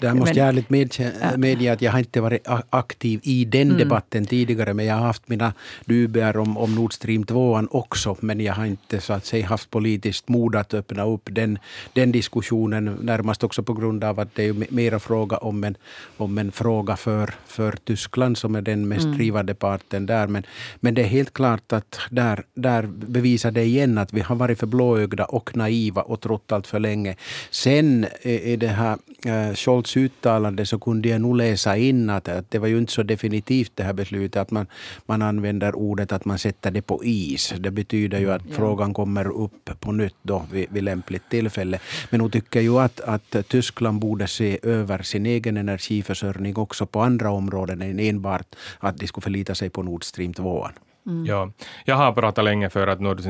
Där 0.00 0.14
måste 0.14 0.34
men, 0.34 0.38
jag 0.38 0.48
ärligt 0.48 0.70
medge, 0.70 1.12
medge 1.36 1.72
att 1.72 1.82
jag 1.82 1.92
har 1.92 1.98
inte 1.98 2.20
varit 2.20 2.46
aktiv 2.70 3.20
i 3.22 3.44
den 3.44 3.62
mm. 3.62 3.78
debatten 3.78 4.24
tidigare, 4.24 4.74
men 4.74 4.86
jag 4.86 4.94
har 4.94 5.06
haft 5.06 5.28
mina 5.28 5.52
dubier 5.84 6.36
om, 6.36 6.56
om 6.56 6.74
Nord 6.74 6.92
Stream 6.92 7.24
2 7.24 7.62
också, 7.70 8.16
men 8.20 8.40
jag 8.40 8.54
har 8.54 8.66
inte 8.66 9.00
så 9.00 9.12
att 9.12 9.26
säga 9.26 9.46
haft 9.46 9.70
politiskt 9.70 10.28
mod 10.28 10.56
att 10.56 10.74
öppna 10.74 11.04
upp 11.04 11.28
den, 11.32 11.58
den 11.92 12.12
diskussionen, 12.12 12.98
närmast 13.02 13.44
också 13.44 13.62
på 13.62 13.72
grund 13.72 14.04
av 14.04 14.20
att 14.20 14.34
det 14.34 14.44
är 14.44 14.54
mera 14.68 14.98
fråga 14.98 15.36
om 15.36 15.64
en, 15.64 15.76
om 16.16 16.38
en 16.38 16.52
fråga 16.52 16.96
för, 16.96 17.34
för 17.46 17.72
Tyskland 17.84 18.38
som 18.38 18.54
är 18.54 18.62
den 18.62 18.88
mest 18.88 19.04
mm. 19.04 19.16
drivande 19.16 19.54
parten 19.54 20.06
där. 20.06 20.26
Men, 20.26 20.42
men 20.80 20.94
det 20.94 21.02
är 21.02 21.06
helt 21.06 21.32
klart 21.32 21.72
att 21.72 21.98
där, 22.10 22.42
där 22.54 22.82
bevisar 22.86 23.50
det 23.50 23.64
igen 23.64 23.98
att 23.98 24.12
vi 24.12 24.20
har 24.20 24.36
varit 24.36 24.58
för 24.58 24.66
blåögda 24.66 25.24
och 25.24 25.56
naiva 25.56 26.02
och 26.02 26.20
trott 26.20 26.52
allt 26.52 26.66
för 26.66 26.78
länge. 26.78 27.16
Sen 27.50 28.06
är 28.22 28.56
det 28.56 28.68
här 28.68 28.98
äh, 29.26 29.54
Scholz 29.54 29.89
Scholz 29.90 29.96
uttalande 29.96 30.66
så 30.66 30.78
kunde 30.78 31.08
jag 31.08 31.20
nog 31.20 31.36
läsa 31.36 31.76
in 31.76 32.10
att, 32.10 32.28
att 32.28 32.50
det 32.50 32.58
var 32.58 32.68
ju 32.68 32.78
inte 32.78 32.92
så 32.92 33.02
definitivt 33.02 33.72
det 33.74 33.84
här 33.84 33.92
beslutet 33.92 34.42
att 34.42 34.50
man, 34.50 34.66
man 35.06 35.22
använder 35.22 35.74
ordet 35.74 36.12
att 36.12 36.24
man 36.24 36.38
sätter 36.38 36.70
det 36.70 36.82
på 36.82 37.04
is. 37.04 37.54
Det 37.58 37.70
betyder 37.70 38.18
ju 38.18 38.32
att 38.32 38.42
ja. 38.48 38.54
frågan 38.54 38.94
kommer 38.94 39.28
upp 39.28 39.70
på 39.80 39.92
nytt 39.92 40.16
då 40.22 40.46
vid, 40.52 40.66
vid 40.70 40.84
lämpligt 40.84 41.30
tillfälle. 41.30 41.78
Men 42.10 42.20
hon 42.20 42.30
tycker 42.30 42.60
ju 42.60 42.78
att, 42.78 43.00
att 43.00 43.48
Tyskland 43.48 44.00
borde 44.00 44.26
se 44.26 44.58
över 44.62 45.02
sin 45.02 45.26
egen 45.26 45.56
energiförsörjning 45.56 46.56
också 46.56 46.86
på 46.86 47.00
andra 47.02 47.30
områden 47.30 47.82
än 47.82 48.00
enbart 48.00 48.56
att 48.80 48.98
de 48.98 49.06
skulle 49.06 49.22
förlita 49.22 49.54
sig 49.54 49.70
på 49.70 49.82
Nord 49.82 50.04
Stream 50.04 50.34
2. 50.34 50.68
Mm. 51.06 51.26
Ja, 51.26 51.50
jag 51.84 51.96
har 51.96 52.12
pratat 52.12 52.44
länge 52.44 52.70
för 52.70 52.86
att 52.86 53.00
Nord 53.00 53.20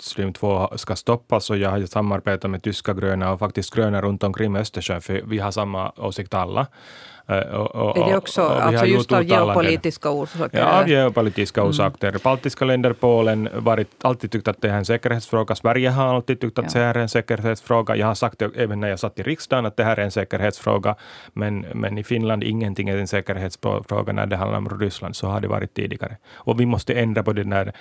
Stream 0.00 0.32
2 0.32 0.70
ska 0.76 0.96
stoppas 0.96 1.50
och 1.50 1.56
jag 1.56 1.70
har 1.70 1.86
samarbetat 1.86 2.50
med 2.50 2.62
tyska 2.62 2.94
gröna 2.94 3.32
och 3.32 3.38
faktiskt 3.38 3.74
gröna 3.74 4.02
runt 4.02 4.22
omkring 4.22 4.56
Östersjön, 4.56 5.00
för 5.00 5.22
vi 5.26 5.38
har 5.38 5.50
samma 5.50 5.92
åsikt 5.96 6.34
alla. 6.34 6.66
Och, 7.30 7.98
är 7.98 8.06
det 8.06 8.16
också 8.16 8.42
alltså 8.42 8.86
just 8.86 9.12
av 9.12 9.24
geopolitiska 9.24 10.10
orsaker? 10.10 10.58
Ja, 10.58 10.80
av 10.80 10.88
geopolitiska 10.88 11.60
mm. 11.60 11.70
orsaker. 11.70 12.16
Baltiska 12.24 12.64
länder, 12.64 12.92
Polen, 12.92 13.48
varit, 13.54 13.88
alltid 14.02 14.30
tyckt 14.30 14.48
att 14.48 14.62
det 14.62 14.68
är 14.68 14.74
en 14.74 14.84
säkerhetsfråga. 14.84 15.54
Sverige 15.54 15.90
har 15.90 16.14
alltid 16.14 16.40
tyckt 16.40 16.58
att 16.58 16.74
ja. 16.74 16.80
det 16.80 16.86
här 16.86 16.94
är 16.94 17.00
en 17.00 17.08
säkerhetsfråga. 17.08 17.96
Jag 17.96 18.06
har 18.06 18.14
sagt 18.14 18.38
det 18.38 18.50
även 18.56 18.80
när 18.80 18.88
jag 18.88 18.98
satt 18.98 19.18
i 19.18 19.22
riksdagen 19.22 19.66
att 19.66 19.76
det 19.76 19.84
här 19.84 19.96
är 19.96 20.02
en 20.02 20.10
säkerhetsfråga. 20.10 20.94
Men, 21.32 21.66
men 21.74 21.98
i 21.98 22.04
Finland 22.04 22.44
ingenting 22.44 22.88
är 22.88 22.96
en 22.96 23.08
säkerhetsfråga 23.08 24.12
när 24.12 24.26
det 24.26 24.36
handlar 24.36 24.58
om 24.58 24.68
Ryssland. 24.68 25.16
Så 25.16 25.26
har 25.26 25.40
det 25.40 25.48
varit 25.48 25.74
tidigare. 25.74 26.16
Och 26.32 26.60
vi 26.60 26.66
måste 26.66 26.94
ändra 26.94 27.22
på 27.22 27.32
det 27.32 27.44
där. 27.44 27.72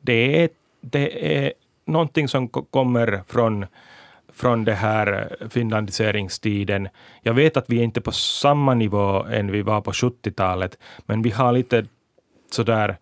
Det 0.00 0.42
är, 0.42 0.48
det 0.80 1.36
är 1.36 1.52
någonting 1.84 2.28
som 2.28 2.48
kommer 2.48 3.22
från 3.28 3.66
från 4.34 4.64
det 4.64 4.74
här 4.74 5.36
eh, 5.40 5.48
finlandiseringstiden. 5.48 6.88
Jag 7.22 7.34
vet 7.34 7.56
att 7.56 7.64
vi 7.68 7.78
är 7.78 7.84
inte 7.84 8.00
på 8.00 8.12
samma 8.12 8.74
nivå 8.74 9.24
än 9.24 9.52
vi 9.52 9.62
var 9.62 9.80
på 9.80 9.92
70-talet, 9.92 10.78
men 11.06 11.22
vi 11.22 11.30
har 11.30 11.52
lite 11.52 11.86
sådär 12.50 12.96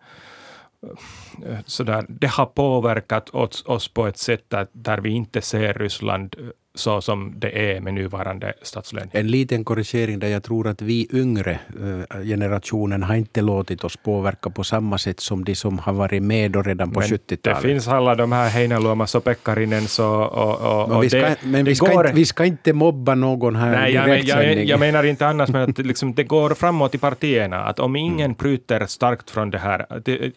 eh, 1.45 1.59
sådär, 1.65 2.05
det 2.09 2.27
har 2.27 2.45
påverkat 2.45 3.29
oss, 3.29 3.63
oss 3.65 3.87
på 3.87 4.07
ett 4.07 4.17
sätt 4.17 4.49
där, 4.49 4.67
där 4.71 4.97
vi 4.97 5.09
inte 5.09 5.41
ser 5.41 5.73
Ryssland 5.73 6.35
eh, 6.39 6.45
så 6.75 7.01
som 7.01 7.33
det 7.35 7.75
är 7.75 7.81
med 7.81 7.93
nuvarande 7.93 8.53
statsledning. 8.61 9.11
En 9.13 9.27
liten 9.27 9.63
korrigering 9.65 10.19
där 10.19 10.27
jag 10.27 10.43
tror 10.43 10.67
att 10.67 10.81
vi 10.81 11.07
yngre 11.13 11.59
äh, 12.13 12.21
generationen 12.21 13.03
har 13.03 13.15
inte 13.15 13.41
låtit 13.41 13.83
oss 13.83 13.97
påverka 13.97 14.49
på 14.49 14.63
samma 14.63 14.97
sätt 14.97 15.19
som 15.19 15.43
de 15.43 15.55
som 15.55 15.79
har 15.79 15.93
varit 15.93 16.23
med 16.23 16.51
då 16.51 16.61
redan 16.61 16.91
på 16.91 17.01
70-talet. 17.01 17.61
Det 17.61 17.67
finns 17.67 17.87
alla 17.87 18.15
de 18.15 18.31
här 18.31 18.49
Heinäluomas 18.49 19.15
och 19.15 19.23
Pekkarinens 19.23 19.99
och, 19.99 20.31
och, 20.31 20.81
och, 20.81 20.89
men 20.89 21.01
vi 21.01 21.09
ska, 21.09 21.19
det, 21.19 21.35
men 21.43 21.65
vi 21.65 21.75
ska, 21.75 21.85
går... 21.85 22.05
inte, 22.05 22.15
vi 22.15 22.25
ska 22.25 22.45
inte 22.45 22.73
mobba 22.73 23.15
någon 23.15 23.55
här 23.55 23.71
Nej, 23.71 23.93
jag, 23.93 24.23
jag, 24.23 24.65
jag, 24.65 24.79
menar 24.79 25.03
inte 25.03 25.27
annars, 25.27 25.49
men 25.49 25.69
att 25.69 25.77
liksom, 25.77 26.13
det 26.13 26.23
går 26.23 26.49
framåt 26.53 26.95
i 26.95 26.97
partierna. 26.97 27.63
Att 27.63 27.79
om 27.79 27.95
ingen 27.95 28.25
mm. 28.25 28.37
bryter 28.39 28.85
starkt 28.85 29.29
från 29.29 29.49
det 29.49 29.57
här. 29.57 29.85
Det, 30.05 30.33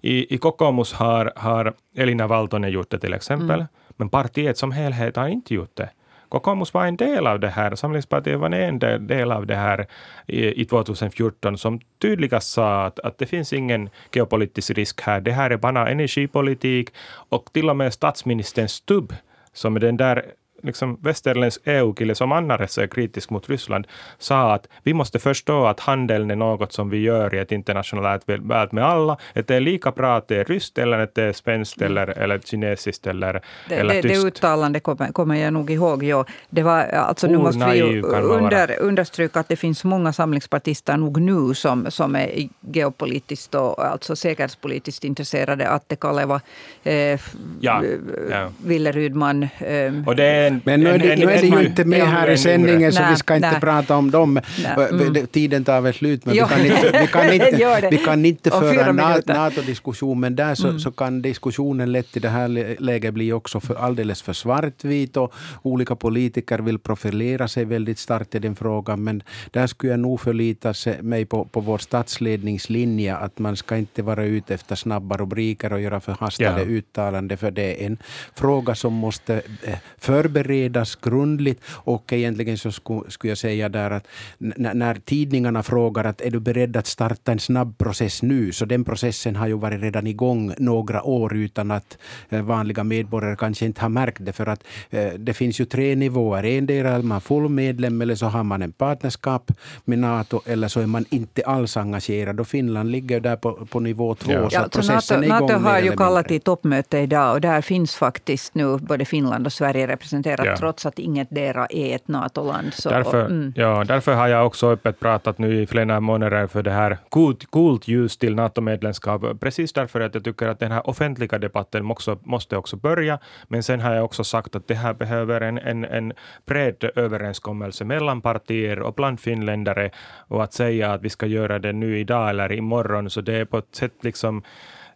i, 0.00 0.34
I 0.34 0.38
Kokoomus 0.38 0.92
har, 0.92 1.32
har 1.36 1.72
Elina 1.96 2.26
Valtonen 2.26 2.70
gjort 2.70 2.90
det 2.90 2.98
till 2.98 3.14
exempel. 3.14 3.50
Mm. 3.50 3.66
Men 3.96 4.08
partiet 4.08 4.58
som 4.58 4.72
helhet 4.72 5.16
har 5.16 5.28
inte 5.28 5.54
gjort 5.54 5.76
det. 5.76 5.90
Kokoomus 6.28 6.74
var 6.74 6.86
en 6.86 6.96
del 6.96 7.26
av 7.26 7.40
det 7.40 7.48
här, 7.48 7.74
Samlingspartiet 7.74 8.38
var 8.38 8.54
en 8.54 8.78
del 9.06 9.32
av 9.32 9.46
det 9.46 9.54
här 9.54 9.86
i, 10.26 10.62
i 10.62 10.64
2014 10.64 11.58
som 11.58 11.80
tydligast 12.02 12.50
sa 12.50 12.84
att, 12.84 13.00
att 13.00 13.18
det 13.18 13.26
finns 13.26 13.52
ingen 13.52 13.90
geopolitisk 14.12 14.70
risk 14.70 15.00
här. 15.00 15.20
Det 15.20 15.32
här 15.32 15.50
är 15.50 15.56
bara 15.56 15.88
energipolitik 15.88 16.90
och 17.30 17.52
till 17.52 17.70
och 17.70 17.76
med 17.76 17.92
statsministerns 17.92 18.72
Stubb 18.72 19.14
som 19.52 19.76
är 19.76 19.80
den 19.80 19.96
där 19.96 20.24
liksom 20.64 20.98
västerländsk 21.02 21.60
EU-kille 21.64 22.14
som 22.14 22.32
annars 22.32 22.78
är 22.78 22.86
kritisk 22.86 23.30
mot 23.30 23.48
Ryssland 23.48 23.86
sa 24.18 24.54
att 24.54 24.68
vi 24.82 24.94
måste 24.94 25.18
förstå 25.18 25.66
att 25.66 25.80
handeln 25.80 26.30
är 26.30 26.36
något 26.36 26.72
som 26.72 26.90
vi 26.90 26.98
gör 26.98 27.34
i 27.34 27.38
ett 27.38 27.52
internationellt 27.52 28.22
värld 28.26 28.72
med 28.72 28.84
alla. 28.84 29.16
Att 29.34 29.46
det 29.46 29.54
är 29.54 29.60
lika 29.60 29.90
bra 29.90 30.16
att 30.16 30.28
det 30.28 30.36
är 30.36 30.44
ryskt 30.44 30.78
eller 30.78 30.98
att 30.98 31.14
det 31.14 31.22
är 31.22 31.32
svenskt 31.32 31.80
mm. 31.80 31.92
eller, 31.92 32.18
eller 32.18 32.38
kinesiskt 32.38 33.06
eller, 33.06 33.40
det, 33.68 33.74
eller 33.74 33.94
det, 33.94 34.02
tyskt. 34.02 34.14
Det 34.14 34.26
uttalandet 34.26 34.82
kommer, 34.82 35.12
kommer 35.12 35.34
jag 35.34 35.52
nog 35.52 35.70
ihåg. 35.70 36.02
Ja. 36.02 36.24
Det 36.50 36.62
var, 36.62 36.82
alltså, 36.82 37.26
nu 37.26 37.38
måste 37.38 37.70
vi 37.70 37.76
ju 37.76 38.02
under, 38.02 38.80
understryka 38.80 39.40
att 39.40 39.48
det 39.48 39.56
finns 39.56 39.84
många 39.84 40.12
samlingspartister 40.12 40.96
nog 40.96 41.20
nu 41.20 41.54
som, 41.54 41.90
som 41.90 42.16
är 42.16 42.48
geopolitiskt 42.60 43.54
och 43.54 43.84
alltså 43.84 44.16
säkerhetspolitiskt 44.16 45.04
intresserade. 45.04 45.70
Atte 45.70 45.96
Kaleva, 45.96 46.40
eh, 46.84 47.20
ja, 47.60 47.82
ja. 48.30 48.48
Wille 48.64 48.92
Rydman. 48.92 49.42
Eh, 49.42 49.92
och 50.06 50.16
det 50.16 50.24
är 50.24 50.53
men 50.64 50.80
nu 50.80 50.88
är, 50.88 50.98
det, 50.98 51.16
nu 51.16 51.24
är 51.24 51.40
det 51.40 51.46
ju 51.46 51.66
inte 51.66 51.84
med 51.84 52.06
här 52.08 52.30
i 52.30 52.38
sändningen 52.38 52.92
så 52.92 53.02
vi 53.10 53.16
ska 53.16 53.36
inte 53.36 53.58
prata 53.60 53.96
om 53.96 54.10
dem. 54.10 54.40
Mm. 54.76 55.26
Tiden 55.26 55.64
tar 55.64 55.80
väl 55.80 55.94
slut 55.94 56.26
men 56.26 56.34
vi 56.34 56.40
kan 56.40 56.66
inte, 56.66 56.98
vi 57.00 57.06
kan 57.06 57.32
inte, 57.32 57.88
vi 57.90 57.98
kan 57.98 58.24
inte 58.24 58.50
föra 58.50 58.92
NATO-diskussion 59.26 60.20
men 60.20 60.36
där 60.36 60.54
så, 60.54 60.68
mm. 60.68 60.80
så 60.80 60.90
kan 60.90 61.22
diskussionen 61.22 61.92
lätt 61.92 62.16
i 62.16 62.20
det 62.20 62.28
här 62.28 62.76
läget 62.80 63.14
bli 63.14 63.32
också 63.32 63.60
för, 63.60 63.74
alldeles 63.74 64.22
för 64.22 64.32
svartvit 64.32 65.16
och 65.16 65.34
olika 65.62 65.96
politiker 65.96 66.58
vill 66.58 66.78
profilera 66.78 67.48
sig 67.48 67.64
väldigt 67.64 67.98
starkt 67.98 68.34
i 68.34 68.38
den 68.38 68.56
frågan 68.56 69.04
men 69.04 69.22
där 69.50 69.66
skulle 69.66 69.92
jag 69.92 70.00
nog 70.00 70.20
förlita 70.20 70.74
mig 71.00 71.24
på, 71.24 71.44
på 71.44 71.60
vår 71.60 71.78
statsledningslinje 71.78 73.16
att 73.16 73.38
man 73.38 73.56
ska 73.56 73.76
inte 73.76 74.02
vara 74.02 74.24
ute 74.24 74.54
efter 74.54 74.76
snabba 74.76 75.16
rubriker 75.16 75.72
och 75.72 75.80
göra 75.80 76.00
förhastade 76.00 76.62
ja. 76.62 76.68
uttalanden 76.68 77.38
för 77.38 77.50
det 77.50 77.82
är 77.82 77.86
en 77.86 77.98
fråga 78.34 78.74
som 78.74 78.92
måste 78.92 79.42
eh, 79.62 79.78
förberedas 79.98 80.43
förberedas 80.44 80.96
grundligt 80.96 81.60
och 81.84 82.12
egentligen 82.12 82.58
så 82.58 82.72
skulle, 82.72 83.10
skulle 83.10 83.30
jag 83.30 83.38
säga 83.38 83.68
där 83.68 83.90
att 83.90 84.06
när 84.38 84.94
tidningarna 84.94 85.62
frågar 85.62 86.04
att 86.04 86.20
är 86.20 86.30
du 86.30 86.40
beredd 86.40 86.76
att 86.76 86.86
starta 86.86 87.32
en 87.32 87.38
snabb 87.38 87.78
process 87.78 88.22
nu, 88.22 88.52
så 88.52 88.64
den 88.64 88.84
processen 88.84 89.36
har 89.36 89.46
ju 89.46 89.54
varit 89.54 89.82
redan 89.82 90.06
igång 90.06 90.54
några 90.58 91.02
år 91.02 91.34
utan 91.34 91.70
att 91.70 91.98
eh, 92.30 92.42
vanliga 92.42 92.84
medborgare 92.84 93.36
kanske 93.36 93.66
inte 93.66 93.80
har 93.80 93.88
märkt 93.88 94.24
det 94.24 94.32
för 94.32 94.48
att 94.48 94.64
eh, 94.90 95.12
det 95.18 95.34
finns 95.34 95.60
ju 95.60 95.64
tre 95.64 95.96
nivåer. 95.96 96.44
En 96.44 96.66
del 96.66 96.86
är 96.86 97.02
man 97.02 97.20
full 97.20 97.48
medlem 97.48 98.02
eller 98.02 98.14
så 98.14 98.26
har 98.26 98.44
man 98.44 98.62
en 98.62 98.72
partnerskap 98.72 99.52
med 99.84 99.98
NATO 99.98 100.40
eller 100.46 100.68
så 100.68 100.80
är 100.80 100.86
man 100.86 101.04
inte 101.10 101.42
alls 101.46 101.76
engagerad 101.76 102.40
och 102.40 102.48
Finland 102.48 102.90
ligger 102.90 103.20
där 103.20 103.36
på, 103.36 103.66
på 103.70 103.80
nivå 103.80 104.14
två. 104.14 104.32
Ja. 104.32 104.50
Så 104.50 104.56
ja, 104.56 104.68
processen 104.72 105.20
NATO, 105.20 105.34
är 105.34 105.36
igång 105.36 105.48
NATO 105.48 105.68
har 105.68 105.80
ju 105.80 105.96
kallat 105.96 106.28
till 106.28 106.40
toppmöte 106.40 106.98
idag 106.98 107.34
och 107.34 107.40
där 107.40 107.60
finns 107.60 107.94
faktiskt 107.94 108.54
nu 108.54 108.78
både 108.78 109.04
Finland 109.04 109.46
och 109.46 109.52
Sverige 109.52 109.86
representerat 109.86 110.33
accepterat 110.34 110.46
ja. 110.46 110.56
trots 110.56 110.86
att 110.86 110.98
inget 110.98 111.30
dera 111.30 111.66
är 111.66 111.94
ett 111.94 112.08
NATO-land. 112.08 112.72
därför, 112.84 113.26
mm. 113.26 113.52
ja, 113.56 113.84
därför 113.84 114.14
har 114.14 114.28
jag 114.28 114.46
också 114.46 114.70
öppet 114.70 115.00
pratat 115.00 115.38
nu 115.38 115.62
i 115.62 115.66
flera 115.66 116.00
månader 116.00 116.46
för 116.46 116.62
det 116.62 116.70
här 116.70 116.98
coolt, 117.08 117.50
coolt 117.50 117.88
ljus 117.88 118.16
till 118.16 118.34
NATO-medlemskap. 118.34 119.40
Precis 119.40 119.72
därför 119.72 120.00
att 120.00 120.14
jag 120.14 120.24
tycker 120.24 120.48
att 120.48 120.58
den 120.58 120.72
här 120.72 120.88
offentliga 120.88 121.38
debatten 121.38 121.90
också, 121.90 122.18
måste 122.22 122.56
också 122.56 122.76
börja. 122.76 123.18
Men 123.48 123.62
sen 123.62 123.80
har 123.80 123.94
jag 123.94 124.04
också 124.04 124.24
sagt 124.24 124.56
att 124.56 124.68
det 124.68 124.74
här 124.74 124.94
behöver 124.94 125.40
en, 125.40 125.58
en, 125.58 125.84
en 125.84 126.12
bred 126.46 126.90
överenskommelse 126.96 127.84
mellan 127.84 128.20
partier 128.20 128.80
och 128.80 128.94
bland 128.94 129.20
finländare. 129.20 129.90
Och 130.28 130.42
att 130.42 130.52
säga 130.52 130.92
att 130.92 131.02
vi 131.02 131.10
ska 131.10 131.26
göra 131.26 131.58
det 131.58 131.72
nu 131.72 131.98
idag 131.98 132.30
eller 132.30 132.52
imorgon, 132.52 133.10
så 133.10 133.20
det 133.20 133.34
är 133.34 133.44
på 133.44 133.58
ett 133.58 133.74
sätt 133.74 134.04
liksom 134.04 134.42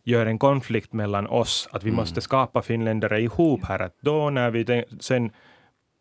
gör 0.08 0.26
en 0.26 0.38
konflikt 0.38 0.92
mellan 0.92 1.26
oss, 1.26 1.68
att 1.72 1.84
vi 1.84 1.88
mm. 1.88 1.96
måste 1.96 2.20
skapa 2.20 2.62
finländare 2.62 3.20
ihop 3.20 3.64
här. 3.64 3.82
Att 3.82 3.96
då 4.00 4.30
när 4.30 4.50
vi 4.50 4.84
sen 5.00 5.30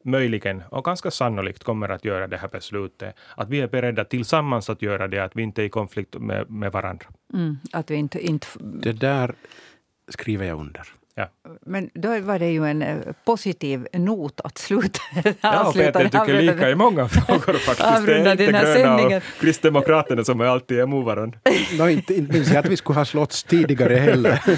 möjligen 0.03 0.63
och 0.69 0.83
ganska 0.83 1.11
sannolikt 1.11 1.63
kommer 1.63 1.89
att 1.89 2.05
göra 2.05 2.27
det 2.27 2.37
här 2.37 2.47
beslutet, 2.47 3.15
att 3.35 3.49
vi 3.49 3.61
är 3.61 3.67
beredda 3.67 4.05
tillsammans 4.05 4.69
att 4.69 4.81
göra 4.81 5.07
det, 5.07 5.23
att 5.23 5.35
vi 5.35 5.43
inte 5.43 5.61
är 5.61 5.65
i 5.65 5.69
konflikt 5.69 6.15
med, 6.19 6.49
med 6.49 6.71
varandra. 6.71 7.05
Mm, 7.33 7.57
att 7.71 7.91
vi 7.91 7.95
inte, 7.95 8.19
inte... 8.19 8.47
Det 8.59 8.93
där 8.93 9.35
skriver 10.09 10.45
jag 10.45 10.59
under. 10.59 10.83
Ja. 11.20 11.30
Men 11.65 11.89
då 11.93 12.20
var 12.20 12.39
det 12.39 12.49
ju 12.49 12.65
en 12.65 12.82
eh, 12.82 12.97
positiv 13.26 13.88
not 13.93 14.41
att 14.43 14.57
sluta 14.57 14.99
Ja, 15.41 15.72
Peter 15.76 16.03
tycker 16.03 16.41
lika 16.41 16.70
i 16.70 16.76
många 16.76 17.09
frågor 17.09 17.53
faktiskt. 17.53 18.05
Det 18.05 18.15
är 18.15 18.32
inte 18.32 18.45
Gröna 18.45 19.18
och 19.18 19.24
Kristdemokraterna 19.39 20.24
som 20.24 20.41
är 20.41 20.45
alltid 20.45 20.80
emot 20.80 21.05
varandra. 21.05 21.39
no, 21.78 21.89
inte, 21.89 22.13
inte 22.13 22.34
minns 22.34 22.49
jag 22.49 22.57
att 22.57 22.72
vi 22.72 22.78
skulle 22.78 22.99
ha 22.99 23.05
slått 23.05 23.47
tidigare 23.47 23.95
heller. 23.95 24.41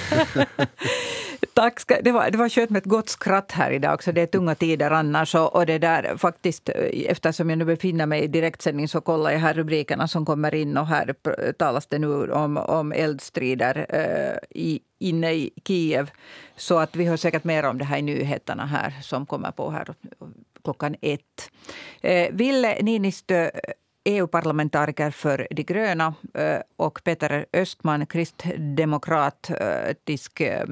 Tack. 1.53 1.81
Det 2.03 2.11
var, 2.11 2.31
det 2.31 2.37
var 2.37 2.49
skönt 2.49 2.69
med 2.69 2.79
ett 2.79 2.85
gott 2.85 3.09
skratt 3.09 3.51
här 3.51 3.71
idag 3.71 3.93
också. 3.93 4.11
Det 4.11 4.21
är 4.21 4.25
tunga 4.25 4.55
tider 4.55 4.91
annars. 4.91 5.35
Och, 5.35 5.55
och 5.55 5.65
det 5.65 5.77
där 5.77 6.17
faktiskt, 6.17 6.69
eh, 6.69 7.11
eftersom 7.11 7.49
jag 7.49 7.59
nu 7.59 7.65
befinner 7.65 8.05
mig 8.05 8.23
i 8.23 8.27
direktsändning 8.27 8.87
så 8.87 9.01
kollar 9.01 9.31
jag 9.31 9.39
här 9.39 9.53
rubrikerna 9.53 10.07
som 10.07 10.25
kommer 10.25 10.55
in 10.55 10.77
och 10.77 10.87
här 10.87 11.15
talas 11.53 11.87
det 11.87 11.99
nu 11.99 12.31
om, 12.31 12.57
om 12.57 12.91
eldstrider 12.91 13.85
eh, 13.89 14.37
i, 14.49 14.79
inne 14.99 15.33
i 15.33 15.51
Kiev. 15.67 16.11
Så 16.55 16.77
att 16.77 16.95
vi 16.95 17.05
hör 17.05 17.17
säkert 17.17 17.43
mer 17.43 17.65
om 17.65 17.77
det 17.77 17.85
här 17.85 17.97
i 17.97 18.01
nyheterna 18.01 18.65
här 18.65 18.93
som 19.01 19.25
kommer 19.25 19.51
på 19.51 19.71
här 19.71 19.93
klockan 20.63 20.95
ett. 21.01 21.51
Eh, 22.01 22.31
Ville 22.31 22.81
Niinistö 22.81 23.43
eh, 23.43 23.49
EU-parlamentariker 24.05 25.11
för 25.11 25.47
De 25.51 25.63
gröna 25.63 26.13
eh, 26.33 26.59
och 26.75 27.01
Peter 27.03 27.45
Östman, 27.53 28.05
kristdemokratisk 28.05 30.41
eh, 30.41 30.65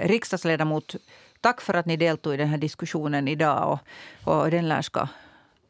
riksdagsledamot. 0.00 0.96
Tack 1.40 1.60
för 1.60 1.74
att 1.74 1.86
ni 1.86 1.96
deltog 1.96 2.34
i 2.34 2.36
den 2.36 2.48
här 2.48 2.58
diskussionen 2.58 3.28
idag. 3.28 3.78
Och, 4.24 4.38
och 4.38 4.50
den 4.50 4.68
lär 4.68 4.82
ska 4.82 5.08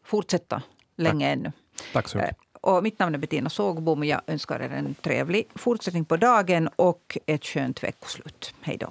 fortsätta 0.04 0.62
länge 0.96 1.26
Tack. 1.26 1.36
ännu. 1.36 1.52
Tack 1.92 2.08
så 2.08 2.18
mycket. 2.18 2.32
Eh, 2.32 2.36
och 2.60 2.82
mitt 2.82 2.98
namn 2.98 3.14
är 3.14 3.18
Bettina 3.18 3.50
Sågbom. 3.50 4.04
Jag 4.04 4.20
önskar 4.26 4.60
er 4.60 4.70
en 4.70 4.94
trevlig 4.94 5.48
fortsättning 5.54 6.04
på 6.04 6.16
dagen 6.16 6.68
och 6.76 7.18
ett 7.26 7.44
skönt 7.44 7.82
veckoslut. 7.82 8.54
Hej 8.60 8.76
då. 8.76 8.88